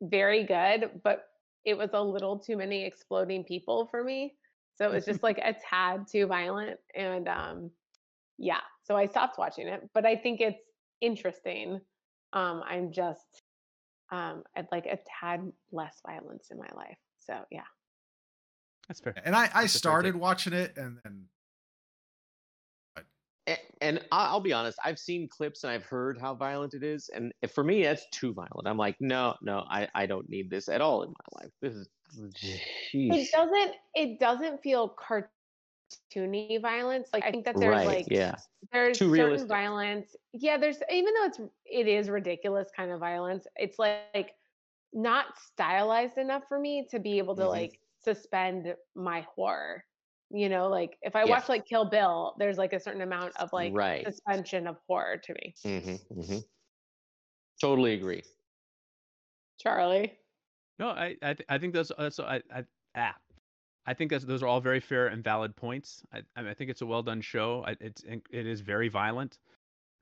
very 0.01 0.45
good, 0.45 1.01
but 1.05 1.27
it 1.65 1.77
was 1.77 1.91
a 1.93 2.01
little 2.01 2.39
too 2.39 2.57
many 2.57 2.85
exploding 2.85 3.45
people 3.45 3.87
for 3.91 4.03
me. 4.03 4.35
So 4.77 4.87
it 4.87 4.93
was 4.93 5.05
just 5.05 5.23
like 5.23 5.39
a 5.39 5.55
tad 5.71 6.07
too 6.11 6.27
violent 6.27 6.79
and 6.95 7.29
um 7.29 7.71
yeah, 8.39 8.61
so 8.85 8.97
I 8.97 9.07
stopped 9.07 9.39
watching 9.39 9.69
it, 9.69 9.89
but 9.95 10.07
I 10.07 10.17
think 10.17 10.41
it's 10.41 10.63
interesting. 11.03 11.81
Um 12.33 12.63
I'm 12.67 12.93
just 12.93 13.43
um 14.11 14.43
I'd 14.57 14.69
like 14.73 14.87
a 14.87 14.99
tad 15.21 15.53
less 15.71 16.01
violence 16.07 16.49
in 16.51 16.59
my 16.59 16.71
life. 16.75 16.97
So 17.27 17.45
yeah. 17.51 17.65
That's 18.89 19.01
fair. 19.01 19.15
And 19.25 19.35
I 19.35 19.45
I 19.45 19.47
That's 19.47 19.55
a 19.57 19.61
fair 19.61 19.79
started 19.79 20.17
watching 20.17 20.53
it 20.53 20.77
and 20.77 20.99
then 21.03 21.29
A- 23.49 23.59
And 23.81 23.99
I- 24.11 24.27
I'll 24.27 24.41
be 24.41 24.53
honest, 24.53 24.79
I've 24.85 24.99
seen 24.99 25.29
clips 25.29 25.63
and 25.65 25.71
I've 25.73 25.85
heard 25.85 26.19
how 26.19 26.35
violent 26.35 26.75
it 26.75 26.83
is, 26.83 27.09
and 27.11 27.33
for 27.53 27.63
me, 27.63 27.83
that's 27.85 28.05
too 28.11 28.33
violent. 28.33 28.67
I'm 28.67 28.77
like, 28.77 28.97
no, 29.01 29.37
no, 29.41 29.65
I, 29.71 29.89
I 29.95 30.07
don't 30.07 30.29
need 30.29 30.51
this 30.51 30.69
at 30.69 30.81
all 30.81 31.03
in 31.05 31.11
my 31.11 31.43
life. 31.43 31.53
This 31.61 31.75
is, 31.75 31.89
it 32.93 33.31
doesn't 33.33 33.77
it 33.95 34.19
doesn't 34.19 34.63
feel 34.63 34.89
cartoony 34.97 36.61
violence 36.61 37.09
like 37.13 37.25
i 37.25 37.31
think 37.31 37.45
that 37.45 37.57
there's 37.59 37.77
Right? 37.77 37.87
like 37.87 38.07
yeah. 38.11 38.37
there's 38.73 38.99
Too 38.99 39.07
certain 39.07 39.23
realistic. 39.23 39.49
violence 39.49 40.17
yeah 40.33 40.57
there's 40.57 40.79
even 40.91 41.15
though 41.15 41.25
it's 41.25 41.41
it 41.65 41.89
is 41.89 42.09
ridiculous 42.09 42.69
kind 42.77 42.91
of 42.91 43.01
violence 43.01 43.47
it's 43.57 43.79
like 43.79 44.35
not 44.93 45.37
stylized 45.39 46.19
enough 46.19 46.45
for 46.49 46.59
me 46.59 46.87
to 46.91 46.99
be 46.99 47.19
able 47.19 47.37
to 47.37 47.43
Mhm. 47.43 47.49
like 47.49 47.81
suspend 48.03 48.75
my 48.95 49.21
horror 49.35 49.85
you 50.31 50.49
know 50.49 50.69
like 50.69 50.99
if 51.03 51.15
i 51.17 51.25
Yeah. 51.25 51.31
watch 51.31 51.49
like 51.49 51.65
kill 51.67 51.85
bill 51.89 52.35
there's 52.39 52.59
like 52.59 52.73
a 52.73 52.81
certain 52.81 53.03
amount 53.03 53.37
of 53.37 53.49
like 53.53 53.73
Right. 53.73 54.05
suspension 54.05 54.67
of 54.67 54.77
horror 54.89 55.17
to 55.19 55.35
me 55.35 55.55
hmm 55.65 55.97
hmm 56.15 56.39
Totally 57.61 57.95
agree. 57.95 58.23
charlie 59.59 60.19
No, 60.79 60.89
I 60.89 61.17
I, 61.23 61.35
th- 61.35 61.47
I 61.49 61.59
think 61.59 61.73
those 61.73 61.91
uh, 61.93 62.11
so 62.11 62.25
I, 62.25 62.43
I 62.55 62.65
ah, 62.95 63.17
I 63.87 63.95
think 63.95 64.11
that's 64.11 64.25
those 64.25 64.43
are 64.43 64.47
all 64.47 64.61
very 64.61 64.81
fair 64.81 65.09
and 65.09 65.25
valid 65.25 65.57
points. 65.57 66.03
I 66.13 66.23
I, 66.37 66.43
mean, 66.43 66.51
I 66.51 66.55
think 66.55 66.71
it's 66.71 66.83
a 66.83 66.87
well 66.87 67.03
done 67.03 67.21
show. 67.21 67.65
I, 67.67 67.77
it's 67.81 68.05
it 68.05 68.47
is 68.47 68.61
very 68.61 68.89
violent. 68.89 69.39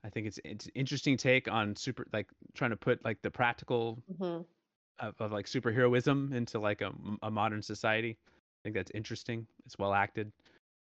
I 0.03 0.09
think 0.09 0.27
it's 0.27 0.39
it's 0.43 0.69
interesting 0.75 1.17
take 1.17 1.49
on 1.49 1.75
super 1.75 2.05
like 2.13 2.29
trying 2.55 2.71
to 2.71 2.77
put 2.77 3.03
like 3.05 3.21
the 3.21 3.31
practical 3.31 4.03
hmm 4.17 4.41
of, 4.99 5.15
of 5.19 5.31
like 5.31 5.45
superheroism 5.45 6.33
into 6.33 6.59
like 6.59 6.81
a, 6.81 6.91
a 7.23 7.31
modern 7.31 7.61
society. 7.61 8.17
I 8.27 8.59
think 8.63 8.75
that's 8.75 8.91
interesting. 8.91 9.45
It's 9.65 9.77
well 9.77 9.93
acted, 9.93 10.31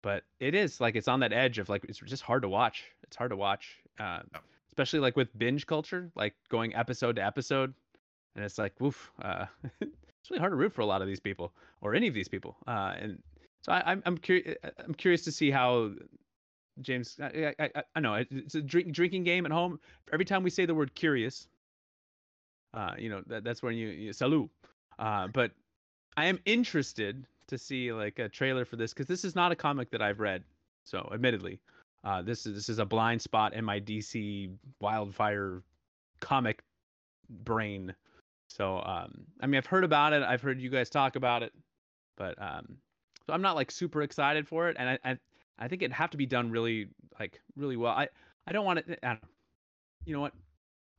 but 0.04 0.24
it 0.40 0.56
is 0.56 0.80
like 0.80 0.96
it's 0.96 1.08
on 1.08 1.20
that 1.22 1.34
edge 1.34 1.60
of 1.60 1.70
like 1.70 1.84
it's 1.86 2.00
just 2.00 2.24
hard 2.24 2.44
to 2.44 2.50
watch. 2.50 2.84
It's 3.04 3.16
hard 3.16 3.32
to 3.32 3.38
watch, 3.38 3.78
uh, 4.00 4.20
Yeah. 4.34 4.40
especially 4.70 5.00
like 5.00 5.16
with 5.16 5.38
binge 5.38 5.66
culture, 5.66 6.12
like 6.16 6.36
going 6.50 6.76
episode 6.76 7.16
to 7.18 7.26
episode, 7.26 7.74
and 8.36 8.46
it's 8.46 8.58
like 8.58 8.74
woof. 8.80 9.12
Uh, 9.22 9.46
it's 9.82 10.30
really 10.30 10.40
hard 10.40 10.52
to 10.52 10.56
root 10.58 10.74
for 10.74 10.82
a 10.82 10.86
lot 10.86 11.02
of 11.02 11.08
these 11.08 11.20
people 11.20 11.52
or 11.82 11.96
any 11.96 12.08
of 12.08 12.14
these 12.14 12.28
people. 12.28 12.56
Uh, 12.68 12.94
and 13.00 13.20
so 13.64 13.72
I, 13.72 13.84
I'm 13.92 14.04
I'm 14.06 14.18
curious. 14.18 14.58
I'm 14.86 14.94
curious 14.94 15.24
to 15.24 15.32
see 15.32 15.50
how 15.52 15.92
James. 16.82 17.18
I 17.22 17.54
I, 17.60 17.70
I, 17.76 17.84
I 17.96 18.00
know 18.00 18.16
it's 18.16 18.56
a 18.56 18.62
drink, 18.62 18.92
drinking 18.92 19.24
game 19.24 19.46
at 19.46 19.52
home. 19.52 19.80
Every 20.14 20.26
time 20.26 20.44
we 20.44 20.50
say 20.50 20.66
the 20.66 20.76
word 20.76 20.94
curious, 20.96 21.48
uh, 22.74 22.94
you 22.98 23.10
know 23.10 23.22
that 23.28 23.44
that's 23.44 23.62
when 23.62 23.76
you, 23.76 23.90
you 23.90 24.14
salute. 24.14 24.50
Uh, 25.00 25.28
but 25.28 25.52
I 26.18 26.26
am 26.26 26.40
interested 26.46 27.26
to 27.48 27.58
see 27.58 27.92
like 27.92 28.20
a 28.20 28.30
trailer 28.30 28.66
for 28.66 28.76
this 28.76 28.94
because 28.94 29.08
this 29.08 29.26
is 29.26 29.36
not 29.36 29.52
a 29.52 29.56
comic 29.56 29.90
that 29.92 30.02
I've 30.02 30.20
read. 30.20 30.44
So 30.84 31.10
admittedly, 31.14 31.60
uh, 32.04 32.22
this 32.22 32.46
is 32.46 32.56
this 32.56 32.70
is 32.70 32.80
a 32.80 32.86
blind 32.86 33.22
spot 33.22 33.54
in 33.54 33.64
my 33.64 33.80
DC 33.80 34.52
wildfire 34.80 35.62
comic 36.20 36.64
brain. 37.30 37.94
So 38.48 38.78
um, 38.86 39.26
I 39.42 39.48
mean, 39.48 39.58
I've 39.58 39.66
heard 39.66 39.84
about 39.84 40.14
it. 40.14 40.24
I've 40.24 40.42
heard 40.42 40.60
you 40.62 40.70
guys 40.70 40.90
talk 40.90 41.16
about 41.16 41.44
it, 41.44 41.54
but 42.18 42.42
um, 42.42 42.78
so 43.26 43.34
I'm 43.34 43.42
not 43.42 43.56
like 43.56 43.72
super 43.72 44.02
excited 44.02 44.48
for 44.48 44.70
it, 44.70 44.78
and 44.80 44.90
I 44.90 45.00
I, 45.04 45.18
I 45.60 45.68
think 45.68 45.82
it'd 45.82 45.94
have 45.94 46.10
to 46.12 46.18
be 46.18 46.26
done 46.26 46.52
really 46.52 46.88
like 47.20 47.40
really 47.56 47.78
well. 47.78 47.94
I 47.94 48.08
I 48.48 48.52
don't 48.52 48.66
want 48.66 48.80
it. 48.80 49.00
I 49.04 49.08
don't, 49.10 49.20
you 50.06 50.14
know 50.14 50.22
what? 50.22 50.34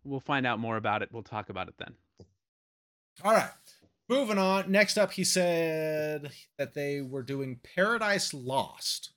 We'll 0.04 0.20
find 0.20 0.46
out 0.46 0.58
more 0.58 0.76
about 0.76 1.02
it. 1.02 1.10
We'll 1.12 1.22
talk 1.22 1.48
about 1.48 1.68
it 1.68 1.74
then. 1.78 1.94
All 3.22 3.32
right. 3.32 3.50
Moving 4.08 4.38
on. 4.38 4.70
Next 4.70 4.98
up, 4.98 5.12
he 5.12 5.24
said 5.24 6.30
that 6.58 6.74
they 6.74 7.00
were 7.00 7.22
doing 7.22 7.60
Paradise 7.62 8.34
Lost, 8.34 9.12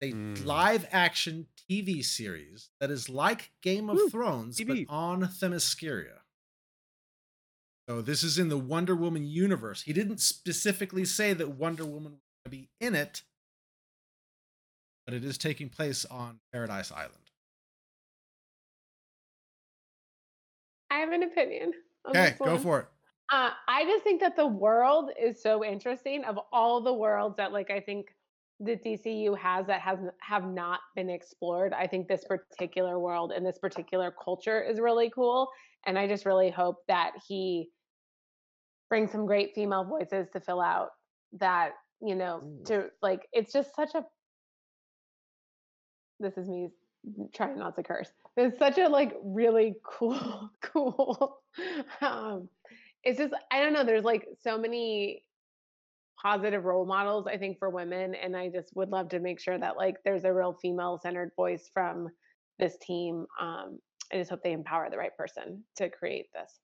a 0.00 0.12
Mm. 0.12 0.44
live 0.44 0.86
action 0.90 1.48
TV 1.68 2.02
series 2.02 2.70
that 2.78 2.90
is 2.90 3.08
like 3.08 3.50
Game 3.62 3.90
of 3.90 3.96
Woo, 3.96 4.08
Thrones, 4.08 4.56
TV. 4.58 4.86
but 4.86 4.92
on 4.94 5.22
Themyscira. 5.22 6.20
So 7.88 8.00
this 8.00 8.22
is 8.22 8.38
in 8.38 8.48
the 8.48 8.56
Wonder 8.58 8.94
Woman 8.94 9.24
universe. 9.26 9.82
He 9.82 9.92
didn't 9.92 10.18
specifically 10.18 11.04
say 11.04 11.32
that 11.34 11.50
Wonder 11.50 11.84
Woman 11.84 12.20
would 12.44 12.50
be 12.50 12.68
in 12.78 12.94
it, 12.94 13.22
but 15.04 15.14
it 15.14 15.24
is 15.24 15.36
taking 15.36 15.68
place 15.68 16.04
on 16.04 16.38
Paradise 16.52 16.92
Island. 16.92 17.19
I 20.90 20.98
have 20.98 21.12
an 21.12 21.22
opinion. 21.22 21.72
on 22.04 22.16
Okay, 22.16 22.34
go 22.38 22.58
for 22.58 22.80
it. 22.80 22.86
Uh, 23.32 23.50
I 23.68 23.84
just 23.84 24.02
think 24.02 24.20
that 24.20 24.34
the 24.34 24.46
world 24.46 25.10
is 25.20 25.40
so 25.40 25.64
interesting. 25.64 26.24
Of 26.24 26.38
all 26.52 26.82
the 26.82 26.92
worlds 26.92 27.36
that, 27.36 27.52
like, 27.52 27.70
I 27.70 27.80
think 27.80 28.08
the 28.58 28.76
DCU 28.76 29.38
has 29.38 29.66
that 29.68 29.80
has 29.80 29.98
have 30.20 30.44
not 30.44 30.80
been 30.96 31.08
explored. 31.08 31.72
I 31.72 31.86
think 31.86 32.08
this 32.08 32.24
particular 32.24 32.98
world 32.98 33.32
and 33.32 33.46
this 33.46 33.58
particular 33.58 34.12
culture 34.22 34.60
is 34.62 34.80
really 34.80 35.10
cool, 35.14 35.48
and 35.86 35.98
I 35.98 36.08
just 36.08 36.26
really 36.26 36.50
hope 36.50 36.78
that 36.88 37.12
he 37.26 37.70
brings 38.88 39.12
some 39.12 39.26
great 39.26 39.54
female 39.54 39.84
voices 39.84 40.28
to 40.32 40.40
fill 40.40 40.60
out 40.60 40.88
that 41.38 41.70
you 42.02 42.16
know 42.16 42.42
to 42.66 42.88
like. 43.00 43.28
It's 43.32 43.52
just 43.52 43.74
such 43.76 43.94
a. 43.94 44.04
This 46.18 46.36
is 46.36 46.48
me 46.48 46.68
trying 47.34 47.58
not 47.58 47.76
to 47.76 47.82
curse. 47.82 48.10
It's 48.36 48.58
such 48.58 48.78
a 48.78 48.88
like 48.88 49.14
really 49.22 49.74
cool, 49.84 50.50
cool. 50.62 51.38
Um, 52.00 52.48
it's 53.02 53.18
just 53.18 53.34
I 53.50 53.60
don't 53.60 53.72
know. 53.72 53.84
There's 53.84 54.04
like 54.04 54.26
so 54.42 54.58
many 54.58 55.24
positive 56.20 56.64
role 56.64 56.84
models 56.84 57.26
I 57.26 57.36
think 57.36 57.58
for 57.58 57.70
women, 57.70 58.14
and 58.14 58.36
I 58.36 58.48
just 58.48 58.74
would 58.76 58.90
love 58.90 59.08
to 59.10 59.20
make 59.20 59.40
sure 59.40 59.58
that 59.58 59.76
like 59.76 59.96
there's 60.04 60.24
a 60.24 60.32
real 60.32 60.52
female 60.60 60.98
centered 61.02 61.32
voice 61.36 61.70
from 61.72 62.08
this 62.58 62.76
team. 62.80 63.26
Um, 63.40 63.78
I 64.12 64.16
just 64.16 64.30
hope 64.30 64.42
they 64.42 64.52
empower 64.52 64.90
the 64.90 64.98
right 64.98 65.16
person 65.16 65.62
to 65.76 65.88
create 65.88 66.26
this. 66.32 66.58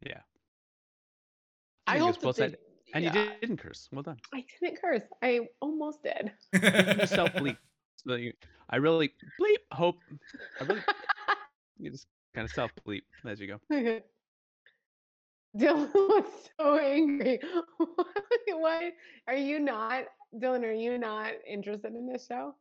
Yeah. 0.00 0.20
I 1.86 1.94
think 1.98 2.04
hope 2.04 2.22
well 2.22 2.32
that 2.32 2.38
they- 2.38 2.48
said. 2.50 2.58
And 2.94 3.04
yeah. 3.04 3.14
you 3.14 3.30
didn't 3.40 3.56
curse. 3.56 3.88
Well 3.90 4.04
done. 4.04 4.16
I 4.32 4.44
didn't 4.60 4.80
curse. 4.80 5.02
I 5.20 5.40
almost 5.60 6.04
did. 6.04 6.30
You 6.52 6.60
can 6.60 7.06
self 7.08 7.32
bleep. 7.32 7.56
So 7.96 8.14
you, 8.14 8.32
I 8.70 8.76
really 8.76 9.12
bleep. 9.40 9.62
Hope. 9.72 9.96
I 10.60 10.64
really. 10.64 10.82
you 11.78 11.90
just 11.90 12.06
kind 12.34 12.44
of 12.44 12.52
self 12.52 12.70
bleep 12.86 13.02
as 13.24 13.40
you 13.40 13.46
go. 13.46 14.00
Dylan 15.56 15.92
was 15.94 16.24
so 16.58 16.76
angry. 16.78 17.40
Why 18.48 18.92
are 19.26 19.36
you 19.36 19.58
not, 19.58 20.04
Dylan? 20.34 20.64
Are 20.64 20.72
you 20.72 20.98
not 20.98 21.32
interested 21.48 21.94
in 21.94 22.06
this 22.06 22.26
show? 22.26 22.54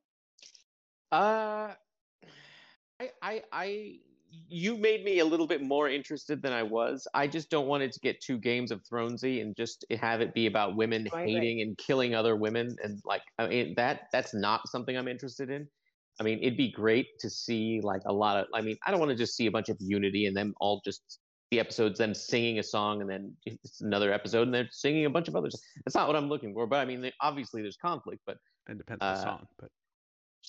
Uh, 1.11 1.73
I, 2.99 3.09
I, 3.21 3.43
I, 3.51 3.95
you 4.47 4.77
made 4.77 5.03
me 5.03 5.19
a 5.19 5.25
little 5.25 5.47
bit 5.47 5.61
more 5.61 5.89
interested 5.89 6.41
than 6.41 6.53
I 6.53 6.63
was. 6.63 7.07
I 7.13 7.27
just 7.27 7.49
don't 7.49 7.67
want 7.67 7.83
it 7.83 7.91
to 7.93 7.99
get 7.99 8.21
too 8.21 8.37
Games 8.37 8.71
of 8.71 8.81
Thronesy 8.83 9.41
and 9.41 9.55
just 9.55 9.85
have 9.99 10.21
it 10.21 10.33
be 10.33 10.47
about 10.47 10.75
women 10.75 11.07
hating 11.13 11.61
and 11.61 11.77
killing 11.77 12.15
other 12.15 12.35
women 12.35 12.75
and 12.83 13.01
like 13.05 13.21
I 13.39 13.47
mean 13.47 13.73
that 13.75 14.07
that's 14.11 14.33
not 14.33 14.67
something 14.67 14.97
I'm 14.97 15.07
interested 15.07 15.49
in. 15.49 15.67
I 16.19 16.23
mean, 16.23 16.39
it'd 16.39 16.57
be 16.57 16.71
great 16.71 17.07
to 17.19 17.29
see 17.29 17.81
like 17.81 18.01
a 18.05 18.13
lot 18.13 18.37
of. 18.37 18.47
I 18.53 18.61
mean, 18.61 18.77
I 18.85 18.91
don't 18.91 18.99
want 18.99 19.11
to 19.11 19.17
just 19.17 19.35
see 19.35 19.47
a 19.47 19.51
bunch 19.51 19.69
of 19.69 19.77
unity 19.79 20.25
and 20.27 20.35
them 20.35 20.53
all 20.59 20.81
just 20.85 21.19
the 21.51 21.59
episodes 21.59 21.99
them 21.99 22.13
singing 22.13 22.57
a 22.59 22.63
song 22.63 23.01
and 23.01 23.09
then 23.09 23.33
it's 23.45 23.81
another 23.81 24.11
episode 24.11 24.43
and 24.43 24.53
they're 24.53 24.67
singing 24.71 25.05
a 25.05 25.09
bunch 25.09 25.27
of 25.27 25.35
others. 25.35 25.61
That's 25.85 25.95
not 25.95 26.07
what 26.07 26.15
I'm 26.15 26.29
looking 26.29 26.53
for. 26.53 26.65
But 26.67 26.77
I 26.77 26.85
mean, 26.85 27.01
they, 27.01 27.13
obviously 27.21 27.61
there's 27.61 27.77
conflict, 27.77 28.21
but 28.25 28.37
It 28.69 28.77
depends 28.77 29.01
on 29.01 29.13
the 29.13 29.19
Uh, 29.19 29.23
song, 29.23 29.47
but 29.59 29.69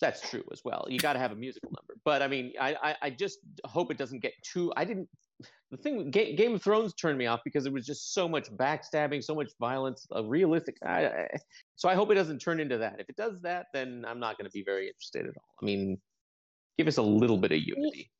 that's 0.00 0.28
true 0.28 0.44
as 0.52 0.62
well. 0.64 0.86
You 0.88 0.98
got 0.98 1.14
to 1.14 1.18
have 1.18 1.32
a 1.32 1.36
musical 1.36 1.70
number, 1.70 1.94
but 2.04 2.22
I 2.22 2.28
mean, 2.28 2.52
I, 2.60 2.76
I 2.82 2.96
I 3.02 3.10
just 3.10 3.38
hope 3.64 3.90
it 3.90 3.96
doesn't 3.98 4.20
get 4.20 4.32
too. 4.42 4.72
I 4.76 4.84
didn't. 4.84 5.08
The 5.70 5.76
thing 5.76 6.10
Ga- 6.10 6.36
Game 6.36 6.54
of 6.54 6.62
Thrones 6.62 6.94
turned 6.94 7.18
me 7.18 7.26
off 7.26 7.40
because 7.44 7.66
it 7.66 7.72
was 7.72 7.84
just 7.84 8.14
so 8.14 8.28
much 8.28 8.48
backstabbing, 8.50 9.22
so 9.22 9.34
much 9.34 9.50
violence, 9.58 10.06
a 10.12 10.22
realistic. 10.22 10.76
I, 10.84 11.06
I, 11.06 11.28
so 11.74 11.88
I 11.88 11.94
hope 11.94 12.10
it 12.10 12.14
doesn't 12.14 12.38
turn 12.38 12.60
into 12.60 12.78
that. 12.78 13.00
If 13.00 13.08
it 13.08 13.16
does 13.16 13.40
that, 13.42 13.66
then 13.74 14.04
I'm 14.06 14.20
not 14.20 14.38
going 14.38 14.46
to 14.46 14.52
be 14.52 14.62
very 14.62 14.86
interested 14.86 15.26
at 15.26 15.36
all. 15.36 15.54
I 15.60 15.64
mean, 15.64 15.98
give 16.78 16.86
us 16.86 16.98
a 16.98 17.02
little 17.02 17.36
bit 17.36 17.52
of 17.52 17.58
unity. 17.58 18.10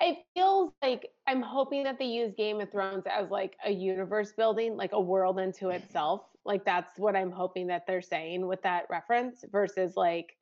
it 0.00 0.18
feels 0.34 0.72
like 0.82 1.08
I'm 1.26 1.40
hoping 1.40 1.84
that 1.84 1.98
they 1.98 2.06
use 2.06 2.34
Game 2.36 2.60
of 2.60 2.70
Thrones 2.70 3.04
as 3.10 3.30
like 3.30 3.56
a 3.64 3.70
universe 3.70 4.32
building, 4.32 4.76
like 4.76 4.92
a 4.92 5.00
world 5.00 5.38
into 5.38 5.70
itself. 5.70 6.22
Like 6.44 6.64
that's 6.66 6.98
what 6.98 7.16
I'm 7.16 7.30
hoping 7.30 7.68
that 7.68 7.86
they're 7.86 8.02
saying 8.02 8.46
with 8.46 8.60
that 8.62 8.84
reference 8.90 9.42
versus 9.50 9.94
like, 9.96 10.36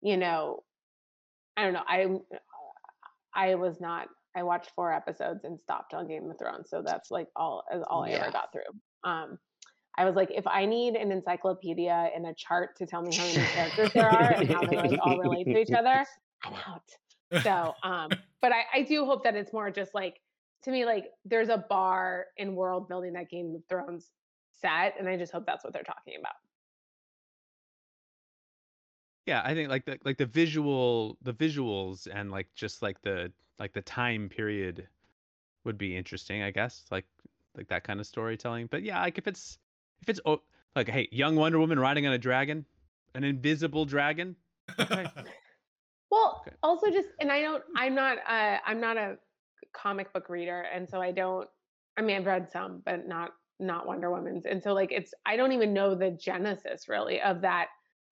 you 0.00 0.16
know, 0.16 0.62
I 1.56 1.64
don't 1.64 1.72
know. 1.72 1.82
I 1.88 2.06
I 3.34 3.54
was 3.56 3.80
not 3.80 4.08
I 4.36 4.42
watched 4.42 4.70
four 4.74 4.92
episodes 4.92 5.44
and 5.44 5.60
stopped 5.60 5.94
on 5.94 6.06
Game 6.06 6.30
of 6.30 6.38
Thrones. 6.38 6.70
So 6.70 6.82
that's 6.82 7.10
like 7.10 7.28
all 7.36 7.64
as 7.72 7.82
all 7.88 8.04
I 8.04 8.10
Yeah. 8.10 8.22
ever 8.22 8.32
got 8.32 8.52
through. 8.52 8.62
Um 9.04 9.38
I 9.96 10.04
was 10.04 10.14
like, 10.14 10.30
if 10.30 10.46
I 10.46 10.64
need 10.64 10.94
an 10.94 11.10
encyclopedia 11.10 12.10
and 12.14 12.26
a 12.26 12.34
chart 12.34 12.76
to 12.76 12.86
tell 12.86 13.02
me 13.02 13.16
how 13.16 13.26
many 13.26 13.44
characters 13.46 13.90
there 13.94 14.08
are 14.08 14.30
and 14.30 14.48
how 14.48 14.64
they 14.64 14.76
like 14.76 14.92
all 15.02 15.18
relate 15.18 15.44
to 15.46 15.58
each 15.58 15.72
other, 15.72 16.06
I'm 16.44 16.54
out 16.54 16.82
so 17.42 17.74
um 17.82 18.16
but 18.40 18.52
I, 18.52 18.64
I 18.72 18.82
do 18.82 19.04
hope 19.04 19.24
that 19.24 19.34
it's 19.34 19.52
more 19.52 19.70
just 19.70 19.94
like 19.94 20.20
to 20.62 20.70
me 20.70 20.84
like 20.84 21.06
there's 21.24 21.48
a 21.48 21.58
bar 21.68 22.26
in 22.36 22.54
world 22.54 22.88
building 22.88 23.12
that 23.14 23.30
game 23.30 23.54
of 23.54 23.62
thrones 23.68 24.12
set 24.52 24.94
and 24.98 25.08
i 25.08 25.16
just 25.16 25.32
hope 25.32 25.46
that's 25.46 25.64
what 25.64 25.72
they're 25.72 25.82
talking 25.82 26.14
about 26.18 26.34
yeah, 29.28 29.42
I 29.44 29.52
think 29.52 29.68
like 29.68 29.84
the 29.84 29.98
like 30.06 30.16
the 30.16 30.24
visual 30.24 31.18
the 31.20 31.34
visuals 31.34 32.08
and 32.10 32.30
like 32.30 32.48
just 32.54 32.80
like 32.80 33.02
the 33.02 33.30
like 33.58 33.72
the 33.72 33.82
time 33.82 34.28
period 34.28 34.88
would 35.64 35.78
be 35.78 35.96
interesting, 35.96 36.42
I 36.42 36.50
guess. 36.50 36.84
Like 36.90 37.06
like 37.56 37.68
that 37.68 37.84
kind 37.84 38.00
of 38.00 38.06
storytelling. 38.06 38.68
But 38.68 38.82
yeah, 38.82 39.00
like 39.00 39.18
if 39.18 39.26
it's 39.26 39.58
if 40.02 40.08
it's 40.08 40.20
oh, 40.24 40.42
like 40.76 40.88
hey, 40.88 41.08
young 41.12 41.36
Wonder 41.36 41.58
Woman 41.58 41.78
riding 41.78 42.06
on 42.06 42.12
a 42.12 42.18
dragon, 42.18 42.64
an 43.14 43.24
invisible 43.24 43.84
dragon. 43.84 44.36
Okay. 44.78 45.06
well 46.10 46.46
Okay. 46.46 46.56
also 46.62 46.90
just 46.90 47.08
and 47.20 47.30
i 47.30 47.40
don't 47.40 47.62
i'm 47.76 47.94
not 47.94 48.18
uh 48.28 48.58
i'm 48.66 48.80
not 48.80 48.96
a 48.96 49.16
comic 49.72 50.12
book 50.12 50.28
reader 50.28 50.62
and 50.74 50.88
so 50.88 51.00
i 51.00 51.10
don't 51.12 51.48
i 51.96 52.02
mean 52.02 52.16
i've 52.16 52.26
read 52.26 52.50
some 52.50 52.82
but 52.84 53.06
not 53.06 53.30
not 53.60 53.86
wonder 53.86 54.10
woman's 54.10 54.46
and 54.46 54.62
so 54.62 54.72
like 54.72 54.92
it's 54.92 55.12
i 55.26 55.36
don't 55.36 55.52
even 55.52 55.72
know 55.72 55.94
the 55.94 56.10
genesis 56.10 56.88
really 56.88 57.20
of 57.20 57.40
that 57.42 57.68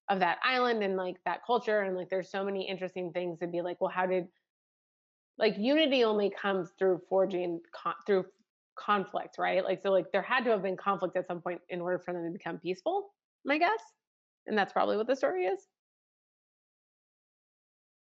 of 0.09 0.19
that 0.19 0.39
island 0.45 0.83
and 0.83 0.97
like 0.97 1.17
that 1.25 1.41
culture 1.47 1.83
and 1.83 1.97
like 1.97 2.09
there's 2.11 2.31
so 2.31 2.45
many 2.45 2.69
interesting 2.69 3.13
things 3.13 3.39
to 3.39 3.47
be 3.47 3.63
like 3.63 3.81
well 3.81 3.91
how 3.91 4.07
did 4.07 4.27
like 5.39 5.57
unity 5.59 6.05
only 6.05 6.31
comes 6.31 6.71
through 6.79 7.01
forging 7.09 7.61
con- 7.73 7.95
through 8.07 8.25
conflict 8.77 9.39
right 9.39 9.65
like 9.65 9.83
so 9.83 9.91
like 9.91 10.13
there 10.13 10.23
had 10.23 10.45
to 10.45 10.51
have 10.51 10.63
been 10.63 10.77
conflict 10.77 11.17
at 11.17 11.27
some 11.27 11.41
point 11.41 11.61
in 11.71 11.81
order 11.81 11.99
for 11.99 12.13
them 12.13 12.25
to 12.25 12.31
become 12.31 12.59
peaceful 12.59 13.15
my 13.45 13.59
guess 13.59 13.81
and 14.47 14.57
that's 14.59 14.73
probably 14.73 14.97
what 14.97 15.07
the 15.07 15.17
story 15.17 15.47
is 15.47 15.69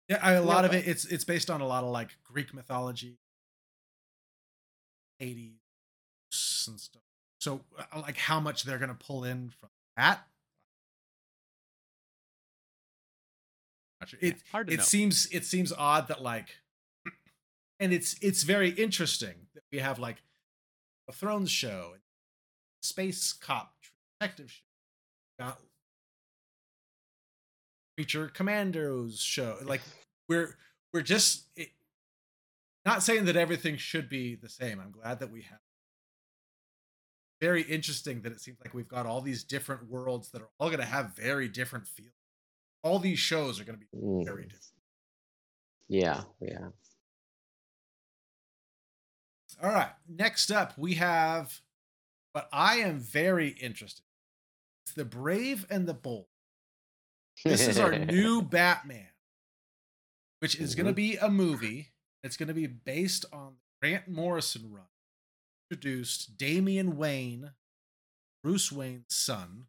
Yeah, 0.08 0.20
I, 0.22 0.34
a 0.34 0.42
No, 0.44 0.48
lot 0.48 0.66
of 0.66 0.74
it 0.74 0.88
it's 0.88 1.06
it's 1.06 1.24
based 1.24 1.50
on 1.50 1.62
a 1.62 1.68
lot 1.68 1.84
of 1.84 1.90
like 1.90 2.18
Greek 2.24 2.54
mythology, 2.54 3.18
Hades, 5.20 5.60
and 6.68 6.80
stuff. 6.80 7.02
So 7.40 7.66
uh, 7.78 8.02
like 8.02 8.18
how 8.18 8.40
much 8.40 8.64
they're 8.64 8.80
gonna 8.80 8.96
pull 8.96 9.24
in 9.24 9.50
from 9.50 9.70
that. 9.98 10.28
Not 14.00 14.10
sure. 14.10 14.20
Yeah, 14.22 14.30
It 14.30 14.44
hard 14.52 14.68
to 14.68 14.74
it 14.74 14.78
know. 14.78 14.86
seems 14.90 15.28
it 15.32 15.46
seems 15.46 15.72
odd 15.74 16.08
that 16.10 16.22
like, 16.22 16.58
and 17.80 17.94
it's 17.94 18.16
it's 18.22 18.44
very 18.44 18.70
interesting 18.70 19.48
that 19.54 19.64
we 19.72 19.80
have 19.80 20.00
like 20.00 20.24
a 21.08 21.12
Thrones 21.14 21.52
show, 21.52 21.94
space 22.82 23.34
cop 23.34 23.74
detective 24.20 24.52
show, 24.52 24.64
got 25.40 25.60
creature 27.98 28.28
commandos 28.28 29.20
show 29.22 29.58
like 29.64 29.82
we're 30.30 30.58
we're 30.94 31.02
just 31.02 31.46
it, 31.56 31.70
not 32.86 33.02
saying 33.04 33.26
that 33.26 33.36
everything 33.38 33.78
should 33.78 34.10
be 34.10 34.36
the 34.36 34.50
same 34.50 34.80
i'm 34.82 34.92
glad 34.92 35.20
that 35.20 35.32
we 35.32 35.42
have 35.42 35.60
very 37.42 37.62
interesting 37.64 38.22
that 38.22 38.32
it 38.34 38.42
seems 38.42 38.58
like 38.64 38.74
we've 38.74 38.88
got 38.88 39.06
all 39.06 39.22
these 39.22 39.44
different 39.46 39.90
worlds 39.90 40.30
that 40.32 40.42
are 40.42 40.50
all 40.60 40.68
going 40.70 40.80
to 40.80 40.86
have 40.86 41.16
very 41.16 41.48
different 41.48 41.88
feels 41.88 42.12
all 42.84 43.00
these 43.00 43.20
shows 43.20 43.60
are 43.60 43.64
going 43.64 43.78
to 43.80 43.86
be 43.86 43.88
Mm. 43.98 44.26
very 44.26 44.44
different 44.44 44.62
Yeah, 45.88 46.24
yeah. 46.42 46.68
All 49.62 49.70
right. 49.72 49.92
Next 50.08 50.52
up, 50.52 50.78
we 50.78 50.96
have 50.96 51.62
what 52.34 52.50
I 52.52 52.78
am 52.78 53.00
very 53.00 53.50
interested. 53.50 54.04
It's 54.86 54.94
the 54.96 55.06
Brave 55.06 55.66
and 55.70 55.88
the 55.88 55.94
Bold. 55.94 56.28
This 57.44 57.68
is 57.68 57.80
our 57.80 57.98
new 58.06 58.42
Batman, 58.42 59.08
which 60.40 60.56
is 60.56 60.76
going 60.76 60.86
to 60.88 60.94
Mhm. 60.94 60.96
be 60.96 61.18
a 61.18 61.30
movie. 61.30 61.94
It's 62.24 62.38
going 62.38 62.48
to 62.48 62.54
be 62.54 62.68
based 62.68 63.26
on 63.32 63.56
the 63.82 63.88
Grant 63.88 64.08
Morrison 64.08 64.72
run. 64.72 64.88
Introduced 65.72 66.38
Damian 66.38 66.96
Wayne, 66.98 67.54
Bruce 68.44 68.72
Wayne's 68.72 69.16
son, 69.16 69.68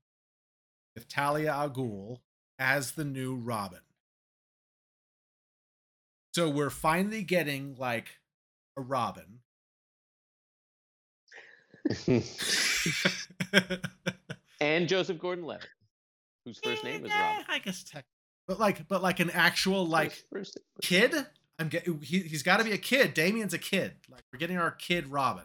with 0.94 1.08
Talia 1.08 1.52
al 1.52 1.70
Ghul 1.70 2.20
as 2.58 2.92
the 2.92 3.04
new 3.04 3.34
Robin. 3.34 3.80
So 6.34 6.50
we're 6.50 6.70
finally 6.70 7.22
getting 7.22 7.76
like 7.76 8.18
a 8.76 8.82
Robin. 8.82 9.40
and 14.60 14.88
Joseph 14.88 15.18
Gordon-Levitt, 15.18 15.68
whose 16.44 16.58
first 16.62 16.84
name 16.84 17.04
is 17.04 17.10
Yeah, 17.10 17.30
Robin. 17.30 17.44
I 17.48 17.58
guess 17.58 17.82
tech. 17.84 18.04
But 18.48 18.58
like, 18.60 18.86
but 18.88 19.02
like 19.02 19.20
an 19.20 19.30
actual 19.30 19.86
like 19.86 20.10
First- 20.12 20.24
first- 20.32 20.58
first- 20.76 20.88
kid. 20.88 21.14
I'm 21.58 21.68
getting. 21.68 22.00
He, 22.02 22.18
he's 22.20 22.42
got 22.42 22.58
to 22.58 22.64
be 22.64 22.72
a 22.72 22.78
kid. 22.78 23.14
Damian's 23.14 23.54
a 23.54 23.58
kid. 23.58 23.92
Like 24.10 24.22
we're 24.32 24.38
getting 24.38 24.58
our 24.58 24.70
kid 24.70 25.06
Robin. 25.08 25.44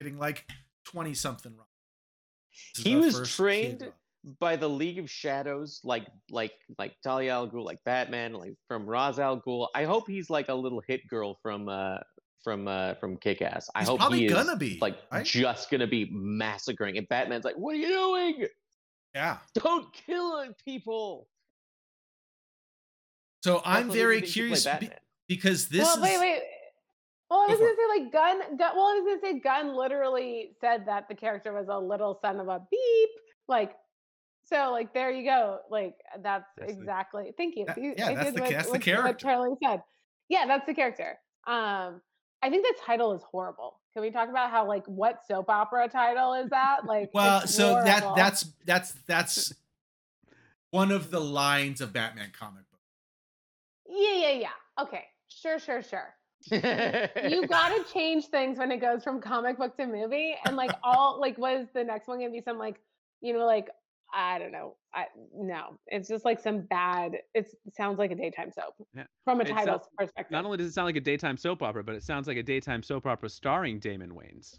Getting 0.00 0.18
like 0.18 0.44
twenty 0.84 1.14
something 1.14 1.52
Robin. 1.52 1.64
He 2.76 2.96
was 2.96 3.30
trained 3.36 3.82
Robin. 3.82 4.36
by 4.40 4.56
the 4.56 4.68
League 4.68 4.98
of 4.98 5.08
Shadows, 5.08 5.80
like 5.84 6.08
like 6.28 6.54
like 6.76 6.96
Talia 7.04 7.34
al 7.34 7.48
Ghul, 7.48 7.64
like 7.64 7.78
Batman, 7.84 8.32
like 8.32 8.54
from 8.66 8.84
Ra's 8.84 9.20
al 9.20 9.40
Ghul. 9.40 9.68
I 9.76 9.84
hope 9.84 10.08
he's 10.08 10.28
like 10.28 10.48
a 10.48 10.54
little 10.54 10.82
hit 10.88 11.06
girl 11.08 11.38
from 11.40 11.68
uh 11.68 11.98
from 12.42 12.68
uh 12.68 12.94
from 12.94 13.16
Kick 13.16 13.42
Ass. 13.42 13.68
I 13.74 13.80
He's 13.80 13.88
hope 13.88 14.00
probably 14.00 14.20
he 14.20 14.26
is 14.26 14.32
gonna 14.32 14.56
be 14.56 14.78
like 14.80 14.96
right? 15.12 15.24
just 15.24 15.70
gonna 15.70 15.86
be 15.86 16.08
massacring. 16.12 16.96
And 16.98 17.08
Batman's 17.08 17.44
like, 17.44 17.56
"What 17.56 17.74
are 17.74 17.78
you 17.78 17.88
doing? 17.88 18.46
Yeah. 19.14 19.38
Don't 19.54 19.92
kill 19.92 20.46
people." 20.64 21.26
So 23.44 23.62
I'm 23.64 23.90
very 23.90 24.16
he 24.16 24.20
thinks 24.20 24.34
he 24.34 24.40
curious 24.40 24.62
play 24.64 24.78
be- 24.80 24.90
because 25.28 25.68
this 25.68 25.82
well, 25.84 25.96
is. 25.96 26.02
wait, 26.02 26.18
wait. 26.20 26.42
Well, 27.30 27.40
I 27.40 27.46
was 27.48 27.58
for 27.58 27.64
gonna 27.64 27.76
say 27.76 28.00
like 28.02 28.12
Gunn, 28.12 28.56
Gun. 28.58 28.76
Well, 28.76 28.86
I 28.86 29.00
was 29.00 29.20
gonna 29.20 29.34
say 29.34 29.40
gun. 29.40 29.76
literally 29.76 30.50
said 30.60 30.86
that 30.86 31.08
the 31.08 31.14
character 31.14 31.52
was 31.52 31.66
a 31.68 31.78
little 31.78 32.18
son 32.24 32.40
of 32.40 32.48
a 32.48 32.60
beep. 32.70 33.10
Like, 33.48 33.72
so 34.44 34.70
like 34.72 34.92
there 34.94 35.10
you 35.10 35.24
go. 35.24 35.58
Like 35.70 35.94
that's 36.22 36.44
That's 36.56 36.72
the- 36.72 36.78
exactly. 36.78 37.32
Thank 37.36 37.56
you. 37.56 37.66
That- 37.66 37.78
yeah, 37.78 38.06
I 38.08 38.14
that's 38.14 38.26
did 38.26 38.34
the- 38.36 38.40
what- 38.42 38.50
that's 38.50 38.66
the 38.66 38.72
what- 38.72 38.80
character. 38.82 39.08
What 39.08 39.18
Charlie 39.18 39.56
said. 39.62 39.82
Yeah, 40.28 40.46
that's 40.46 40.66
the 40.66 40.74
character. 40.74 41.18
Um, 41.46 42.00
I 42.42 42.50
think 42.50 42.64
the 42.64 42.74
title 42.84 43.12
is 43.14 43.22
horrible. 43.22 43.80
Can 43.92 44.02
we 44.02 44.10
talk 44.10 44.28
about 44.28 44.50
how 44.50 44.66
like 44.66 44.84
what 44.86 45.20
soap 45.26 45.48
opera 45.48 45.88
title 45.88 46.34
is 46.34 46.50
that? 46.50 46.86
Like, 46.86 47.10
well, 47.12 47.46
so 47.46 47.74
that 47.84 48.14
that's 48.14 48.46
that's 48.64 48.92
that's 49.06 49.52
one 50.70 50.92
of 50.92 51.10
the 51.10 51.20
lines 51.20 51.80
of 51.80 51.92
Batman 51.92 52.30
comic 52.38 52.64
book. 52.70 52.80
yeah, 53.88 54.14
yeah, 54.14 54.32
yeah. 54.32 54.82
Okay, 54.82 55.04
sure, 55.28 55.58
sure, 55.58 55.82
sure. 55.82 56.14
you 56.50 57.46
gotta 57.48 57.84
change 57.92 58.26
things 58.26 58.58
when 58.58 58.70
it 58.70 58.80
goes 58.80 59.02
from 59.02 59.20
comic 59.20 59.58
book 59.58 59.76
to 59.76 59.86
movie 59.86 60.36
and 60.46 60.56
like 60.56 60.70
all 60.84 61.20
like 61.20 61.36
was 61.36 61.66
the 61.74 61.82
next 61.82 62.06
one 62.06 62.18
gonna 62.18 62.30
be 62.30 62.40
some 62.40 62.58
like 62.58 62.76
you 63.20 63.32
know 63.32 63.44
like 63.44 63.68
i 64.14 64.38
don't 64.38 64.52
know 64.52 64.74
i 64.94 65.04
no 65.34 65.78
it's 65.86 66.08
just 66.08 66.24
like 66.24 66.40
some 66.40 66.60
bad 66.62 67.12
it 67.34 67.46
sounds 67.76 67.98
like 67.98 68.10
a 68.10 68.14
daytime 68.14 68.50
soap 68.50 68.74
Yeah. 68.94 69.04
from 69.24 69.40
a 69.40 69.44
It 69.44 69.48
title 69.48 69.78
sounds- 69.78 69.88
perspective 69.96 70.30
Not 70.32 70.44
only 70.44 70.56
does 70.58 70.68
it 70.68 70.72
sound 70.72 70.86
like 70.86 70.96
a 70.96 71.00
daytime 71.00 71.36
soap 71.36 71.62
opera, 71.62 71.84
but 71.84 71.94
it 71.94 72.02
sounds 72.02 72.26
like 72.26 72.36
a 72.38 72.42
daytime 72.42 72.82
soap 72.82 73.06
opera 73.06 73.28
starring 73.28 73.78
Damon 73.78 74.12
Wayans. 74.12 74.58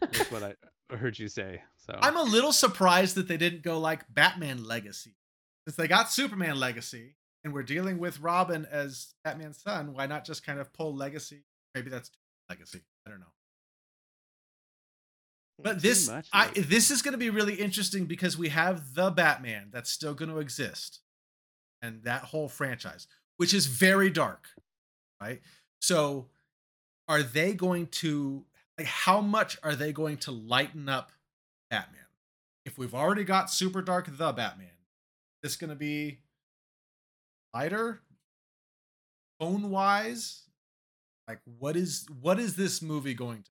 That's 0.00 0.30
what 0.30 0.42
I 0.92 0.96
heard 0.96 1.18
you 1.18 1.28
say. 1.28 1.62
So 1.76 1.98
I'm 2.00 2.16
a 2.16 2.22
little 2.22 2.52
surprised 2.52 3.14
that 3.16 3.26
they 3.28 3.36
didn't 3.38 3.62
go 3.62 3.78
like 3.78 4.02
Batman 4.12 4.64
Legacy. 4.64 5.14
Since 5.66 5.76
they 5.76 5.88
got 5.88 6.10
Superman 6.10 6.60
Legacy 6.60 7.16
and 7.42 7.52
we're 7.54 7.62
dealing 7.62 7.98
with 7.98 8.20
Robin 8.20 8.66
as 8.70 9.14
Batman's 9.24 9.62
son, 9.62 9.94
why 9.94 10.06
not 10.06 10.24
just 10.26 10.44
kind 10.44 10.58
of 10.60 10.72
pull 10.74 10.94
Legacy? 10.94 11.44
Maybe 11.74 11.88
that's 11.90 12.10
Legacy. 12.50 12.82
I 13.06 13.10
don't 13.10 13.20
know. 13.20 13.32
But 15.62 15.80
this 15.80 16.08
much, 16.08 16.28
I 16.32 16.48
this 16.48 16.90
is 16.90 17.02
going 17.02 17.12
to 17.12 17.18
be 17.18 17.30
really 17.30 17.54
interesting 17.54 18.06
because 18.06 18.36
we 18.36 18.48
have 18.48 18.94
the 18.94 19.10
Batman 19.10 19.68
that's 19.72 19.90
still 19.90 20.14
going 20.14 20.30
to 20.30 20.38
exist 20.38 21.00
and 21.80 22.02
that 22.04 22.22
whole 22.22 22.48
franchise, 22.48 23.06
which 23.36 23.54
is 23.54 23.66
very 23.66 24.10
dark, 24.10 24.48
right? 25.20 25.40
So 25.80 26.26
are 27.08 27.22
they 27.22 27.52
going 27.52 27.86
to 27.88 28.44
like 28.78 28.86
how 28.86 29.20
much 29.20 29.56
are 29.62 29.76
they 29.76 29.92
going 29.92 30.16
to 30.18 30.32
lighten 30.32 30.88
up 30.88 31.12
Batman? 31.70 32.00
If 32.64 32.78
we've 32.78 32.94
already 32.94 33.24
got 33.24 33.50
super 33.50 33.82
dark 33.82 34.08
the 34.10 34.32
Batman, 34.32 34.66
is 34.68 35.50
this 35.50 35.56
going 35.56 35.70
to 35.70 35.76
be 35.76 36.18
lighter 37.52 38.00
tone 39.40 39.70
wise? 39.70 40.42
Like 41.28 41.40
what 41.58 41.76
is 41.76 42.06
what 42.20 42.38
is 42.38 42.56
this 42.56 42.82
movie 42.82 43.14
going 43.14 43.42
to 43.42 43.50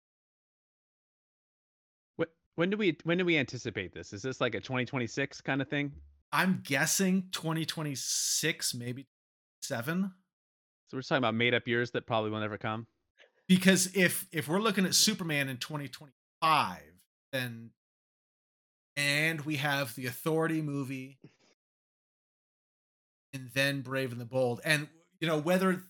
when 2.56 2.70
do 2.70 2.78
we 2.78 2.98
when 3.04 3.18
do 3.18 3.26
we 3.26 3.38
anticipate 3.38 3.94
this? 3.94 4.14
Is 4.14 4.22
this 4.22 4.40
like 4.40 4.56
a 4.56 4.60
2026 4.60 5.42
kind 5.42 5.62
of 5.62 5.68
thing? 5.70 5.92
I'm 6.32 6.62
guessing 6.64 7.26
2026, 7.32 8.74
maybe 8.74 9.08
seven. 9.62 10.12
So 10.88 10.98
we're 10.98 11.02
talking 11.02 11.18
about 11.18 11.36
made 11.36 11.54
up 11.54 11.68
years 11.68 11.92
that 11.92 12.08
probably 12.08 12.32
will 12.32 12.40
never 12.40 12.58
come. 12.58 12.88
Because 13.48 13.96
if 13.96 14.28
if 14.32 14.48
we're 14.48 14.62
looking 14.62 14.86
at 14.86 14.96
Superman 14.96 15.50
in 15.50 15.58
2025, 15.58 16.80
then 17.32 17.72
and 18.96 19.42
we 19.42 19.58
have 19.58 19.96
the 19.96 20.06
Authority 20.06 20.62
movie, 20.62 21.18
and 23.34 23.50
then 23.54 23.82
Brave 23.82 24.12
and 24.12 24.22
the 24.22 24.26
Bold, 24.26 24.62
and 24.64 24.88
you 25.20 25.28
know 25.28 25.38
whether 25.38 25.84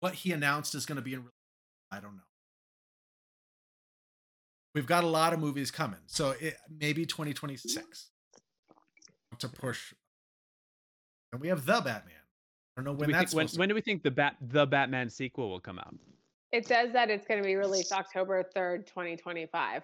what 0.00 0.14
he 0.14 0.32
announced 0.32 0.74
is 0.74 0.86
going 0.86 0.96
to 0.96 1.02
be 1.02 1.14
in, 1.14 1.24
I 1.90 2.00
don't 2.00 2.16
know. 2.16 2.22
We've 4.74 4.86
got 4.86 5.04
a 5.04 5.06
lot 5.06 5.32
of 5.32 5.38
movies 5.40 5.70
coming, 5.70 6.00
so 6.06 6.34
it 6.40 6.56
maybe 6.80 7.06
2026 7.06 8.10
to 9.38 9.48
push. 9.48 9.94
And 11.32 11.40
we 11.40 11.48
have 11.48 11.64
the 11.64 11.80
Batman. 11.80 12.14
I 12.76 12.80
don't 12.80 12.84
know 12.84 12.92
when 12.92 13.06
we 13.08 13.12
that's 13.12 13.32
think, 13.32 13.36
when, 13.36 13.46
to 13.46 13.58
when 13.58 13.68
do 13.68 13.74
we 13.74 13.80
think 13.80 14.02
the 14.02 14.10
bat 14.10 14.36
the 14.40 14.66
Batman 14.66 15.08
sequel 15.10 15.50
will 15.50 15.60
come 15.60 15.78
out? 15.78 15.94
it 16.52 16.68
says 16.68 16.92
that 16.92 17.10
it's 17.10 17.26
going 17.26 17.42
to 17.42 17.46
be 17.46 17.56
released 17.56 17.90
october 17.92 18.44
3rd 18.56 18.86
2025 18.86 19.82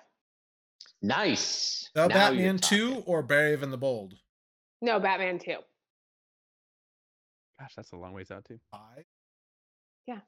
nice. 1.02 1.90
The 1.94 2.06
Now 2.06 2.14
Batman 2.14 2.58
2 2.58 3.02
or 3.06 3.22
Brave 3.22 3.64
and 3.64 3.72
the 3.72 3.76
Bold? 3.76 4.14
no 4.80 5.00
batman 5.00 5.38
2 5.40 5.56
Gosh, 7.60 7.72
that's 7.76 7.92
a 7.92 7.96
long 7.96 8.12
ways 8.14 8.30
out 8.30 8.44
too. 8.46 8.58
Five? 8.70 9.04
Yeah. 10.06 10.20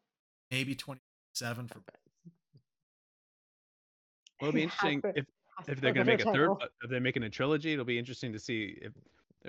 Maybe 0.51 0.75
27 0.75 1.69
for 1.69 1.79
Well, 4.43 4.49
it'll 4.49 4.57
be 4.57 4.63
interesting 4.65 5.03
to- 5.03 5.13
if 5.17 5.27
if 5.69 5.81
they're 5.81 5.93
gonna 5.93 6.05
make 6.05 6.21
a 6.21 6.25
third. 6.25 6.49
title. 6.49 6.59
If 6.83 6.91
they're 6.91 7.01
making 7.01 7.23
a 7.23 7.31
trilogy, 7.31 7.73
it'll 7.73 7.85
be 7.85 7.99
interesting 7.99 8.33
to 8.33 8.39
see 8.39 8.77
if 8.83 8.93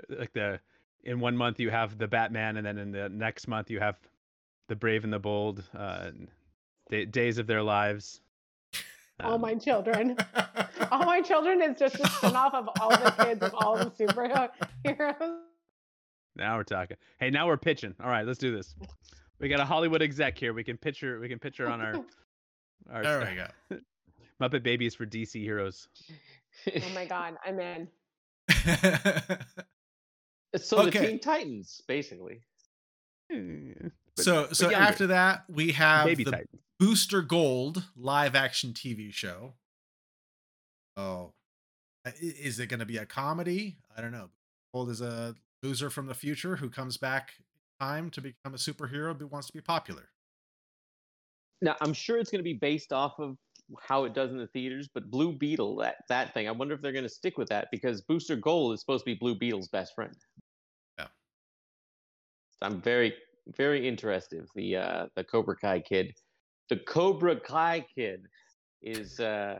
like 0.08 0.32
the 0.32 0.60
in 1.02 1.18
one 1.20 1.36
month 1.36 1.58
you 1.58 1.70
have 1.70 1.98
the 1.98 2.06
Batman, 2.06 2.56
and 2.58 2.66
then 2.66 2.78
in 2.78 2.92
the 2.92 3.08
next 3.08 3.48
month 3.48 3.70
you 3.70 3.80
have 3.80 3.98
the 4.68 4.76
Brave 4.76 5.02
and 5.04 5.12
the 5.12 5.18
Bold, 5.18 5.62
uh, 5.76 6.10
da- 6.90 7.04
Days 7.06 7.38
of 7.38 7.46
Their 7.46 7.62
Lives. 7.62 8.20
all 9.20 9.34
Um, 9.34 9.40
my 9.40 9.54
children 9.56 10.16
all 10.92 11.04
my 11.04 11.20
children 11.20 11.60
is 11.62 11.78
just 11.78 11.96
a 11.96 12.06
spin-off 12.08 12.54
of 12.54 12.68
all 12.80 12.90
the 12.90 13.10
kids 13.24 13.42
of 13.42 13.54
all 13.54 13.76
the 13.76 13.90
superheroes 13.90 14.50
Now 16.36 16.56
we're 16.56 16.64
talking. 16.64 16.96
Hey, 17.18 17.30
now 17.30 17.46
we're 17.46 17.56
pitching. 17.56 17.94
All 18.02 18.08
right, 18.10 18.26
let's 18.26 18.38
do 18.38 18.54
this. 18.54 18.74
We 19.40 19.48
got 19.48 19.60
a 19.60 19.64
Hollywood 19.64 20.02
exec 20.02 20.36
here. 20.38 20.52
We 20.52 20.64
can 20.64 20.76
picture. 20.76 21.18
We 21.20 21.28
can 21.28 21.38
picture 21.38 21.68
on 21.68 21.80
our 21.80 21.94
our 22.92 23.02
there 23.02 23.48
we 23.70 23.76
go. 23.76 23.80
Muppet 24.42 24.62
Babies 24.62 24.94
for 24.94 25.06
DC 25.06 25.40
heroes. 25.42 25.88
oh 26.68 26.88
my 26.94 27.04
god 27.06 27.36
i'm 27.44 27.58
in 27.60 27.88
so 30.56 30.84
the 30.84 30.90
Teen 30.90 31.18
Titans, 31.18 31.80
basically. 31.88 32.40
Hmm, 33.32 33.72
but- 34.16 34.24
so 34.24 34.46
but 34.46 34.56
so 34.56 34.70
younger. 34.70 34.86
after 34.86 35.06
that 35.08 35.44
we 35.48 35.72
have 35.72 36.06
Baby 36.06 36.24
the 36.24 36.30
Titan. 36.30 36.58
Booster 36.78 37.22
Gold 37.22 37.84
live 37.96 38.34
action 38.34 38.72
TV 38.72 39.12
show. 39.12 39.54
Oh. 40.96 41.32
Is 42.20 42.60
it 42.60 42.66
going 42.68 42.80
to 42.80 42.86
be 42.86 42.98
a 42.98 43.06
comedy? 43.06 43.78
I 43.96 44.00
don't 44.02 44.12
know. 44.12 44.28
Gold 44.74 44.90
is 44.90 45.00
a 45.00 45.34
loser 45.62 45.88
from 45.88 46.06
the 46.06 46.14
future 46.14 46.56
who 46.56 46.68
comes 46.68 46.96
back 46.98 47.32
in 47.38 47.44
time 47.86 48.10
to 48.10 48.20
become 48.20 48.52
a 48.54 48.58
superhero 48.58 49.18
but 49.18 49.32
wants 49.32 49.46
to 49.46 49.52
be 49.54 49.60
popular. 49.62 50.10
Now 51.62 51.76
I'm 51.80 51.94
sure 51.94 52.18
it's 52.18 52.30
going 52.30 52.40
to 52.40 52.44
be 52.44 52.52
based 52.52 52.92
off 52.92 53.18
of 53.18 53.38
how 53.80 54.04
it 54.04 54.14
does 54.14 54.30
in 54.30 54.38
the 54.38 54.46
theaters, 54.48 54.88
but 54.92 55.10
Blue 55.10 55.32
Beetle, 55.32 55.76
that 55.76 55.96
that 56.08 56.34
thing, 56.34 56.48
I 56.48 56.50
wonder 56.50 56.74
if 56.74 56.82
they're 56.82 56.92
going 56.92 57.04
to 57.04 57.08
stick 57.08 57.38
with 57.38 57.48
that 57.48 57.68
because 57.70 58.02
Booster 58.02 58.36
Gold 58.36 58.74
is 58.74 58.80
supposed 58.80 59.04
to 59.04 59.10
be 59.10 59.14
Blue 59.14 59.34
Beetle's 59.34 59.68
best 59.68 59.94
friend. 59.94 60.14
Yeah. 60.98 61.06
So 62.50 62.66
I'm 62.66 62.80
very 62.80 63.14
very 63.56 63.86
interested. 63.86 64.46
The 64.54 64.76
uh 64.76 65.06
the 65.16 65.24
Cobra 65.24 65.56
Kai 65.56 65.80
kid, 65.80 66.14
the 66.68 66.76
Cobra 66.76 67.38
Kai 67.38 67.84
kid 67.94 68.26
is 68.82 69.18
uh, 69.20 69.58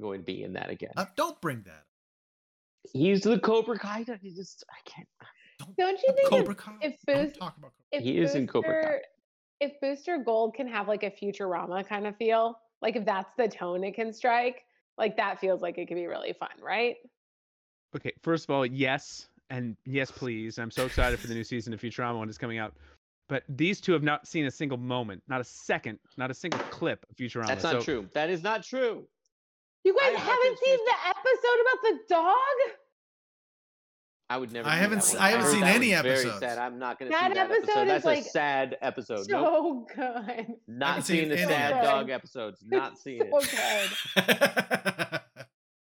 going 0.00 0.20
to 0.20 0.24
be 0.24 0.42
in 0.42 0.52
that 0.54 0.70
again. 0.70 0.92
Uh, 0.96 1.04
don't 1.16 1.40
bring 1.40 1.62
that. 1.66 1.84
He's 2.92 3.22
the 3.22 3.38
Cobra 3.38 3.78
Kai. 3.78 4.04
He 4.20 4.34
just 4.34 4.64
I 4.70 4.88
can't. 4.88 5.08
Don't 5.78 6.00
you 6.02 6.14
think 6.14 6.28
Cobra 6.28 6.52
if, 6.52 6.58
Kai. 6.58 6.76
if 6.80 6.94
Don't 7.06 7.34
talk 7.34 7.56
about 7.58 7.72
Cobra. 7.72 7.72
if 7.92 8.02
He 8.02 8.18
is 8.18 8.34
in 8.34 8.46
Cobra 8.46 8.82
Kai. 8.82 8.98
If 9.60 9.72
Booster 9.80 10.18
Gold 10.18 10.54
can 10.54 10.68
have 10.68 10.86
like 10.86 11.02
a 11.02 11.10
Futurama 11.10 11.86
kind 11.86 12.06
of 12.06 12.14
feel, 12.16 12.58
like 12.82 12.96
if 12.96 13.04
that's 13.04 13.30
the 13.36 13.48
tone 13.48 13.84
it 13.84 13.94
can 13.94 14.12
strike, 14.12 14.64
like 14.98 15.16
that 15.16 15.40
feels 15.40 15.62
like 15.62 15.78
it 15.78 15.86
could 15.86 15.96
be 15.96 16.06
really 16.06 16.32
fun, 16.32 16.50
right? 16.62 16.96
Okay, 17.94 18.12
first 18.22 18.44
of 18.44 18.50
all, 18.50 18.66
yes, 18.66 19.28
and 19.50 19.76
yes, 19.84 20.10
please. 20.14 20.58
I'm 20.58 20.70
so 20.70 20.86
excited 20.86 21.18
for 21.18 21.26
the 21.26 21.34
new 21.34 21.44
season 21.44 21.72
of 21.72 21.80
Futurama 21.80 22.18
when 22.18 22.28
it's 22.28 22.38
coming 22.38 22.58
out. 22.58 22.74
But 23.28 23.42
these 23.48 23.80
two 23.80 23.92
have 23.92 24.04
not 24.04 24.28
seen 24.28 24.46
a 24.46 24.50
single 24.50 24.78
moment, 24.78 25.20
not 25.26 25.40
a 25.40 25.44
second, 25.44 25.98
not 26.16 26.30
a 26.30 26.34
single 26.34 26.60
clip 26.70 27.04
of 27.10 27.16
Futurama. 27.16 27.48
That's 27.48 27.64
not 27.64 27.72
so, 27.72 27.80
true. 27.80 28.08
That 28.14 28.30
is 28.30 28.42
not 28.42 28.62
true. 28.62 29.04
You 29.82 29.96
guys 29.98 30.16
have 30.16 30.26
haven't 30.26 30.58
seen 30.64 30.78
the 30.84 30.94
episode 31.08 31.58
about 31.62 31.82
the 31.82 31.98
dog? 32.08 32.76
I 34.28 34.38
would 34.38 34.52
never. 34.52 34.68
I 34.68 34.74
haven't 34.76 35.02
that 35.02 35.14
one. 35.14 35.22
I 35.22 35.28
haven't 35.30 35.44
heard 35.46 35.52
seen 35.54 35.62
any 35.64 35.90
one's 35.92 36.02
very 36.02 36.14
episodes. 36.18 36.40
sad. 36.40 36.58
I'm 36.58 36.78
not 36.78 36.98
going 36.98 37.10
to 37.12 37.16
That 37.16 37.28
see 37.30 37.34
that 37.34 37.50
episode 37.50 37.62
episode. 37.68 37.82
is, 37.82 37.88
That's 37.88 38.04
like, 38.04 38.18
a 38.26 38.28
sad 38.28 38.76
episode. 38.82 39.26
nope. 39.28 39.28
So 39.28 39.86
good. 39.94 40.46
Not 40.66 40.88
haven't 40.88 41.02
seen 41.04 41.16
seeing 41.16 41.28
the 41.28 41.36
sad 41.38 41.74
So 41.74 41.82
dog 41.84 42.10
episodes. 42.10 42.64
Not 42.66 42.98
seeing 43.02 43.22
so 43.30 43.38
it. 43.40 44.26
good. 44.26 45.20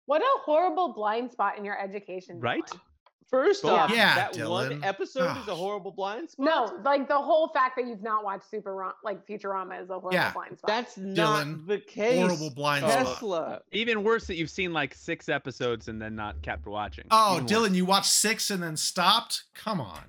What 0.09 0.23
a 0.23 0.27
horrible 0.45 0.93
blind 0.95 1.33
spot 1.33 1.59
in 1.59 1.65
your 1.65 1.77
education. 1.83 2.39
Right? 2.39 2.63
Dylan. 2.65 2.81
First 3.29 3.65
Yeah. 3.65 3.71
off, 3.73 3.91
Yeah, 3.91 4.15
that 4.15 4.35
Dylan. 4.35 4.49
one 4.51 4.85
episode 4.85 5.37
is 5.39 5.49
a 5.49 5.55
horrible 5.55 5.91
blind 5.91 6.31
spot. 6.31 6.47
No, 6.47 6.81
like 6.85 7.09
the 7.09 7.19
whole 7.19 7.49
fact 7.49 7.75
that 7.77 7.87
you've 7.87 8.03
not 8.03 8.23
watched 8.25 8.49
Super 8.49 8.73
Ro- 8.75 8.93
like 9.03 9.27
Futurama 9.27 9.83
is 9.83 9.91
a 9.91 9.95
horrible 9.95 10.13
Yeah, 10.13 10.33
blind 10.33 10.59
spot. 10.59 10.69
that's 10.69 10.97
not 10.97 11.45
Dylan, 11.47 11.67
the 11.67 11.79
case. 11.79 12.21
horrible 12.21 12.51
blind 12.51 12.85
spot. 12.89 13.07
Kessler. 13.07 13.61
even 13.73 14.05
worse 14.05 14.27
that 14.29 14.37
you've 14.37 14.51
seen 14.51 14.73
like 14.73 14.95
six 14.95 15.29
episodes 15.29 15.89
and 15.89 16.01
then 16.01 16.15
not 16.15 16.41
kept 16.43 16.67
watching. 16.67 17.07
Oh, 17.11 17.37
Even 17.37 17.47
Dylan, 17.47 17.61
worse. 17.63 17.73
you 17.73 17.85
watched 17.85 18.13
six 18.13 18.51
and 18.51 18.63
then 18.63 18.77
stopped? 18.77 19.45
Come 19.55 19.81
on. 19.81 20.03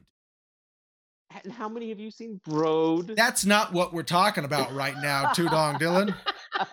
And 1.43 1.51
how 1.53 1.67
many 1.67 1.89
have 1.89 1.99
you 1.99 2.09
seen 2.11 2.39
Broad? 2.45 3.15
That's 3.17 3.45
not 3.45 3.73
what 3.73 3.93
we're 3.93 4.03
talking 4.03 4.45
about 4.45 4.73
right 4.73 4.95
now, 5.01 5.25
Tudong 5.33 5.79
Dylan. 5.79 6.15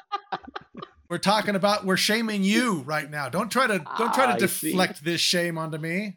We're 1.11 1.19
talking 1.19 1.55
about 1.55 1.85
we're 1.85 1.99
shaming 1.99 2.43
you 2.43 2.81
right 2.87 3.09
now. 3.09 3.29
Don't 3.29 3.53
try 3.53 3.67
to 3.67 3.79
don't 3.99 4.13
try 4.15 4.33
I 4.33 4.39
to 4.39 4.49
see. 4.49 4.69
deflect 4.71 5.05
this 5.05 5.21
shame 5.21 5.59
onto 5.59 5.77
me. 5.79 6.17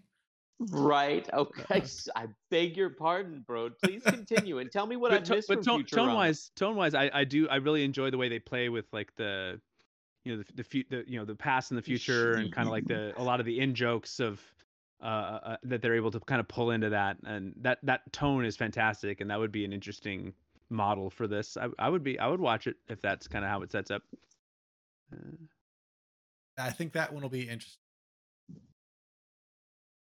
Right. 0.59 1.27
Okay. 1.33 1.83
I 2.15 2.27
beg 2.49 2.75
your 2.77 2.89
pardon, 2.89 3.43
bro. 3.45 3.69
Please 3.83 4.01
continue 4.03 4.57
and 4.59 4.71
tell 4.71 4.87
me 4.87 4.95
what 4.95 5.11
but, 5.11 5.21
I've 5.21 5.29
missed 5.29 5.47
but 5.47 5.63
tone, 5.63 5.85
tone 5.85 6.13
wise, 6.13 6.51
tone 6.55 6.75
wise, 6.75 6.95
I, 6.95 7.11
I 7.13 7.23
do 7.25 7.47
I 7.49 7.57
really 7.57 7.83
enjoy 7.83 8.09
the 8.09 8.17
way 8.17 8.27
they 8.29 8.39
play 8.39 8.69
with 8.69 8.85
like 8.91 9.15
the, 9.15 9.59
you 10.25 10.35
know, 10.35 10.43
the 10.55 10.63
the, 10.63 10.85
the 10.89 11.03
you 11.07 11.19
know 11.19 11.25
the 11.25 11.35
past 11.35 11.71
and 11.71 11.77
the 11.77 11.81
future 11.81 12.33
and 12.33 12.51
kind 12.51 12.67
of 12.67 12.71
like 12.71 12.87
the 12.87 13.13
a 13.17 13.23
lot 13.23 13.39
of 13.39 13.45
the 13.45 13.59
in 13.59 13.75
jokes 13.75 14.19
of, 14.19 14.41
uh, 15.01 15.05
uh, 15.05 15.57
that 15.63 15.81
they're 15.81 15.95
able 15.95 16.11
to 16.11 16.19
kind 16.21 16.39
of 16.39 16.47
pull 16.47 16.71
into 16.71 16.89
that 16.89 17.17
and 17.25 17.53
that 17.61 17.77
that 17.83 18.11
tone 18.11 18.43
is 18.43 18.55
fantastic 18.55 19.21
and 19.21 19.29
that 19.29 19.39
would 19.39 19.51
be 19.51 19.63
an 19.63 19.73
interesting 19.73 20.33
model 20.69 21.09
for 21.09 21.27
this. 21.27 21.55
I 21.55 21.67
I 21.77 21.89
would 21.89 22.03
be 22.03 22.17
I 22.17 22.27
would 22.27 22.41
watch 22.41 22.65
it 22.65 22.77
if 22.87 22.99
that's 23.01 23.27
kind 23.27 23.45
of 23.45 23.51
how 23.51 23.61
it 23.61 23.71
sets 23.71 23.91
up. 23.91 24.01
Uh, 25.13 25.35
I 26.57 26.71
think 26.71 26.93
that 26.93 27.13
one 27.13 27.21
will 27.21 27.29
be 27.29 27.41
interesting. 27.41 27.86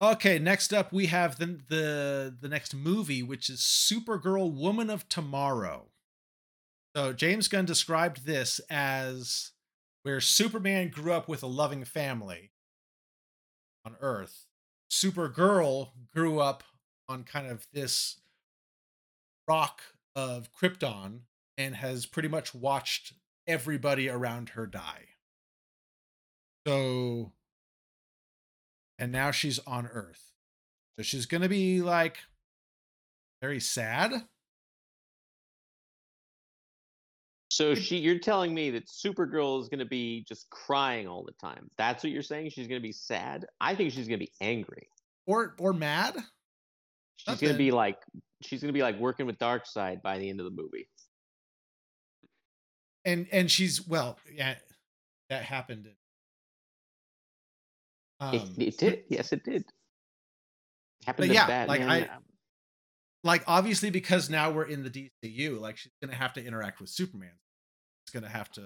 Okay, 0.05 0.37
next 0.37 0.71
up 0.71 0.93
we 0.93 1.07
have 1.07 1.39
the 1.39 1.59
the 1.67 2.37
the 2.39 2.47
next 2.47 2.75
movie, 2.75 3.23
which 3.23 3.49
is 3.49 3.61
Supergirl 3.61 4.53
Woman 4.53 4.91
of 4.91 5.09
Tomorrow. 5.09 5.87
So 6.95 7.11
James 7.11 7.47
Gunn 7.47 7.65
described 7.65 8.23
this 8.23 8.61
as 8.69 9.51
where 10.03 10.21
Superman 10.21 10.89
grew 10.89 11.11
up 11.11 11.27
with 11.27 11.41
a 11.41 11.47
loving 11.47 11.83
family 11.83 12.51
on 13.83 13.95
Earth. 13.99 14.45
Supergirl 14.91 15.89
grew 16.13 16.39
up 16.39 16.63
on 17.09 17.23
kind 17.23 17.47
of 17.47 17.65
this 17.73 18.19
rock 19.47 19.81
of 20.15 20.49
Krypton 20.53 21.21
and 21.57 21.75
has 21.77 22.05
pretty 22.05 22.29
much 22.29 22.53
watched 22.53 23.13
everybody 23.47 24.07
around 24.07 24.49
her 24.49 24.67
die. 24.67 25.05
So, 26.67 27.31
and 28.99 29.11
now 29.11 29.31
she's 29.31 29.59
on 29.67 29.87
Earth. 29.87 30.31
So 30.97 31.03
she's 31.03 31.25
going 31.25 31.41
to 31.41 31.49
be 31.49 31.81
like 31.81 32.17
very 33.41 33.59
sad. 33.59 34.13
So 37.49 37.73
she, 37.73 37.97
you're 37.97 38.19
telling 38.19 38.53
me 38.53 38.71
that 38.71 38.87
Supergirl 38.87 39.61
is 39.61 39.69
going 39.69 39.79
to 39.79 39.85
be 39.85 40.25
just 40.27 40.49
crying 40.49 41.07
all 41.07 41.23
the 41.23 41.31
time. 41.33 41.69
That's 41.77 42.03
what 42.03 42.11
you're 42.11 42.21
saying? 42.21 42.49
She's 42.49 42.67
going 42.67 42.81
to 42.81 42.85
be 42.85 42.91
sad? 42.91 43.45
I 43.61 43.75
think 43.75 43.93
she's 43.93 44.07
going 44.07 44.19
to 44.19 44.25
be 44.25 44.31
angry. 44.41 44.89
Or 45.25 45.55
or 45.59 45.73
mad. 45.73 46.15
She's 47.17 47.39
going 47.39 47.53
to 47.53 47.57
be 47.57 47.71
like 47.71 47.97
she's 48.43 48.61
going 48.61 48.69
to 48.69 48.77
be 48.77 48.83
like 48.83 48.99
working 48.99 49.25
with 49.25 49.37
Darkseid 49.39 50.01
by 50.01 50.19
the 50.19 50.29
end 50.29 50.39
of 50.39 50.45
the 50.45 50.51
movie. 50.51 50.87
And 53.05 53.27
and 53.31 53.49
she's 53.49 53.87
well, 53.87 54.19
yeah, 54.31 54.55
that 55.29 55.43
happened. 55.43 55.87
It, 55.87 55.95
Um, 58.19 58.55
it 58.57 58.77
did. 58.77 59.03
Yes, 59.09 59.31
it 59.33 59.43
did. 59.43 59.65
Happened 61.05 61.33
yeah, 61.33 61.65
like, 61.67 61.81
I- 61.81 62.09
like 63.23 63.43
obviously 63.47 63.89
because 63.89 64.29
now 64.29 64.51
we're 64.51 64.67
in 64.67 64.83
the 64.83 64.89
DCU, 64.89 65.59
like 65.59 65.77
she's 65.77 65.91
gonna 66.01 66.15
have 66.15 66.33
to 66.33 66.45
interact 66.45 66.79
with 66.79 66.89
Superman. 66.89 67.33
It's 68.03 68.11
gonna 68.11 68.29
have 68.29 68.51
to 68.51 68.61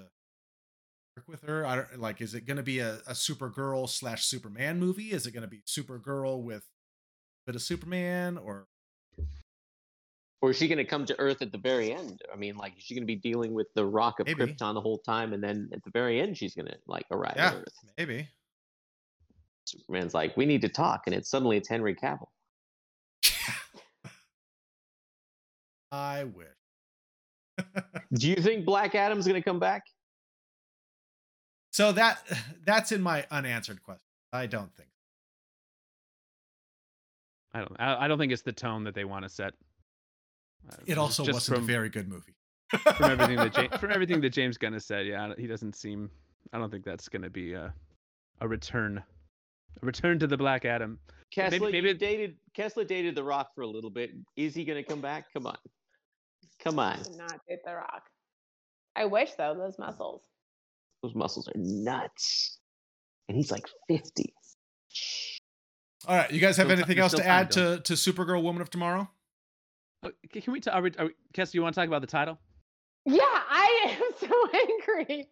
work 1.15 1.27
with 1.27 1.41
her. 1.43 1.65
I 1.65 1.77
don't 1.77 1.99
like. 1.99 2.21
Is 2.21 2.33
it 2.33 2.45
gonna 2.45 2.63
be 2.63 2.79
a, 2.79 2.95
a 3.07 3.13
Supergirl 3.13 3.89
slash 3.89 4.25
Superman 4.25 4.79
movie? 4.79 5.11
Is 5.11 5.25
it 5.25 5.31
gonna 5.31 5.47
be 5.47 5.61
Supergirl 5.67 6.43
with 6.43 6.63
a 6.63 7.45
bit 7.47 7.55
of 7.55 7.61
Superman 7.61 8.37
or 8.37 8.67
Or 10.41 10.51
is 10.51 10.57
she 10.57 10.67
going 10.67 10.77
to 10.77 10.85
come 10.85 11.05
to 11.05 11.19
Earth 11.19 11.41
at 11.41 11.51
the 11.51 11.57
very 11.57 11.91
end? 11.91 12.21
I 12.33 12.37
mean, 12.37 12.55
like, 12.55 12.77
is 12.77 12.83
she 12.83 12.95
going 12.95 13.03
to 13.03 13.13
be 13.13 13.17
dealing 13.17 13.53
with 13.53 13.67
the 13.75 13.85
rock 13.85 14.21
of 14.21 14.27
Maybe. 14.27 14.45
Krypton 14.45 14.73
the 14.73 14.79
whole 14.81 14.99
time, 14.99 15.33
and 15.33 15.43
then 15.43 15.69
at 15.73 15.83
the 15.83 15.91
very 15.91 16.21
end, 16.21 16.37
she's 16.37 16.55
going 16.55 16.67
to 16.67 16.77
like 16.87 17.05
arrive 17.11 17.33
yeah, 17.35 17.47
at 17.47 17.55
Earth? 17.55 17.73
maybe. 17.97 18.29
Superman's 19.69 20.13
like, 20.13 20.35
"We 20.37 20.45
need 20.45 20.61
to 20.61 20.69
talk," 20.69 21.03
and 21.07 21.15
it's 21.15 21.29
suddenly 21.29 21.57
it's 21.57 21.67
Henry 21.67 21.95
Cavill. 21.95 22.27
I 25.91 26.25
wish. 26.25 26.47
Do 28.13 28.29
you 28.29 28.35
think 28.35 28.65
Black 28.65 28.95
Adam's 28.95 29.27
going 29.27 29.41
to 29.41 29.47
come 29.47 29.59
back? 29.59 29.83
so 31.71 31.91
that 31.91 32.19
that's 32.65 32.91
in 32.91 33.01
my 33.01 33.25
unanswered 33.31 33.81
question. 33.83 34.01
I 34.33 34.45
don't 34.47 34.73
think. 34.75 34.89
I 37.53 37.59
don't 37.59 37.75
I, 37.79 38.05
I 38.05 38.07
don't 38.07 38.17
think 38.19 38.31
it's 38.31 38.41
the 38.43 38.51
tone 38.53 38.83
that 38.83 38.93
they 38.95 39.05
want 39.05 39.23
to 39.23 39.29
set. 39.29 39.53
Uh, 40.69 40.75
It 40.85 40.97
also 40.97 41.23
just 41.23 41.33
wasn't 41.35 41.55
from, 41.57 41.63
a 41.63 41.67
very 41.67 41.89
good 41.89 42.07
movie. 42.07 42.35
from 42.95 43.11
everything 43.11 43.37
that 43.37 43.53
James, 43.53 43.75
from 43.79 43.91
everything 43.91 44.21
that 44.21 44.29
James 44.31 44.57
Gunn 44.57 44.73
has 44.73 44.85
said. 44.85 45.07
Yeah, 45.07 45.33
he 45.37 45.47
doesn't 45.47 45.75
seem. 45.75 46.09
I 46.53 46.59
don't 46.59 46.69
think 46.69 46.85
that's 46.85 47.09
going 47.09 47.23
to 47.23 47.29
be 47.29 47.53
a 47.53 47.73
a 48.41 48.47
return, 48.47 48.97
a 48.97 49.03
return 49.81 50.19
to 50.19 50.27
the 50.27 50.37
Black 50.37 50.65
Adam. 50.65 50.99
Maybe- 51.37 51.49
Kessler, 51.51 51.69
maybe 51.71 51.87
you 51.89 51.93
it- 51.95 51.99
dated 51.99 52.35
Kessler 52.55 52.83
dated 52.83 53.15
The 53.15 53.23
Rock 53.23 53.49
for 53.53 53.61
a 53.61 53.67
little 53.67 53.91
bit. 53.91 54.11
Is 54.35 54.55
he 54.55 54.65
going 54.65 54.83
to 54.83 54.87
come 54.89 55.01
back? 55.01 55.25
Come 55.33 55.45
on, 55.45 55.57
come 56.63 56.79
on. 56.79 56.97
Did 57.03 57.17
not 57.17 57.39
date 57.47 57.59
the 57.65 57.75
rock. 57.75 58.03
I 58.95 59.05
wish 59.05 59.31
though, 59.37 59.53
those 59.55 59.77
muscles. 59.77 60.21
Those 61.03 61.13
muscles 61.15 61.47
are 61.47 61.53
nuts, 61.55 62.57
and 63.27 63.37
he's 63.37 63.51
like 63.51 63.65
fifty. 63.87 64.33
All 66.07 66.15
right, 66.15 66.31
you 66.31 66.39
guys 66.39 66.57
have 66.57 66.67
Still 66.67 66.77
anything 66.77 66.97
else 66.99 67.13
to 67.13 67.25
add 67.25 67.51
to 67.51 67.79
to 67.81 67.93
Supergirl 67.93 68.41
Woman 68.41 68.61
of 68.61 68.69
Tomorrow? 68.69 69.09
Oh, 70.03 70.11
Can 70.31 70.53
we? 70.53 70.61
T- 70.61 70.69
are 70.71 70.81
we, 70.81 70.91
are 70.97 71.05
we, 71.05 71.11
Kess, 71.33 71.53
you 71.53 71.61
want 71.61 71.75
to 71.75 71.79
talk 71.81 71.87
about 71.87 72.01
the 72.01 72.07
title? 72.07 72.39
Yeah, 73.05 73.21
I 73.23 73.97
am 73.99 74.11
so 74.19 74.49
angry. 74.53 75.27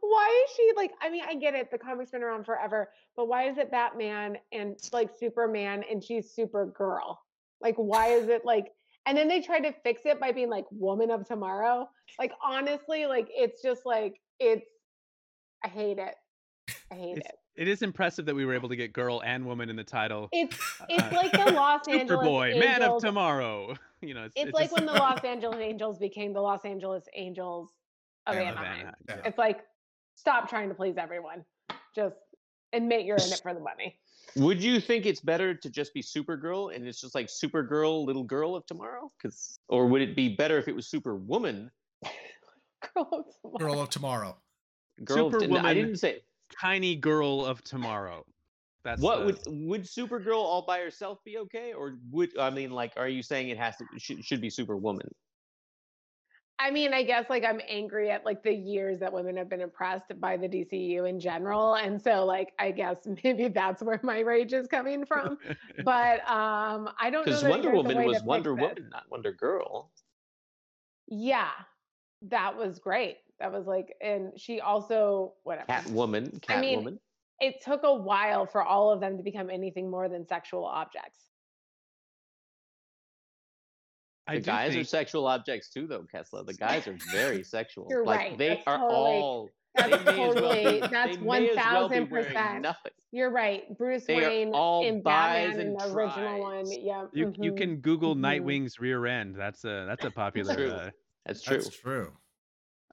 Why 0.00 0.44
is 0.46 0.54
she 0.56 0.72
like? 0.76 0.92
I 1.02 1.10
mean, 1.10 1.22
I 1.26 1.34
get 1.34 1.54
it. 1.54 1.70
The 1.70 1.78
comic's 1.78 2.10
been 2.10 2.22
around 2.22 2.44
forever, 2.44 2.88
but 3.16 3.28
why 3.28 3.48
is 3.48 3.58
it 3.58 3.70
Batman 3.70 4.38
and 4.52 4.76
like 4.92 5.10
Superman 5.18 5.84
and 5.90 6.02
she's 6.02 6.34
Supergirl? 6.34 7.16
Like, 7.60 7.76
why 7.76 8.08
is 8.08 8.28
it 8.28 8.44
like? 8.44 8.68
And 9.06 9.16
then 9.16 9.28
they 9.28 9.40
tried 9.40 9.60
to 9.60 9.72
fix 9.82 10.02
it 10.04 10.20
by 10.20 10.32
being 10.32 10.50
like 10.50 10.64
Woman 10.70 11.10
of 11.10 11.26
Tomorrow. 11.26 11.88
Like, 12.18 12.32
honestly, 12.44 13.06
like 13.06 13.28
it's 13.30 13.62
just 13.62 13.84
like 13.86 14.20
it's. 14.38 14.66
I 15.64 15.68
hate 15.68 15.98
it. 15.98 16.14
I 16.90 16.94
hate 16.94 17.18
It's, 17.18 17.26
it. 17.28 17.34
it 17.56 17.68
is 17.68 17.82
impressive 17.82 18.24
that 18.26 18.34
we 18.34 18.44
were 18.46 18.54
able 18.54 18.68
to 18.70 18.76
get 18.76 18.92
girl 18.92 19.20
and 19.24 19.44
woman 19.44 19.68
in 19.68 19.76
the 19.76 19.84
title. 19.84 20.28
It's 20.32 20.56
it's 20.88 21.02
Uh, 21.02 21.10
like 21.16 21.32
the 21.32 21.50
Los 21.54 21.86
Angeles 21.88 22.26
Superboy, 22.26 22.58
man 22.58 22.82
of 22.82 23.00
tomorrow. 23.00 23.74
You 24.02 24.14
know, 24.14 24.24
it's, 24.24 24.32
It's, 24.34 24.46
it's 24.48 24.54
like 24.54 24.70
just- 24.70 24.76
when 24.76 24.86
the 24.86 24.92
Los 24.98 25.22
Angeles 25.24 25.58
Angels 25.60 25.98
became 25.98 26.32
the 26.32 26.40
Los 26.40 26.64
Angeles 26.64 27.04
Angels 27.14 27.68
of 28.26 28.34
Anaheim. 28.34 28.56
Anaheim, 28.56 28.94
Yeah. 29.06 29.14
yeah. 29.16 29.22
It's 29.28 29.36
like 29.36 29.60
stop 30.14 30.48
trying 30.48 30.68
to 30.68 30.74
please 30.74 30.96
everyone. 30.98 31.44
Just 31.94 32.16
admit 32.72 33.04
you're 33.04 33.16
in 33.16 33.32
it 33.32 33.40
for 33.42 33.54
the 33.54 33.60
money. 33.60 33.98
Would 34.36 34.62
you 34.62 34.80
think 34.80 35.06
it's 35.06 35.20
better 35.20 35.54
to 35.54 35.70
just 35.70 35.92
be 35.92 36.02
Supergirl 36.02 36.74
and 36.74 36.86
it's 36.86 37.00
just 37.00 37.14
like 37.14 37.26
Supergirl, 37.26 38.06
little 38.06 38.22
girl 38.22 38.54
of 38.54 38.64
tomorrow? 38.66 39.10
Because, 39.16 39.58
or 39.68 39.86
would 39.86 40.02
it 40.02 40.14
be 40.14 40.36
better 40.36 40.56
if 40.58 40.68
it 40.68 40.74
was 40.74 40.86
Superwoman 40.86 41.70
Girl 42.94 43.08
of 43.12 43.24
tomorrow. 43.42 43.58
Girl 43.58 43.80
of 43.80 43.90
Tomorrow. 43.90 44.36
Girl, 45.04 45.26
of- 45.34 45.64
I 45.64 45.74
didn't 45.74 45.96
say 45.96 46.20
Tiny 46.60 46.96
girl 46.96 47.44
of 47.44 47.62
tomorrow. 47.62 48.24
That's 48.82 49.00
what 49.00 49.20
the- 49.20 49.24
would 49.26 49.68
would 49.68 49.82
Supergirl 49.84 50.36
all 50.36 50.62
by 50.62 50.80
herself 50.80 51.18
be 51.24 51.38
okay, 51.38 51.72
or 51.72 51.98
would 52.10 52.36
I 52.38 52.50
mean 52.50 52.70
like 52.70 52.92
are 52.96 53.08
you 53.08 53.22
saying 53.22 53.48
it 53.50 53.58
has 53.58 53.76
to 53.76 53.84
should, 53.98 54.24
should 54.24 54.40
be 54.40 54.50
Superwoman? 54.50 55.08
I 56.60 56.70
mean, 56.70 56.92
I 56.92 57.02
guess 57.02 57.24
like 57.30 57.42
I'm 57.42 57.60
angry 57.66 58.10
at 58.10 58.26
like 58.26 58.42
the 58.42 58.52
years 58.52 59.00
that 59.00 59.10
women 59.10 59.34
have 59.38 59.48
been 59.48 59.62
oppressed 59.62 60.20
by 60.20 60.36
the 60.36 60.46
DCU 60.46 61.08
in 61.08 61.18
general. 61.18 61.76
And 61.76 62.00
so 62.00 62.26
like 62.26 62.52
I 62.58 62.70
guess 62.70 62.98
maybe 63.24 63.48
that's 63.48 63.82
where 63.82 63.98
my 64.02 64.20
rage 64.20 64.52
is 64.52 64.68
coming 64.68 65.06
from. 65.06 65.38
But 65.84 66.20
um 66.30 66.90
I 67.00 67.08
don't 67.10 67.26
know. 67.26 67.32
Because 67.32 67.44
Wonder 67.44 67.70
Woman 67.70 68.04
was 68.04 68.22
Wonder 68.22 68.54
this. 68.54 68.60
Woman, 68.60 68.90
not 68.92 69.04
Wonder 69.10 69.32
Girl. 69.32 69.90
Yeah. 71.08 71.48
That 72.28 72.56
was 72.56 72.78
great. 72.78 73.16
That 73.38 73.50
was 73.50 73.66
like 73.66 73.94
and 74.02 74.32
she 74.36 74.60
also 74.60 75.32
whatever. 75.44 75.66
Catwoman, 75.66 76.40
I 76.50 76.60
mean, 76.60 76.84
Catwoman. 76.84 76.98
It 77.40 77.62
took 77.64 77.84
a 77.84 77.94
while 77.94 78.44
for 78.44 78.62
all 78.62 78.92
of 78.92 79.00
them 79.00 79.16
to 79.16 79.22
become 79.22 79.48
anything 79.48 79.90
more 79.90 80.10
than 80.10 80.26
sexual 80.26 80.66
objects. 80.66 81.29
I 84.30 84.34
the 84.36 84.40
do 84.40 84.46
guys 84.46 84.76
are 84.76 84.84
sexual 84.84 85.26
objects 85.26 85.68
too, 85.70 85.86
though, 85.86 86.04
Kessler. 86.10 86.42
The 86.44 86.54
guys 86.54 86.86
are 86.88 86.96
very 87.12 87.42
sexual. 87.56 87.86
You're 87.90 88.04
like 88.04 88.18
right. 88.18 88.38
they 88.38 88.48
That's 88.48 88.62
are 88.66 88.78
totally- 88.78 88.94
all. 88.94 89.48
that's 89.74 89.90
they 89.90 90.04
may 90.04 90.28
as 90.28 90.34
well 90.34 90.34
totally- 90.34 90.80
be- 90.80 90.80
that's 90.88 91.16
they 91.16 91.22
may 91.22 91.50
as 91.50 91.56
well 91.56 91.88
1000%. 91.90 92.60
Nothing. 92.60 92.92
You're 93.12 93.30
right. 93.30 93.78
Bruce 93.78 94.04
They 94.04 94.16
are 94.24 94.28
Wayne 94.28 94.50
all 94.52 94.84
in 94.84 95.00
buys 95.02 95.48
Batman 95.48 95.60
in 95.60 95.66
and 95.68 95.80
the 95.80 95.92
original 95.92 96.40
one. 96.40 96.64
Yeah. 96.70 97.06
You 97.12 97.32
you 97.38 97.52
mhm. 97.52 97.56
can 97.56 97.76
Google 97.76 98.14
mhm. 98.14 98.20
Nightwing's 98.20 98.78
rear 98.80 99.06
end. 99.06 99.34
That's 99.36 99.64
a 99.64 99.84
that's 99.88 100.04
a 100.04 100.10
popular. 100.10 100.54
True. 100.54 100.70
Uh, 100.70 100.90
That's 101.26 101.42
true. 101.42 101.56
That's 101.58 101.76
true. 101.76 102.12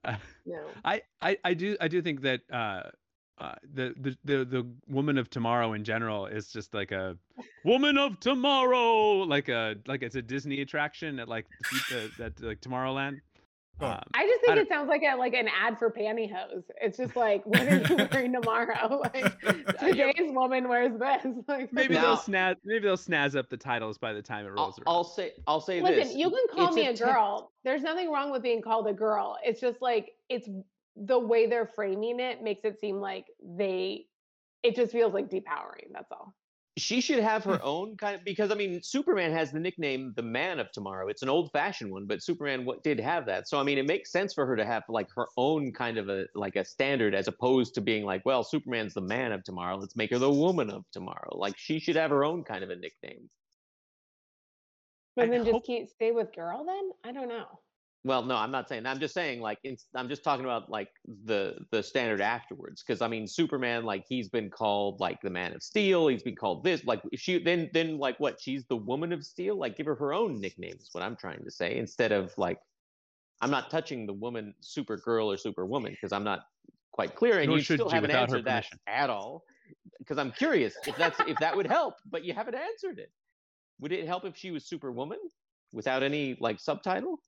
No. 0.45 0.61
I, 0.85 1.01
I 1.21 1.37
I 1.43 1.53
do 1.53 1.75
I 1.81 1.87
do 1.89 2.01
think 2.01 2.21
that 2.21 2.41
uh, 2.51 2.83
uh, 3.39 3.53
the, 3.73 3.93
the 3.99 4.17
the 4.25 4.45
the 4.45 4.67
woman 4.87 5.17
of 5.17 5.29
tomorrow 5.29 5.73
in 5.73 5.83
general 5.83 6.25
is 6.25 6.51
just 6.51 6.73
like 6.73 6.91
a 6.91 7.15
woman 7.63 7.97
of 7.97 8.19
tomorrow, 8.19 9.19
like 9.23 9.47
a 9.49 9.75
like 9.85 10.01
it's 10.01 10.15
a 10.15 10.21
Disney 10.21 10.61
attraction 10.61 11.19
at 11.19 11.27
like 11.27 11.45
the, 11.89 12.09
that 12.17 12.41
like 12.41 12.61
Tomorrowland. 12.61 13.19
Um, 13.79 13.99
I 14.15 14.25
just 14.25 14.41
think 14.41 14.47
don't- 14.55 14.57
it 14.57 14.69
sounds 14.69 14.89
like 14.89 15.03
a 15.03 15.15
like 15.15 15.35
an 15.35 15.47
ad 15.49 15.77
for 15.77 15.91
pantyhose. 15.91 16.63
It's 16.81 16.97
just 16.97 17.15
like, 17.15 17.45
what 17.45 17.61
are 17.61 17.77
you 17.77 18.07
wearing 18.11 18.33
tomorrow? 18.33 19.03
Like 19.13 19.39
today's 19.79 20.31
woman 20.33 20.67
wears 20.67 20.97
this. 20.99 21.31
Like 21.47 21.71
maybe 21.71 21.93
Now- 21.93 22.01
they'll 22.01 22.17
snaz 22.17 22.55
maybe 22.65 22.85
they'll 22.85 22.97
snazz 22.97 23.37
up 23.37 23.49
the 23.51 23.57
titles 23.57 23.99
by 23.99 24.13
the 24.13 24.21
time 24.23 24.47
it 24.47 24.53
I'll, 24.57 24.63
rolls 24.63 24.79
I'll 24.87 24.95
around. 25.01 25.05
say. 25.13 25.31
I'll 25.45 25.61
say 25.61 25.79
this. 25.79 25.89
Listen, 25.89 26.07
this. 26.07 26.15
you 26.17 26.29
can 26.31 26.43
call 26.55 26.67
it's 26.69 26.75
me 26.75 26.87
a, 26.87 26.93
te- 26.93 27.03
girl. 27.03 27.51
There's 27.63 27.83
nothing 27.83 28.11
wrong 28.11 28.31
with 28.31 28.41
being 28.41 28.63
called 28.63 28.87
a 28.87 28.93
girl. 28.93 29.37
It's 29.43 29.61
just 29.61 29.79
like 29.79 30.13
it's 30.27 30.49
the 31.05 31.19
way 31.19 31.45
they're 31.47 31.67
framing 31.75 32.19
it 32.19 32.41
makes 32.41 32.63
it 32.65 32.79
seem 32.79 32.97
like 32.99 33.25
they 33.41 34.05
it 34.63 34.75
just 34.75 34.91
feels 34.91 35.13
like 35.13 35.29
depowering. 35.29 35.91
That's 35.93 36.11
all. 36.11 36.33
she 36.77 36.99
should 37.01 37.19
have 37.19 37.43
her 37.43 37.59
own 37.63 37.95
kind 37.97 38.15
of 38.15 38.23
because 38.25 38.51
I 38.51 38.55
mean 38.55 38.81
Superman 38.81 39.31
has 39.31 39.51
the 39.51 39.59
nickname 39.59 40.13
the 40.15 40.23
Man 40.23 40.59
of 40.59 40.71
Tomorrow. 40.71 41.07
It's 41.09 41.21
an 41.21 41.29
old-fashioned 41.29 41.91
one, 41.91 42.05
but 42.07 42.23
Superman 42.23 42.65
what 42.65 42.83
did 42.83 42.99
have 42.99 43.25
that. 43.27 43.47
So 43.47 43.59
I 43.59 43.63
mean 43.63 43.77
it 43.77 43.85
makes 43.87 44.11
sense 44.11 44.33
for 44.33 44.45
her 44.45 44.55
to 44.55 44.65
have 44.65 44.83
like 44.89 45.07
her 45.15 45.27
own 45.37 45.71
kind 45.71 45.97
of 45.97 46.09
a 46.09 46.25
like 46.35 46.55
a 46.55 46.65
standard 46.65 47.13
as 47.15 47.27
opposed 47.27 47.75
to 47.75 47.81
being 47.81 48.03
like, 48.05 48.23
well, 48.25 48.43
Superman's 48.43 48.93
the 48.95 49.01
Man 49.01 49.31
of 49.31 49.43
Tomorrow. 49.43 49.77
Let's 49.77 49.95
make 49.95 50.09
her 50.11 50.19
the 50.19 50.31
Woman 50.31 50.69
of 50.71 50.83
Tomorrow. 50.91 51.37
Like 51.37 51.55
she 51.57 51.79
should 51.79 51.95
have 51.95 52.09
her 52.11 52.23
own 52.25 52.43
kind 52.43 52.63
of 52.63 52.69
a 52.71 52.75
nickname. 52.75 53.29
But 55.15 55.25
I 55.25 55.29
then 55.29 55.41
just 55.41 55.51
hope- 55.51 55.65
keep 55.65 55.89
stay 55.89 56.11
with 56.11 56.33
girl 56.35 56.65
then? 56.65 56.91
I 57.03 57.11
don't 57.11 57.29
know. 57.29 57.45
Well, 58.07 58.23
no, 58.23 58.37
I'm 58.37 58.51
not 58.51 58.69
saying. 58.69 58.85
I'm 58.85 58.99
just 59.01 59.13
saying 59.13 59.41
like 59.41 59.59
I'm 59.93 60.07
just 60.07 60.23
talking 60.23 60.45
about 60.45 60.69
like 60.69 60.87
the 61.25 61.57
the 61.71 61.83
standard 61.83 62.21
afterwards 62.21 62.81
because 62.81 63.01
I 63.01 63.09
mean 63.09 63.27
Superman 63.27 63.83
like 63.83 64.05
he's 64.07 64.29
been 64.29 64.49
called 64.49 65.01
like 65.01 65.19
the 65.21 65.29
Man 65.29 65.53
of 65.53 65.61
Steel. 65.61 66.07
He's 66.07 66.23
been 66.23 66.37
called 66.37 66.63
this. 66.63 66.85
Like 66.85 67.01
she 67.15 67.37
then 67.37 67.69
then 67.73 67.97
like 67.97 68.17
what? 68.21 68.39
She's 68.39 68.63
the 68.65 68.77
Woman 68.77 69.11
of 69.11 69.25
Steel. 69.25 69.57
Like 69.57 69.75
give 69.75 69.87
her 69.87 69.95
her 69.95 70.13
own 70.13 70.39
nickname 70.39 70.77
is 70.79 70.87
what 70.93 71.03
I'm 71.03 71.17
trying 71.17 71.43
to 71.43 71.51
say 71.51 71.75
instead 71.77 72.13
of 72.13 72.33
like 72.37 72.59
I'm 73.41 73.51
not 73.51 73.69
touching 73.69 74.05
the 74.05 74.13
woman 74.13 74.53
Supergirl 74.63 75.25
or 75.25 75.35
Superwoman 75.37 75.91
because 75.91 76.13
I'm 76.13 76.23
not 76.23 76.45
quite 76.93 77.13
clear 77.13 77.39
and 77.39 77.49
Nor 77.49 77.57
you 77.57 77.63
should 77.63 77.79
still 77.79 77.89
haven't 77.89 78.11
answered 78.11 78.45
that 78.45 78.63
permission. 78.63 78.79
at 78.87 79.09
all 79.09 79.43
because 79.99 80.17
I'm 80.17 80.31
curious 80.31 80.75
if 80.87 80.95
that's 80.95 81.19
if 81.27 81.37
that 81.39 81.57
would 81.57 81.67
help, 81.67 81.95
but 82.09 82.23
you 82.23 82.33
haven't 82.33 82.55
answered 82.55 82.99
it. 82.99 83.11
Would 83.81 83.91
it 83.91 84.07
help 84.07 84.23
if 84.23 84.37
she 84.37 84.51
was 84.51 84.65
Superwoman 84.65 85.19
without 85.73 86.03
any 86.03 86.37
like 86.39 86.61
subtitle? 86.61 87.19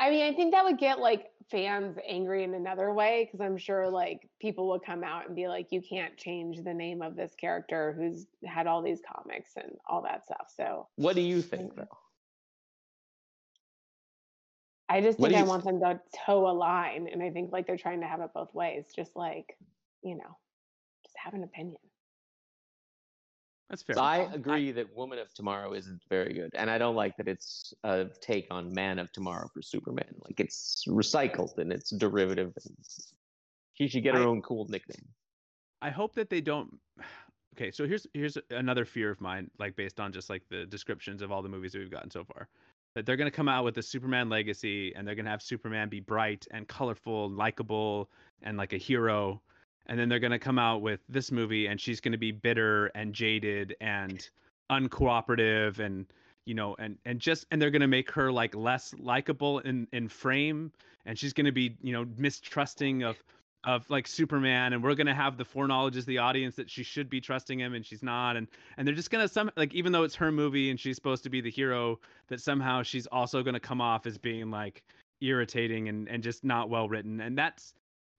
I 0.00 0.10
mean, 0.10 0.22
I 0.22 0.34
think 0.34 0.52
that 0.52 0.64
would 0.64 0.78
get 0.78 1.00
like 1.00 1.30
fans 1.50 1.98
angry 2.06 2.44
in 2.44 2.54
another 2.54 2.92
way 2.92 3.24
because 3.24 3.44
I'm 3.44 3.56
sure 3.56 3.88
like 3.88 4.28
people 4.40 4.68
would 4.68 4.84
come 4.84 5.02
out 5.02 5.26
and 5.26 5.34
be 5.34 5.48
like, 5.48 5.68
you 5.70 5.80
can't 5.80 6.16
change 6.16 6.62
the 6.62 6.74
name 6.74 7.02
of 7.02 7.16
this 7.16 7.34
character 7.34 7.94
who's 7.98 8.26
had 8.46 8.66
all 8.66 8.82
these 8.82 9.00
comics 9.12 9.52
and 9.56 9.72
all 9.88 10.02
that 10.02 10.24
stuff. 10.24 10.52
So 10.56 10.88
What 10.96 11.16
do 11.16 11.22
you 11.22 11.42
think 11.42 11.74
though? 11.74 11.88
I 14.88 15.00
just 15.00 15.18
think 15.18 15.34
I 15.34 15.42
want 15.42 15.64
them 15.64 15.80
to 15.80 16.00
toe 16.24 16.48
a 16.48 16.52
line. 16.52 17.08
And 17.12 17.22
I 17.22 17.30
think 17.30 17.52
like 17.52 17.66
they're 17.66 17.76
trying 17.76 18.00
to 18.00 18.06
have 18.06 18.20
it 18.20 18.30
both 18.34 18.54
ways, 18.54 18.86
just 18.94 19.16
like, 19.16 19.56
you 20.02 20.14
know, 20.14 20.38
just 21.04 21.16
have 21.22 21.34
an 21.34 21.42
opinion. 21.42 21.76
That's 23.70 23.82
fair. 23.82 23.96
So 23.96 24.02
I 24.02 24.18
I- 24.20 24.32
agree 24.32 24.72
that 24.72 24.94
Woman 24.96 25.18
of 25.18 25.32
Tomorrow 25.34 25.74
isn't 25.74 26.00
very 26.08 26.32
good, 26.32 26.50
and 26.54 26.70
I 26.70 26.78
don't 26.78 26.94
like 26.96 27.16
that 27.18 27.28
it's 27.28 27.74
a 27.84 28.06
take 28.20 28.46
on 28.50 28.72
Man 28.72 28.98
of 28.98 29.12
Tomorrow 29.12 29.48
for 29.52 29.60
Superman. 29.62 30.14
Like 30.24 30.40
it's 30.40 30.84
recycled 30.88 31.58
and 31.58 31.72
it's 31.72 31.90
derivative. 31.90 32.52
And 32.64 32.76
she 33.74 33.88
should 33.88 34.02
get 34.02 34.14
her 34.14 34.22
I- 34.22 34.26
own 34.26 34.42
cool 34.42 34.66
nickname. 34.68 35.06
I 35.80 35.90
hope 35.90 36.14
that 36.14 36.30
they 36.30 36.40
don't. 36.40 36.78
Okay, 37.56 37.72
so 37.72 37.88
here's 37.88 38.06
here's 38.14 38.38
another 38.50 38.84
fear 38.84 39.10
of 39.10 39.20
mine, 39.20 39.50
like 39.58 39.74
based 39.74 39.98
on 39.98 40.12
just 40.12 40.30
like 40.30 40.44
the 40.48 40.64
descriptions 40.66 41.22
of 41.22 41.32
all 41.32 41.42
the 41.42 41.48
movies 41.48 41.72
that 41.72 41.80
we've 41.80 41.90
gotten 41.90 42.08
so 42.08 42.22
far, 42.22 42.48
that 42.94 43.04
they're 43.04 43.16
gonna 43.16 43.32
come 43.32 43.48
out 43.48 43.64
with 43.64 43.76
a 43.78 43.82
Superman 43.82 44.28
legacy, 44.28 44.94
and 44.94 45.04
they're 45.04 45.16
gonna 45.16 45.30
have 45.30 45.42
Superman 45.42 45.88
be 45.88 45.98
bright 45.98 46.46
and 46.52 46.68
colorful, 46.68 47.28
likable, 47.30 48.10
and 48.42 48.56
like 48.56 48.74
a 48.74 48.76
hero, 48.76 49.42
and 49.88 49.98
then 49.98 50.08
they're 50.08 50.18
gonna 50.18 50.38
come 50.38 50.58
out 50.58 50.82
with 50.82 51.00
this 51.08 51.32
movie, 51.32 51.66
and 51.66 51.80
she's 51.80 52.00
gonna 52.00 52.18
be 52.18 52.32
bitter 52.32 52.86
and 52.94 53.14
jaded 53.14 53.76
and 53.80 54.28
uncooperative, 54.70 55.78
and 55.78 56.06
you 56.44 56.54
know, 56.54 56.76
and 56.78 56.96
and 57.04 57.20
just 57.20 57.46
and 57.50 57.60
they're 57.60 57.70
gonna 57.70 57.86
make 57.88 58.10
her 58.10 58.30
like 58.30 58.54
less 58.54 58.94
likable 58.98 59.60
in 59.60 59.86
in 59.92 60.08
frame, 60.08 60.72
and 61.06 61.18
she's 61.18 61.32
gonna 61.32 61.52
be 61.52 61.76
you 61.82 61.92
know 61.92 62.06
mistrusting 62.16 63.02
of 63.02 63.22
of 63.64 63.88
like 63.90 64.06
Superman, 64.06 64.72
and 64.72 64.82
we're 64.82 64.94
gonna 64.94 65.14
have 65.14 65.36
the 65.36 65.44
foreknowledge 65.44 65.96
as 65.96 66.04
the 66.06 66.18
audience 66.18 66.54
that 66.56 66.70
she 66.70 66.82
should 66.82 67.10
be 67.10 67.20
trusting 67.20 67.58
him 67.58 67.74
and 67.74 67.84
she's 67.84 68.02
not, 68.02 68.36
and 68.36 68.46
and 68.76 68.86
they're 68.86 68.94
just 68.94 69.10
gonna 69.10 69.28
some 69.28 69.50
like 69.56 69.74
even 69.74 69.92
though 69.92 70.04
it's 70.04 70.14
her 70.14 70.30
movie 70.30 70.70
and 70.70 70.78
she's 70.78 70.96
supposed 70.96 71.22
to 71.24 71.30
be 71.30 71.40
the 71.40 71.50
hero, 71.50 71.98
that 72.28 72.40
somehow 72.40 72.82
she's 72.82 73.06
also 73.06 73.42
gonna 73.42 73.60
come 73.60 73.80
off 73.80 74.06
as 74.06 74.16
being 74.16 74.50
like 74.50 74.82
irritating 75.20 75.88
and 75.88 76.08
and 76.08 76.22
just 76.22 76.44
not 76.44 76.68
well 76.68 76.88
written, 76.88 77.20
and 77.20 77.36
that's 77.36 77.74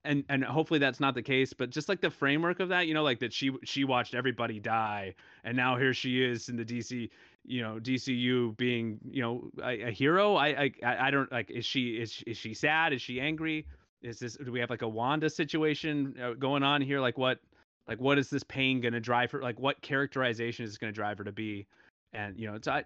and 0.06 0.24
and 0.30 0.44
hopefully 0.44 0.80
that's 0.80 1.00
not 1.00 1.14
the 1.14 1.22
case, 1.22 1.54
but 1.54 1.70
just 1.70 1.90
like 1.90 2.02
the 2.02 2.10
framework 2.10 2.60
of 2.60 2.70
that, 2.70 2.88
you 2.88 2.94
know, 2.94 3.04
like 3.04 3.20
that 3.20 3.34
she 3.34 3.52
she 3.64 3.84
watched 3.84 4.16
everybody 4.16 4.60
die, 4.60 5.16
and 5.44 5.56
now 5.56 5.78
here 5.78 5.94
she 5.94 6.24
is 6.24 6.50
in 6.50 6.56
the 6.56 6.66
DC 6.66 7.10
you 7.46 7.62
know 7.62 7.80
DCU 7.82 8.56
being 8.58 9.00
you 9.10 9.22
know 9.22 9.50
a, 9.64 9.88
a 9.88 9.92
hero. 9.92 10.36
I, 10.36 10.72
I 10.84 11.08
I 11.08 11.12
don't 11.12 11.32
like 11.32 11.52
is 11.52 11.66
she 11.66 11.92
is 11.92 12.24
is 12.28 12.38
she 12.38 12.54
sad? 12.54 12.94
Is 12.94 13.02
she 13.02 13.20
angry? 13.20 13.66
Is 14.02 14.20
this 14.20 14.38
do 14.38 14.52
we 14.52 14.60
have 14.60 14.70
like 14.70 14.82
a 14.82 14.88
Wanda 14.88 15.30
situation 15.30 16.16
uh, 16.22 16.34
going 16.34 16.64
on 16.64 16.82
here? 16.82 17.00
Like 17.00 17.18
what 17.18 17.40
like 17.88 18.00
what 18.00 18.18
is 18.18 18.30
this 18.30 18.44
pain 18.44 18.82
going 18.82 18.94
to 18.94 19.00
drive 19.00 19.32
her? 19.32 19.42
Like 19.42 19.60
what 19.60 19.82
characterization 19.82 20.64
is 20.64 20.78
going 20.78 20.94
to 20.94 20.96
drive 20.96 21.18
her 21.18 21.24
to 21.24 21.32
be? 21.32 21.68
And 22.14 22.40
you 22.40 22.48
know, 22.48 22.56
it's 22.56 22.68
I, 22.68 22.86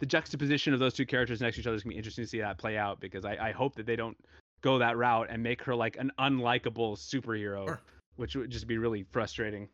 the 0.00 0.06
juxtaposition 0.06 0.74
of 0.74 0.80
those 0.80 0.94
two 0.94 1.06
characters 1.06 1.40
next 1.40 1.56
to 1.56 1.60
each 1.60 1.66
other 1.66 1.76
is 1.76 1.82
going 1.82 1.92
to 1.92 1.94
be 1.94 1.98
interesting 1.98 2.24
to 2.24 2.28
see 2.28 2.40
that 2.40 2.58
play 2.58 2.76
out 2.76 3.00
because 3.00 3.24
I, 3.24 3.36
I 3.48 3.52
hope 3.52 3.76
that 3.76 3.86
they 3.86 3.96
don't 3.96 4.16
go 4.62 4.78
that 4.78 4.96
route 4.96 5.28
and 5.30 5.42
make 5.42 5.62
her 5.62 5.74
like 5.74 5.96
an 5.96 6.10
unlikable 6.18 6.96
superhero, 6.98 7.66
Sure. 7.66 7.80
which 8.16 8.36
would 8.36 8.50
just 8.50 8.66
be 8.66 8.78
really 8.78 9.02
frustrating. 9.04 9.68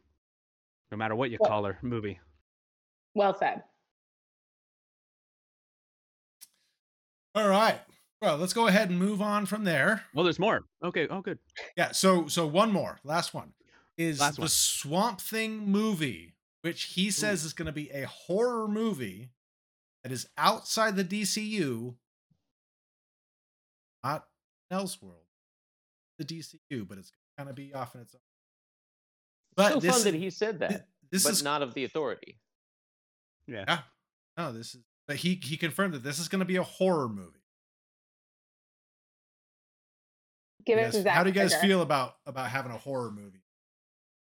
No 0.91 0.97
matter 0.97 1.14
what 1.14 1.30
you 1.30 1.39
Well- 1.41 1.51
call 1.51 1.64
her, 1.64 1.78
movie. 1.82 2.20
Well 3.14 3.34
said. 3.34 3.64
All 7.34 7.49
right. 7.49 7.80
Well, 8.22 8.37
let's 8.39 8.55
go 8.55 8.66
ahead 8.66 8.89
and 8.89 8.99
move 8.99 9.20
on 9.20 9.45
from 9.47 9.64
there. 9.64 10.05
Well, 10.14 10.24
there's 10.24 10.39
more. 10.39 10.64
Okay. 10.82 11.07
Oh, 11.09 11.20
good. 11.20 11.39
Yeah. 11.76 11.93
So, 11.93 12.28
so 12.28 12.47
one 12.47 12.72
more, 12.72 12.99
last 13.05 13.34
one 13.34 13.53
is 13.99 14.20
Last 14.20 14.37
the 14.37 14.43
one. 14.43 14.49
Swamp 14.49 15.20
Thing 15.20 15.59
movie, 15.70 16.34
which 16.62 16.84
he 16.84 17.11
says 17.11 17.45
is 17.45 17.53
going 17.53 17.66
to 17.66 17.72
be 17.72 17.91
a 17.91 18.07
horror 18.07 18.66
movie 18.68 19.30
that 20.03 20.12
is 20.12 20.28
outside 20.39 20.97
the 20.97 21.05
DCU, 21.05 21.97
not 24.03 24.26
Elseworld, 24.73 25.27
the 26.19 26.25
DCU, 26.25 26.87
but 26.89 26.99
it's 26.99 27.12
going 27.39 27.49
to 27.49 27.55
be 27.55 27.73
off 27.75 27.95
in 27.95 28.01
its 28.01 28.14
own. 28.14 28.21
But 29.57 29.73
so 29.75 29.81
this, 29.81 29.95
fun 29.95 30.05
that 30.05 30.14
he 30.14 30.31
said 30.31 30.59
that, 30.61 30.89
this 31.11 31.25
but 31.25 31.33
is 31.33 31.43
not 31.43 31.62
of 31.62 31.75
the 31.75 31.85
authority. 31.85 32.39
Yeah. 33.47 33.64
yeah. 33.69 33.79
No, 34.37 34.53
this 34.53 34.75
is. 34.75 34.83
But 35.09 35.17
he 35.17 35.41
he 35.43 35.57
confirmed 35.57 35.95
that 35.95 36.03
this 36.03 36.19
is 36.19 36.29
going 36.29 36.41
to 36.41 36.45
be 36.45 36.57
a 36.57 36.62
horror 36.64 37.09
movie. 37.09 37.39
Give 40.67 40.79
You 40.79 40.83
it 40.83 40.85
guys- 40.87 40.95
to 40.95 41.03
Zach. 41.03 41.14
how 41.14 41.23
do 41.23 41.31
you 41.31 41.35
guys 41.35 41.55
Cregger. 41.55 41.61
feel 41.61 41.83
about 41.83 42.17
about 42.27 42.49
having 42.51 42.73
a 42.73 42.77
horror 42.79 43.11
movie? 43.11 43.43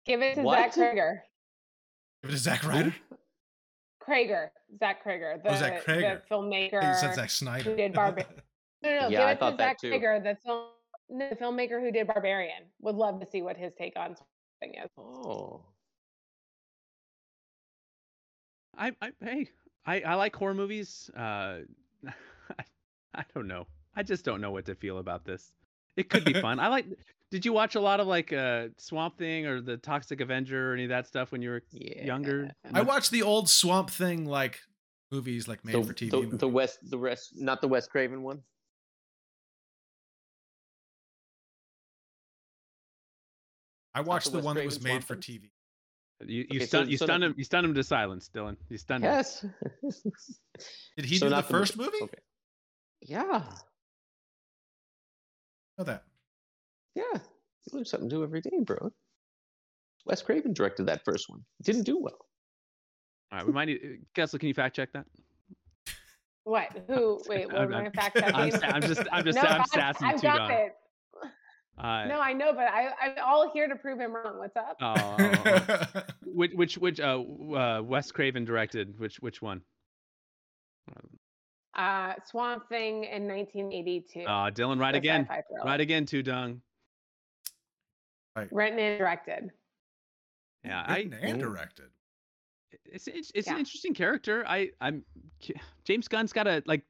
Give 0.06 0.22
it 0.22 0.36
to 0.36 0.42
What? 0.42 0.72
Zach 0.74 0.94
Cregger. 0.94 1.18
Give 2.22 2.30
it 2.30 2.32
to 2.32 2.38
Zack 2.38 2.64
Ryder. 2.64 2.94
Cregger. 4.02 4.48
Zach 4.78 5.04
Cregger. 5.04 5.34
Oh, 5.36 5.40
the, 5.44 5.50
Oh, 5.50 5.56
Zach 5.56 5.84
Cregger. 5.84 6.20
the 6.26 6.34
filmmaker. 6.34 6.82
You 6.82 6.94
said 6.98 7.14
Zack 7.14 7.30
Snyder. 7.30 7.70
who 7.70 7.76
did 7.76 7.92
Barbie. 7.92 8.24
No, 8.82 8.90
no, 8.90 9.00
no. 9.00 9.08
Yeah, 9.08 9.10
give 9.10 9.20
I 9.20 9.30
it 9.32 9.38
thought 9.38 9.50
to 9.52 9.56
that 9.58 9.64
Zach 9.72 9.78
too. 9.80 9.90
Cregger, 9.90 10.22
the 10.22 10.36
film, 10.44 10.66
no, 11.10 11.28
the 11.28 11.36
filmmaker 11.36 11.80
who 11.80 11.90
did 11.90 12.06
Barbarian. 12.06 12.62
Would 12.80 12.94
love 12.96 13.20
to 13.20 13.26
see 13.26 13.42
what 13.42 13.56
his 13.56 13.72
take 13.76 13.94
on 13.96 14.16
thing 14.60 14.74
is. 14.82 14.90
Oh. 14.98 15.62
I, 18.76 18.92
I 19.02 19.10
hey, 19.22 19.48
I, 19.84 20.00
I 20.00 20.14
like 20.14 20.34
horror 20.34 20.54
movies. 20.54 21.10
Uh, 21.16 21.58
I, 22.06 22.64
I 23.14 23.24
don't 23.34 23.46
know. 23.46 23.66
I 23.94 24.02
just 24.02 24.24
don't 24.24 24.40
know 24.40 24.50
what 24.52 24.64
to 24.66 24.74
feel 24.74 24.98
about 24.98 25.24
this. 25.24 25.52
It 25.96 26.08
could 26.08 26.24
be 26.24 26.32
fun. 26.40 26.58
I 26.60 26.68
like. 26.68 26.86
Did 27.30 27.44
you 27.44 27.52
watch 27.52 27.74
a 27.74 27.80
lot 27.80 28.00
of 28.00 28.06
like 28.06 28.32
uh, 28.32 28.68
Swamp 28.78 29.16
Thing 29.18 29.46
or 29.46 29.60
the 29.60 29.76
Toxic 29.76 30.20
Avenger 30.20 30.70
or 30.70 30.74
any 30.74 30.84
of 30.84 30.88
that 30.88 31.06
stuff 31.06 31.30
when 31.30 31.42
you 31.42 31.50
were 31.50 31.62
Yeah. 31.70 32.04
younger? 32.04 32.50
I 32.72 32.82
watched 32.82 33.10
the 33.10 33.22
old 33.22 33.48
Swamp 33.48 33.90
Thing 33.90 34.24
like 34.24 34.58
movies, 35.12 35.46
like 35.46 35.64
made 35.64 35.74
the, 35.74 35.82
for 35.82 35.92
TV. 35.92 36.10
the, 36.10 36.16
movies. 36.22 36.38
the 36.40 36.48
West, 36.48 36.78
the 36.90 36.98
rest, 36.98 37.32
not 37.36 37.60
the 37.60 37.68
Wes 37.68 37.86
Craven 37.86 38.22
one. 38.22 38.40
I 43.94 44.00
watched 44.02 44.26
the 44.26 44.32
the 44.32 44.36
Wes 44.38 44.44
one 44.44 44.56
that 44.56 44.64
was 44.64 44.82
made 44.82 45.04
for 45.04 45.14
Thing? 45.16 45.40
TV. 45.40 45.50
You 46.26 46.38
you 46.38 46.44
Okay, 46.44 46.58
so- 46.60 46.66
stunned 46.66 46.90
you 46.90 46.96
so 46.98 47.06
stunned 47.06 47.20
no- 47.22 47.26
him 47.28 47.34
you 47.38 47.44
stunned 47.44 47.66
him 47.66 47.74
to 47.74 47.82
silence, 47.82 48.30
Dylan. 48.32 48.56
You 48.68 48.78
stunned 48.78 49.04
him. 49.04 49.10
Yes. 49.12 49.44
Did 50.96 51.04
he 51.06 51.16
So 51.16 51.26
do 51.26 51.30
the 51.30 51.36
not 51.36 51.48
the- 51.48 51.52
first 51.54 51.76
movie? 51.76 51.98
Okay. 52.02 52.18
Yeah. 53.02 53.42
Know 55.78 55.84
that. 55.84 56.04
Yeah. 56.94 57.02
You 57.14 57.72
learn 57.72 57.84
something 57.84 58.08
new 58.08 58.22
every 58.22 58.40
day, 58.40 58.50
bro. 58.60 58.92
Wes 60.06 60.22
Craven 60.22 60.52
directed 60.52 60.86
that 60.86 61.04
first 61.04 61.28
one. 61.28 61.44
It 61.60 61.66
didn't 61.66 61.84
do 61.84 61.98
well. 61.98 62.18
All 63.32 63.38
right, 63.38 63.46
we 63.46 63.52
might 63.52 63.66
need. 63.66 63.80
Uh, 63.82 63.88
Kessler, 64.14 64.38
can 64.38 64.48
you 64.48 64.54
fact 64.54 64.74
check 64.76 64.92
that? 64.92 65.06
What? 66.44 66.68
Who? 66.88 67.22
Wait, 67.28 67.46
what 67.46 67.56
I'm- 67.56 67.72
am 67.72 67.86
I 67.86 67.90
fact 67.90 68.16
checking? 68.18 68.34
I'm, 68.34 68.50
sa- 68.50 68.66
I'm 68.66 68.82
just 68.82 69.02
I'm 69.12 69.24
just 69.30 69.36
no, 69.36 69.42
I'm 69.42 69.60
I've- 69.62 69.70
sassy 69.72 70.04
I've 70.04 70.16
too, 70.16 70.22
got 70.26 70.36
Don. 70.38 70.50
it. 70.52 70.72
Uh, 71.82 72.04
No, 72.06 72.20
I 72.20 72.32
know, 72.32 72.52
but 72.52 72.68
I, 72.68 72.88
I'm 73.00 73.12
all 73.24 73.50
here 73.52 73.66
to 73.68 73.74
prove 73.76 73.98
him 73.98 74.12
wrong. 74.14 74.38
What's 74.38 74.56
up? 74.56 74.76
oh, 74.80 76.02
which 76.26 76.52
which 76.52 76.78
which 76.78 77.00
uh, 77.00 77.20
uh 77.20 77.80
Wes 77.82 78.12
Craven 78.12 78.44
directed? 78.44 78.98
Which 78.98 79.16
which 79.20 79.40
one? 79.40 79.62
Uh, 81.74 82.14
Swamp 82.28 82.68
Thing 82.68 83.04
in 83.04 83.26
1982. 83.28 84.24
Uh, 84.24 84.50
Dylan, 84.50 84.80
right 84.80 84.94
again, 84.94 85.26
right 85.64 85.80
again, 85.80 86.04
too, 86.04 86.22
Dung. 86.22 86.60
Written 88.50 88.78
and 88.78 88.98
directed. 88.98 89.50
Yeah, 90.64 90.84
I 90.86 90.96
Written 90.98 91.14
and 91.14 91.36
Mm. 91.38 91.40
directed. 91.40 91.86
it's 92.84 93.06
it's, 93.06 93.30
it's 93.34 93.48
an 93.48 93.58
interesting 93.58 93.94
character. 93.94 94.44
I 94.46 94.70
I'm 94.80 95.04
James 95.84 96.08
Gunn's 96.08 96.32
got 96.32 96.46
a 96.46 96.62
like. 96.66 96.82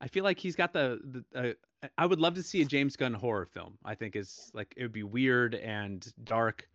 I 0.00 0.08
feel 0.08 0.22
like 0.24 0.38
he's 0.38 0.54
got 0.54 0.72
the 0.72 1.00
the. 1.32 1.56
Uh, 1.82 1.88
I 1.98 2.06
would 2.06 2.20
love 2.20 2.34
to 2.34 2.42
see 2.42 2.62
a 2.62 2.64
James 2.64 2.96
Gunn 2.96 3.14
horror 3.14 3.46
film. 3.46 3.78
I 3.84 3.94
think 3.94 4.16
is 4.16 4.50
like 4.54 4.72
it 4.76 4.82
would 4.82 4.92
be 4.92 5.02
weird 5.02 5.54
and 5.54 6.06
dark. 6.24 6.68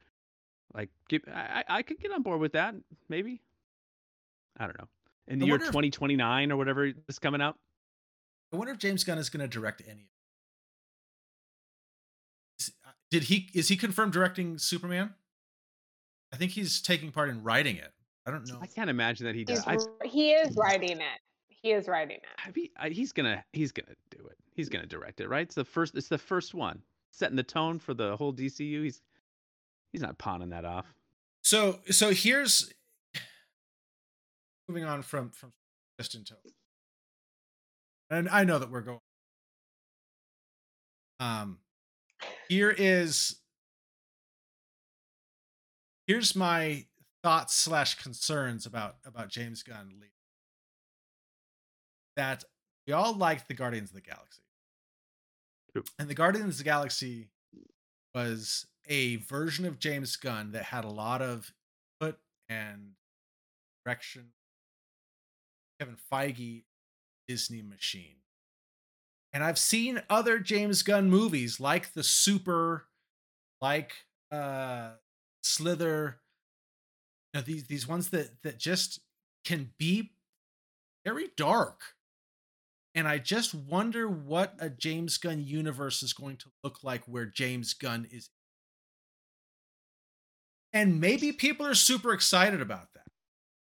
Like, 0.74 0.90
give, 1.10 1.22
I 1.28 1.64
I 1.68 1.78
I 1.78 1.82
could 1.84 2.00
get 2.00 2.12
on 2.12 2.22
board 2.22 2.40
with 2.40 2.54
that. 2.54 2.76
Maybe. 3.10 3.42
I 4.58 4.66
don't 4.66 4.78
know. 4.80 4.88
In 5.28 5.40
the 5.40 5.46
year 5.46 5.56
if- 5.56 5.62
2029 5.68 6.52
or 6.52 6.58
whatever 6.58 6.92
is 7.08 7.20
coming 7.20 7.42
out. 7.42 7.58
I 8.54 8.58
wonder 8.58 8.74
if 8.74 8.80
James 8.80 9.04
Gunn 9.06 9.18
is 9.18 9.30
going 9.30 9.40
to 9.40 9.48
direct 9.48 9.82
any. 9.88 10.10
of 12.60 12.74
uh, 12.86 12.92
Did 13.10 13.24
he? 13.24 13.50
Is 13.54 13.70
he 13.70 13.78
confirmed 13.78 14.12
directing 14.14 14.58
Superman? 14.58 15.14
I 16.34 16.38
think 16.38 16.52
he's 16.52 16.82
taking 16.82 17.12
part 17.12 17.30
in 17.30 17.44
writing 17.44 17.78
it. 17.78 17.92
I 18.26 18.32
don't 18.32 18.48
know. 18.48 18.60
I 18.62 18.68
can't 18.68 18.90
imagine 18.90 19.26
that 19.26 19.36
he 19.36 19.44
does. 19.46 19.60
He's, 19.60 19.68
I, 19.68 19.74
r- 19.76 20.06
he 20.08 20.32
is 20.32 20.56
writing 20.56 20.98
it. 21.00 21.20
He 21.50 21.72
is 21.72 21.88
writing 21.88 22.18
it. 22.18 22.24
I 22.46 22.52
mean, 22.56 22.70
I- 22.78 22.90
he's 22.90 23.12
gonna 23.14 23.44
he's 23.54 23.72
gonna 23.72 23.96
do 24.10 24.26
it. 24.28 24.38
He's 24.62 24.70
gonna 24.70 24.86
direct 24.86 25.22
it, 25.22 25.28
right? 25.28 25.42
It's 25.42 25.56
the 25.56 25.66
first. 25.66 25.96
It's 25.96 26.08
the 26.08 26.20
first 26.20 26.54
one, 26.54 26.84
setting 27.10 27.36
the 27.36 27.42
tone 27.42 27.80
for 27.80 27.96
the 27.96 28.16
whole 28.16 28.32
DCU. 28.32 28.84
He's 28.84 29.02
he's 29.92 30.04
not 30.04 30.20
pawning 30.20 30.50
that 30.50 30.66
off. 30.66 30.94
So 31.42 31.80
so 31.90 32.12
here's 32.12 32.72
moving 34.70 34.84
on 34.84 35.02
from 35.02 35.32
from 35.32 35.54
distant 35.98 36.28
tone. 36.28 36.38
And 38.12 38.30
I 38.30 38.44
know 38.44 38.60
that 38.60 38.70
we're 38.70 38.82
going. 38.82 39.00
Um, 41.20 41.58
here 42.48 42.70
is 42.78 43.40
here's 46.06 46.36
my 46.36 46.86
thoughts 47.24 47.56
slash 47.56 47.96
concerns 47.96 48.68
about 48.68 48.98
about 49.06 49.30
James 49.30 49.64
Gunn. 49.64 50.04
That 52.16 52.44
we 52.86 52.94
all 52.94 53.16
liked 53.16 53.48
the 53.48 53.54
Guardians 53.54 53.90
of 53.92 53.96
the 53.96 54.02
Galaxy, 54.02 54.42
And 55.98 56.10
the 56.10 56.16
Guardians 56.16 56.56
of 56.56 56.58
the 56.60 56.64
Galaxy 56.64 57.30
was 58.14 58.68
a 58.88 59.18
version 59.18 59.66
of 59.66 59.80
James 59.80 60.16
Gunn 60.16 60.52
that 60.52 60.64
had 60.64 60.84
a 60.84 60.90
lot 60.90 61.22
of 61.22 61.54
input 62.02 62.20
and 62.50 62.92
direction. 63.86 64.32
Kevin 65.80 65.98
Feige, 66.12 66.64
Disney 67.28 67.62
machine. 67.62 68.18
And 69.34 69.44
I've 69.44 69.58
seen 69.58 70.02
other 70.10 70.40
James 70.40 70.84
Gunn 70.84 71.10
movies 71.10 71.60
like 71.60 71.94
The 71.94 72.04
Super, 72.04 72.88
like 73.62 73.94
uh 74.32 74.92
Slither, 75.44 76.20
you 77.34 77.40
know, 77.40 77.44
these 77.44 77.64
these 77.66 77.88
ones 77.88 78.10
that 78.10 78.42
that 78.44 78.60
just 78.60 79.00
can 79.46 79.72
be 79.80 80.12
very 81.06 81.30
dark. 81.36 81.80
And 82.94 83.08
I 83.08 83.20
just 83.20 83.54
wonder 83.54 84.08
what 84.08 84.56
a 84.60 84.70
James 84.70 85.18
Gunn 85.18 85.42
universe 85.42 86.04
is 86.04 86.14
going 86.14 86.38
to 86.38 86.52
look 86.64 86.84
like 86.84 87.06
where 87.06 87.26
James 87.26 87.74
Gunn 87.74 88.08
is. 88.12 88.30
And 90.74 91.00
maybe 91.00 91.32
people 91.32 91.66
are 91.66 91.74
super 91.74 92.14
excited 92.14 92.62
about 92.62 92.88
that. 92.94 93.08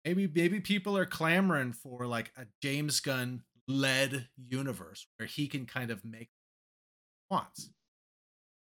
Maybe 0.03 0.29
maybe 0.33 0.59
people 0.59 0.97
are 0.97 1.05
clamoring 1.05 1.73
for 1.73 2.05
like 2.05 2.31
a 2.37 2.45
James 2.61 2.99
Gunn 2.99 3.43
led 3.67 4.27
universe 4.37 5.07
where 5.17 5.27
he 5.27 5.47
can 5.47 5.65
kind 5.65 5.91
of 5.91 6.05
make 6.05 6.29
wants. 7.29 7.69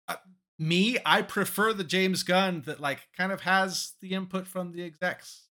Uh, 0.08 0.16
me, 0.58 0.98
I 1.06 1.22
prefer 1.22 1.74
the 1.74 1.84
James 1.84 2.24
Gunn 2.24 2.64
that 2.66 2.80
like 2.80 3.08
kind 3.16 3.32
of 3.32 3.41
has 3.41 3.93
the 4.02 4.12
input 4.12 4.48
from 4.48 4.72
the 4.72 4.84
execs. 4.84 5.47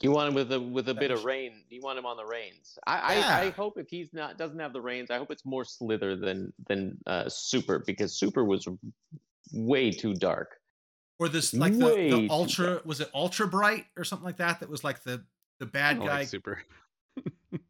You 0.00 0.10
want 0.10 0.28
him 0.28 0.34
with 0.34 0.52
a 0.52 0.60
with 0.60 0.88
a 0.88 0.94
bit 0.94 1.10
of 1.10 1.24
rain. 1.24 1.62
You 1.68 1.80
want 1.82 1.98
him 1.98 2.06
on 2.06 2.16
the 2.16 2.24
reins. 2.24 2.78
I, 2.86 2.98
I, 2.98 3.40
I 3.42 3.50
hope 3.50 3.78
if 3.78 3.88
he's 3.88 4.12
not 4.12 4.38
doesn't 4.38 4.58
have 4.58 4.72
the 4.72 4.80
reins, 4.80 5.10
I 5.10 5.18
hope 5.18 5.30
it's 5.30 5.44
more 5.44 5.64
Slither 5.64 6.16
than 6.16 6.52
than 6.68 6.98
uh, 7.06 7.28
Super 7.28 7.78
because 7.78 8.14
Super 8.14 8.44
was 8.44 8.66
way 9.52 9.90
too 9.90 10.14
dark. 10.14 10.56
Or 11.18 11.28
this 11.28 11.54
like 11.54 11.72
the, 11.78 11.86
the 11.86 12.28
ultra 12.30 12.80
was 12.84 13.00
it 13.00 13.10
ultra 13.14 13.46
bright 13.46 13.86
or 13.96 14.04
something 14.04 14.24
like 14.24 14.38
that 14.38 14.60
that 14.60 14.68
was 14.68 14.82
like 14.82 15.02
the 15.04 15.24
the 15.60 15.66
bad 15.66 16.00
guy 16.00 16.06
like 16.06 16.28
super. 16.28 16.62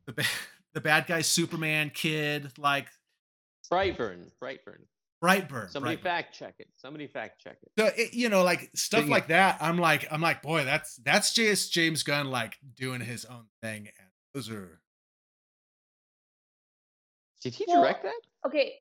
the, 0.07 0.13
ba- 0.13 0.25
the 0.73 0.81
bad 0.81 1.07
guy 1.07 1.21
Superman 1.21 1.91
kid 1.93 2.53
like 2.59 2.89
Brightburn, 3.71 4.31
Brightburn. 4.43 4.81
Brightburn. 5.23 5.71
Somebody 5.71 5.97
Brightburn. 5.97 6.03
fact 6.03 6.35
check 6.35 6.55
it. 6.59 6.69
Somebody 6.75 7.07
fact 7.07 7.41
check 7.41 7.57
it. 7.63 7.71
So 7.79 7.91
it, 7.97 8.13
you 8.13 8.29
know, 8.29 8.43
like 8.43 8.71
stuff 8.75 9.03
Thing- 9.03 9.11
like 9.11 9.29
that. 9.29 9.59
I'm 9.61 9.79
like, 9.79 10.07
I'm 10.11 10.21
like, 10.21 10.43
boy, 10.43 10.65
that's 10.65 10.97
that's 10.97 11.33
just 11.33 11.73
James 11.73 12.03
Gunn 12.03 12.31
like 12.31 12.57
doing 12.77 13.01
his 13.01 13.25
own 13.25 13.45
thing, 13.63 13.87
and 13.87 14.09
those 14.35 14.51
are 14.51 14.81
Did 17.43 17.55
he 17.55 17.65
Well, 17.69 17.83
direct 17.83 18.03
that? 18.03 18.21
Okay, 18.47 18.75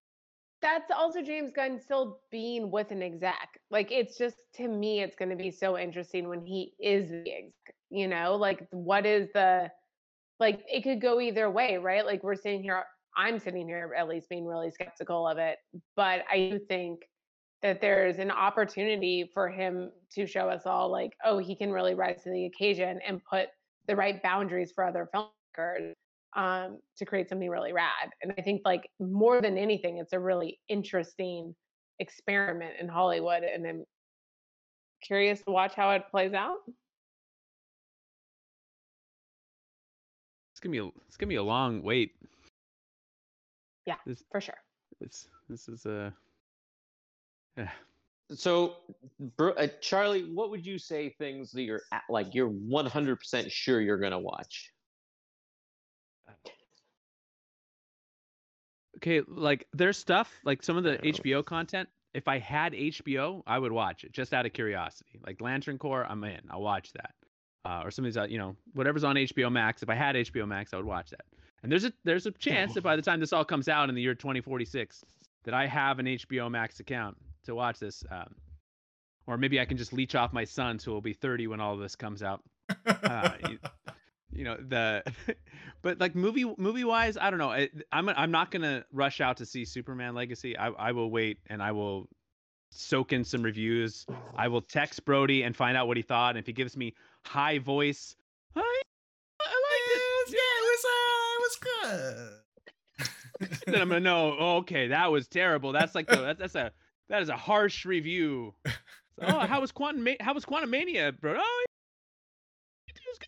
that's 0.62 0.92
also 0.96 1.22
James 1.22 1.52
Gunn 1.56 1.80
still 1.80 2.20
being 2.32 2.72
with 2.72 2.92
an 2.92 3.02
exec. 3.02 3.60
Like 3.70 3.92
it's 3.92 4.18
just 4.18 4.38
to 4.56 4.68
me, 4.68 5.02
it's 5.02 5.16
going 5.16 5.30
to 5.30 5.36
be 5.36 5.52
so 5.52 5.78
interesting 5.78 6.28
when 6.28 6.42
he 6.46 6.74
is 6.80 7.10
the 7.10 7.32
exec. 7.32 7.76
You 7.90 8.08
know, 8.08 8.36
like 8.36 8.68
what 8.72 9.06
is 9.06 9.30
the 9.34 9.70
like? 10.40 10.62
It 10.68 10.82
could 10.84 11.02
go 11.02 11.20
either 11.20 11.50
way, 11.50 11.78
right? 11.78 12.06
Like 12.06 12.24
we're 12.24 12.36
sitting 12.36 12.64
here. 12.64 12.84
I'm 13.18 13.40
sitting 13.40 13.68
here 13.68 13.94
at 13.98 14.08
least 14.08 14.30
being 14.30 14.46
really 14.46 14.72
skeptical 14.72 15.28
of 15.28 15.38
it, 15.38 15.58
but 15.96 16.24
I 16.32 16.50
do 16.52 16.60
think 16.60 17.02
that 17.62 17.82
there's 17.82 18.18
an 18.18 18.32
opportunity 18.32 19.30
for 19.34 19.50
him 19.50 19.92
to 20.14 20.26
show 20.26 20.50
us 20.50 20.64
all 20.66 20.92
like, 20.92 21.12
oh, 21.24 21.38
he 21.38 21.56
can 21.56 21.72
really 21.72 21.94
rise 21.94 22.24
to 22.24 22.32
the 22.32 22.46
occasion 22.46 23.00
and 23.08 23.22
put 23.30 23.48
the 23.88 23.96
right 23.96 24.22
boundaries 24.24 24.72
for 24.74 24.84
other 24.84 25.10
filmmakers 25.14 25.94
um, 26.36 26.80
to 26.98 27.06
create 27.06 27.30
something 27.30 27.50
really 27.50 27.74
rad. 27.74 28.10
And 28.22 28.34
I 28.38 28.42
think 28.42 28.62
like 28.66 28.90
more 29.00 29.42
than 29.42 29.58
anything, 29.58 29.98
it's 29.98 30.14
a 30.14 30.20
really 30.20 30.60
interesting 30.70 31.54
experiment 32.00 32.74
in 32.80 32.88
Hollywood, 32.88 33.44
and 33.44 33.68
I'm 33.68 33.86
curious 35.04 35.42
to 35.44 35.52
watch 35.52 35.74
how 35.76 35.92
it 35.92 36.04
plays 36.10 36.34
out. 36.34 36.58
It's 40.54 40.60
gonna 40.60 40.72
be 40.72 40.80
a, 40.80 40.88
it's 41.08 41.18
gonna 41.18 41.30
be 41.30 41.36
a 41.36 41.44
long 41.44 41.84
wait. 41.84 42.14
Yeah. 43.86 43.96
This 44.06 44.24
For 44.32 44.42
sure. 44.42 44.58
this 45.00 45.28
this 45.50 45.68
is 45.68 45.86
a 45.86 46.14
Yeah. 47.58 47.70
So, 48.34 48.78
bro, 49.36 49.52
uh, 49.54 49.68
Charlie, 49.82 50.24
what 50.34 50.52
would 50.52 50.66
you 50.66 50.78
say 50.78 51.10
things 51.10 51.52
that 51.52 51.64
you're 51.64 51.82
at, 51.92 52.04
like 52.10 52.34
you're 52.34 52.50
100% 52.50 53.52
sure 53.52 53.82
you're 53.82 53.98
gonna 53.98 54.20
watch? 54.20 54.72
Okay, 58.98 59.22
like 59.28 59.68
there's 59.74 59.98
stuff 59.98 60.32
like 60.46 60.64
some 60.64 60.78
of 60.78 60.84
the 60.84 60.98
HBO 60.98 61.44
content. 61.44 61.90
If 62.14 62.28
I 62.28 62.38
had 62.38 62.74
HBO, 62.74 63.42
I 63.48 63.58
would 63.58 63.72
watch 63.72 64.04
it 64.04 64.12
just 64.12 64.34
out 64.34 64.46
of 64.46 64.54
curiosity. 64.54 65.20
Like 65.26 65.42
Lantern 65.42 65.78
Corps, 65.78 66.06
I'm 66.08 66.24
in. 66.24 66.42
I'll 66.50 66.62
watch 66.62 66.94
that. 66.94 67.16
Uh, 67.64 67.82
or 67.84 67.92
some 67.92 68.06
of 68.06 68.12
these, 68.12 68.18
uh, 68.18 68.26
you 68.26 68.38
know, 68.38 68.56
whatever's 68.74 69.04
on 69.04 69.16
HBO 69.16 69.52
Max. 69.52 69.82
If 69.82 69.90
I 69.90 69.96
had 69.96 70.16
HBO 70.16 70.48
Max, 70.48 70.74
I 70.74 70.78
would 70.78 70.86
watch 70.86 71.10
that. 71.12 71.26
And 71.64 71.72
there's 71.72 71.86
a 71.86 71.94
there's 72.04 72.26
a 72.26 72.32
chance 72.32 72.74
that 72.74 72.82
by 72.82 72.96
the 72.98 73.02
time 73.02 73.20
this 73.20 73.34
all 73.34 73.46
comes 73.46 73.68
out 73.68 73.90
in 73.90 73.96
the 73.96 74.02
year 74.02 74.16
2046, 74.16 75.04
that 75.44 75.54
I 75.54 75.68
have 75.68 76.00
an 76.00 76.06
HBO 76.06 76.50
Max 76.50 76.80
account 76.80 77.18
to 77.46 77.56
watch 77.56 77.80
this. 77.80 78.04
Um, 78.10 78.36
or 79.28 79.38
maybe 79.38 79.60
I 79.60 79.66
can 79.66 79.78
just 79.78 79.94
leech 79.94 80.16
off 80.16 80.34
my 80.34 80.44
sons 80.44 80.84
who 80.84 80.92
will 80.92 81.02
be 81.02 81.14
30 81.14 81.48
when 81.48 81.62
all 81.62 81.74
of 81.74 81.80
this 81.80 81.96
comes 81.96 82.24
out. 82.24 82.42
Uh, 82.86 83.32
you, 83.50 83.60
you 84.32 84.44
know 84.44 84.58
the, 84.58 85.04
but 85.82 86.00
like 86.00 86.16
movie 86.16 86.46
movie 86.58 86.84
wise, 86.84 87.18
I 87.18 87.30
don't 87.30 87.40
know. 87.40 87.52
I, 87.52 87.70
I'm 87.92 88.10
I'm 88.10 88.32
not 88.32 88.52
gonna 88.52 88.84
rush 88.92 89.22
out 89.22 89.38
to 89.38 89.46
see 89.46 89.66
Superman 89.66 90.16
Legacy. 90.16 90.58
I 90.58 90.70
I 90.70 90.92
will 90.92 91.12
wait 91.12 91.40
and 91.48 91.62
I 91.62 91.72
will 91.72 92.08
soak 92.72 93.14
in 93.14 93.24
some 93.24 93.44
reviews. 93.44 94.06
I 94.36 94.48
will 94.48 94.62
text 94.62 95.06
Brody 95.06 95.44
and 95.44 95.56
find 95.56 95.78
out 95.78 95.88
what 95.88 95.98
he 95.98 96.04
thought. 96.04 96.32
And 96.32 96.40
if 96.40 96.46
he 96.46 96.54
gives 96.54 96.76
me 96.78 96.96
high 97.26 97.60
voice, 97.60 98.16
hi, 98.56 98.62
I 98.62 99.44
liked 99.44 100.30
it. 100.30 100.34
yeah, 100.34 100.40
it 100.40 100.64
was, 100.64 100.86
uh, 100.86 101.36
it 101.36 101.41
was 101.41 101.41
good. 101.58 103.50
then 103.66 103.82
I'm 103.82 103.90
gonna 103.90 104.00
know. 104.00 104.36
Oh, 104.40 104.58
okay, 104.58 104.88
that 104.88 105.12
was 105.12 105.28
terrible. 105.28 105.72
That's 105.72 105.96
like 105.96 106.08
the, 106.08 106.18
that's, 106.18 106.40
that's 106.40 106.56
a 106.56 106.72
that 107.10 107.22
is 107.22 107.30
a 107.30 107.38
harsh 107.38 107.86
review. 107.86 108.54
So, 108.66 108.72
oh, 109.24 109.40
how 109.40 109.62
was 109.62 109.72
Quantum 109.72 110.04
Ma- 110.04 110.22
How 110.22 110.34
was 110.34 110.46
Quantumania, 110.46 111.20
bro? 111.20 111.38
Oh, 111.38 111.66
it 112.88 113.00
was 113.08 113.20
good. 113.20 113.28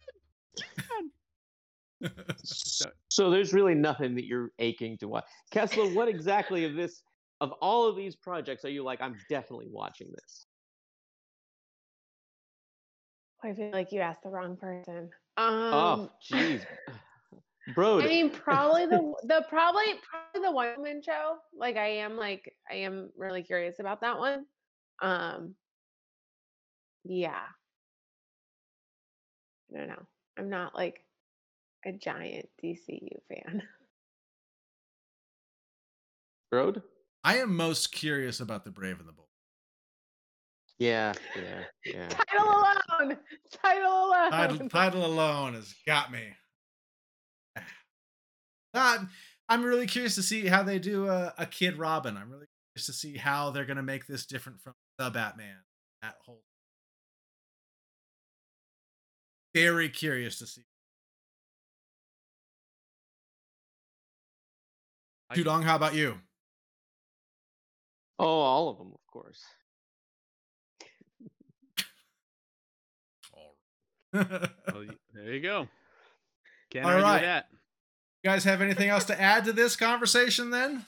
So, 2.43 2.89
so 3.09 3.29
there's 3.29 3.53
really 3.53 3.75
nothing 3.75 4.15
that 4.15 4.25
you're 4.25 4.51
aching 4.59 4.97
to 4.97 5.07
watch. 5.07 5.25
Kessler, 5.51 5.87
what 5.93 6.07
exactly 6.07 6.65
of 6.65 6.75
this, 6.75 7.01
of 7.41 7.51
all 7.61 7.87
of 7.87 7.95
these 7.95 8.15
projects, 8.15 8.65
are 8.65 8.69
you 8.69 8.83
like? 8.83 9.01
I'm 9.01 9.17
definitely 9.29 9.67
watching 9.69 10.07
this. 10.13 10.45
I 13.43 13.53
feel 13.53 13.71
like 13.71 13.91
you 13.91 14.01
asked 14.01 14.23
the 14.23 14.29
wrong 14.29 14.55
person. 14.55 15.09
Um, 15.37 15.73
oh, 15.73 16.11
jeez, 16.31 16.65
bro. 17.75 18.01
I 18.01 18.07
mean, 18.07 18.29
probably 18.43 18.85
the 18.85 19.13
the 19.23 19.45
probably 19.49 19.85
probably 20.09 20.47
the 20.47 20.51
One 20.51 20.69
Woman 20.77 21.01
Show. 21.03 21.37
Like, 21.57 21.77
I 21.77 21.87
am 21.97 22.17
like 22.17 22.53
I 22.69 22.75
am 22.75 23.09
really 23.17 23.43
curious 23.43 23.79
about 23.79 24.01
that 24.01 24.17
one. 24.17 24.45
Um, 25.01 25.55
yeah. 27.03 27.41
I 29.73 29.79
don't 29.79 29.87
know. 29.87 30.05
I'm 30.37 30.49
not 30.49 30.75
like 30.75 31.03
a 31.85 31.91
giant 31.91 32.47
DCU 32.63 33.17
fan. 33.27 33.63
Road? 36.51 36.83
I 37.23 37.37
am 37.37 37.55
most 37.55 37.91
curious 37.91 38.39
about 38.39 38.63
the 38.63 38.71
Brave 38.71 38.99
and 38.99 39.07
the 39.07 39.13
Bold. 39.13 39.27
Yeah, 40.77 41.13
yeah, 41.35 41.63
yeah. 41.85 42.09
Title 42.09 42.49
alone. 42.49 43.17
Title 43.51 44.05
alone. 44.05 44.31
Title, 44.31 44.69
title 44.69 45.05
alone 45.05 45.53
has 45.53 45.73
got 45.87 46.11
me. 46.11 46.33
Uh, 48.73 49.05
I'm 49.49 49.63
really 49.63 49.85
curious 49.87 50.15
to 50.15 50.23
see 50.23 50.47
how 50.47 50.63
they 50.63 50.79
do 50.79 51.07
a, 51.07 51.33
a 51.37 51.45
Kid 51.45 51.77
Robin. 51.77 52.17
I'm 52.17 52.29
really 52.31 52.47
curious 52.73 52.85
to 52.87 52.93
see 52.93 53.17
how 53.17 53.51
they're 53.51 53.65
going 53.65 53.77
to 53.77 53.83
make 53.83 54.07
this 54.07 54.25
different 54.25 54.61
from 54.61 54.73
the 54.97 55.09
Batman. 55.09 55.57
That 56.01 56.15
whole. 56.25 56.41
Very 59.53 59.89
curious 59.89 60.39
to 60.39 60.47
see. 60.47 60.63
I- 65.29 65.35
Tudong, 65.35 65.63
how 65.63 65.75
about 65.75 65.93
you? 65.93 66.19
Oh, 68.19 68.25
all 68.25 68.69
of 68.69 68.77
them, 68.77 68.91
of 68.93 69.05
course. 69.11 69.43
Well, 74.13 74.85
there 75.13 75.33
you 75.33 75.41
go. 75.41 75.67
Can't 76.69 76.85
All 76.85 76.91
argue 76.91 77.03
right. 77.03 77.21
that. 77.23 77.47
You 78.23 78.29
guys 78.29 78.45
have 78.45 78.61
anything 78.61 78.87
else 78.87 79.03
to 79.05 79.21
add 79.21 79.43
to 79.45 79.51
this 79.51 79.75
conversation 79.75 80.49
then? 80.49 80.85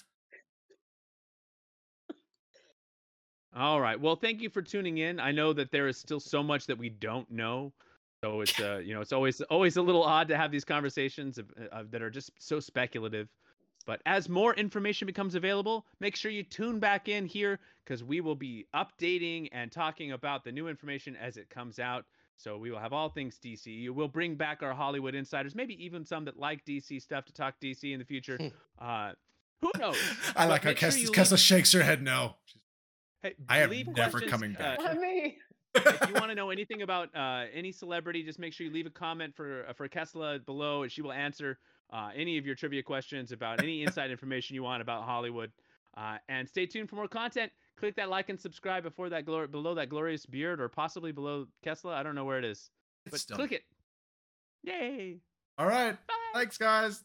All 3.54 3.82
right. 3.82 4.00
Well, 4.00 4.16
thank 4.16 4.42
you 4.42 4.50
for 4.50 4.62
tuning 4.62 5.00
in. 5.00 5.20
I 5.20 5.32
know 5.32 5.52
that 5.52 5.70
there 5.72 5.88
is 5.90 5.98
still 5.98 6.22
so 6.22 6.42
much 6.42 6.66
that 6.68 6.78
we 6.78 6.90
don't 6.90 7.30
know. 7.30 7.74
So 8.24 8.40
it's 8.40 8.58
uh, 8.60 8.78
you 8.78 8.94
know, 8.94 9.02
it's 9.02 9.12
always 9.12 9.42
always 9.42 9.76
a 9.76 9.82
little 9.82 10.04
odd 10.04 10.30
to 10.30 10.38
have 10.38 10.50
these 10.50 10.64
conversations 10.64 11.38
of, 11.38 11.52
uh, 11.72 11.84
that 11.92 12.02
are 12.02 12.10
just 12.10 12.32
so 12.40 12.62
speculative. 12.62 13.28
But 13.86 14.02
as 14.06 14.30
more 14.30 14.54
information 14.56 15.06
becomes 15.06 15.36
available, 15.36 15.86
make 16.00 16.16
sure 16.16 16.32
you 16.32 16.42
tune 16.42 16.80
back 16.80 17.08
in 17.08 17.26
here 17.26 17.60
because 17.84 18.04
we 18.04 18.20
will 18.22 18.36
be 18.36 18.66
updating 18.74 19.50
and 19.52 19.72
talking 19.72 20.14
about 20.14 20.44
the 20.44 20.52
new 20.52 20.70
information 20.70 21.16
as 21.18 21.38
it 21.38 21.50
comes 21.50 21.80
out. 21.80 22.06
So 22.38 22.58
we 22.58 22.70
will 22.72 22.80
have 22.80 22.94
all 22.94 23.10
things 23.10 23.40
DC. 23.44 23.90
We'll 23.90 24.08
bring 24.08 24.36
back 24.36 24.62
our 24.62 24.74
Hollywood 24.74 25.16
insiders, 25.16 25.56
maybe 25.56 25.82
even 25.84 26.06
some 26.06 26.26
that 26.26 26.38
like 26.38 26.66
DC 26.66 27.02
stuff 27.02 27.26
to 27.26 27.34
talk 27.34 27.56
DC 27.62 27.92
in 27.94 28.00
the 28.00 28.06
future. 28.06 28.38
uh, 28.80 29.12
who 29.62 29.72
knows? 29.80 29.98
I 30.36 30.44
But 30.46 30.50
like 30.50 30.64
how 30.64 30.70
make 30.72 30.78
sure 30.80 30.90
Kessler, 31.14 31.36
leave- 31.36 31.40
shakes 31.40 31.72
her 31.72 31.84
head 31.84 32.02
no. 32.04 32.36
Hey, 33.22 33.36
I 33.50 33.60
am 33.62 33.70
leave 33.70 33.88
never 33.88 34.20
coming 34.22 34.54
back. 34.54 34.80
uh, 34.80 34.84
Let 34.84 35.00
me. 35.00 35.38
if 35.76 36.08
you 36.10 36.14
want 36.16 36.28
to 36.30 36.36
know 36.42 36.50
anything 36.52 36.82
about 36.84 37.10
uh, 37.16 37.46
any 37.54 37.72
celebrity, 37.72 38.22
just 38.24 38.38
make 38.38 38.54
sure 38.54 38.68
you 38.68 38.72
leave 38.74 38.86
a 38.86 38.90
comment 38.92 39.34
for 39.36 39.66
uh, 39.68 39.74
for 39.74 39.88
Kessler 39.88 40.40
below, 40.40 40.84
and 40.84 40.92
she 40.92 41.02
will 41.02 41.12
answer 41.14 41.58
uh, 41.92 42.10
any 42.16 42.38
of 42.38 42.46
your 42.46 42.56
trivia 42.56 42.84
questions 42.84 43.32
about 43.32 43.64
any 43.64 43.82
inside 43.84 44.12
information 44.12 44.56
you 44.56 44.64
want 44.64 44.82
about 44.82 45.04
Hollywood. 45.04 45.52
Uh, 45.98 46.18
and 46.30 46.48
stay 46.48 46.66
tuned 46.66 46.90
for 46.90 46.98
more 46.98 47.08
content. 47.08 47.52
Click 47.78 47.96
that 47.98 48.10
like 48.10 48.30
and 48.30 48.40
subscribe 48.40 48.84
before 48.84 49.10
that 49.10 49.26
glor- 49.26 49.52
below 49.52 49.76
that 49.76 49.90
glorious 49.90 50.26
beard, 50.26 50.62
or 50.62 50.70
possibly 50.70 51.12
below 51.12 51.48
Kessler. 51.64 51.94
I 51.94 52.04
don't 52.04 52.16
know 52.16 52.24
where 52.26 52.40
it 52.40 52.46
is, 52.46 52.70
but 53.10 53.20
still- 53.20 53.36
click 53.38 53.52
it. 53.52 53.64
Yay! 54.64 55.20
All 55.58 55.68
right. 55.68 55.92
Bye. 56.08 56.14
Thanks, 56.34 56.58
guys. 56.58 57.04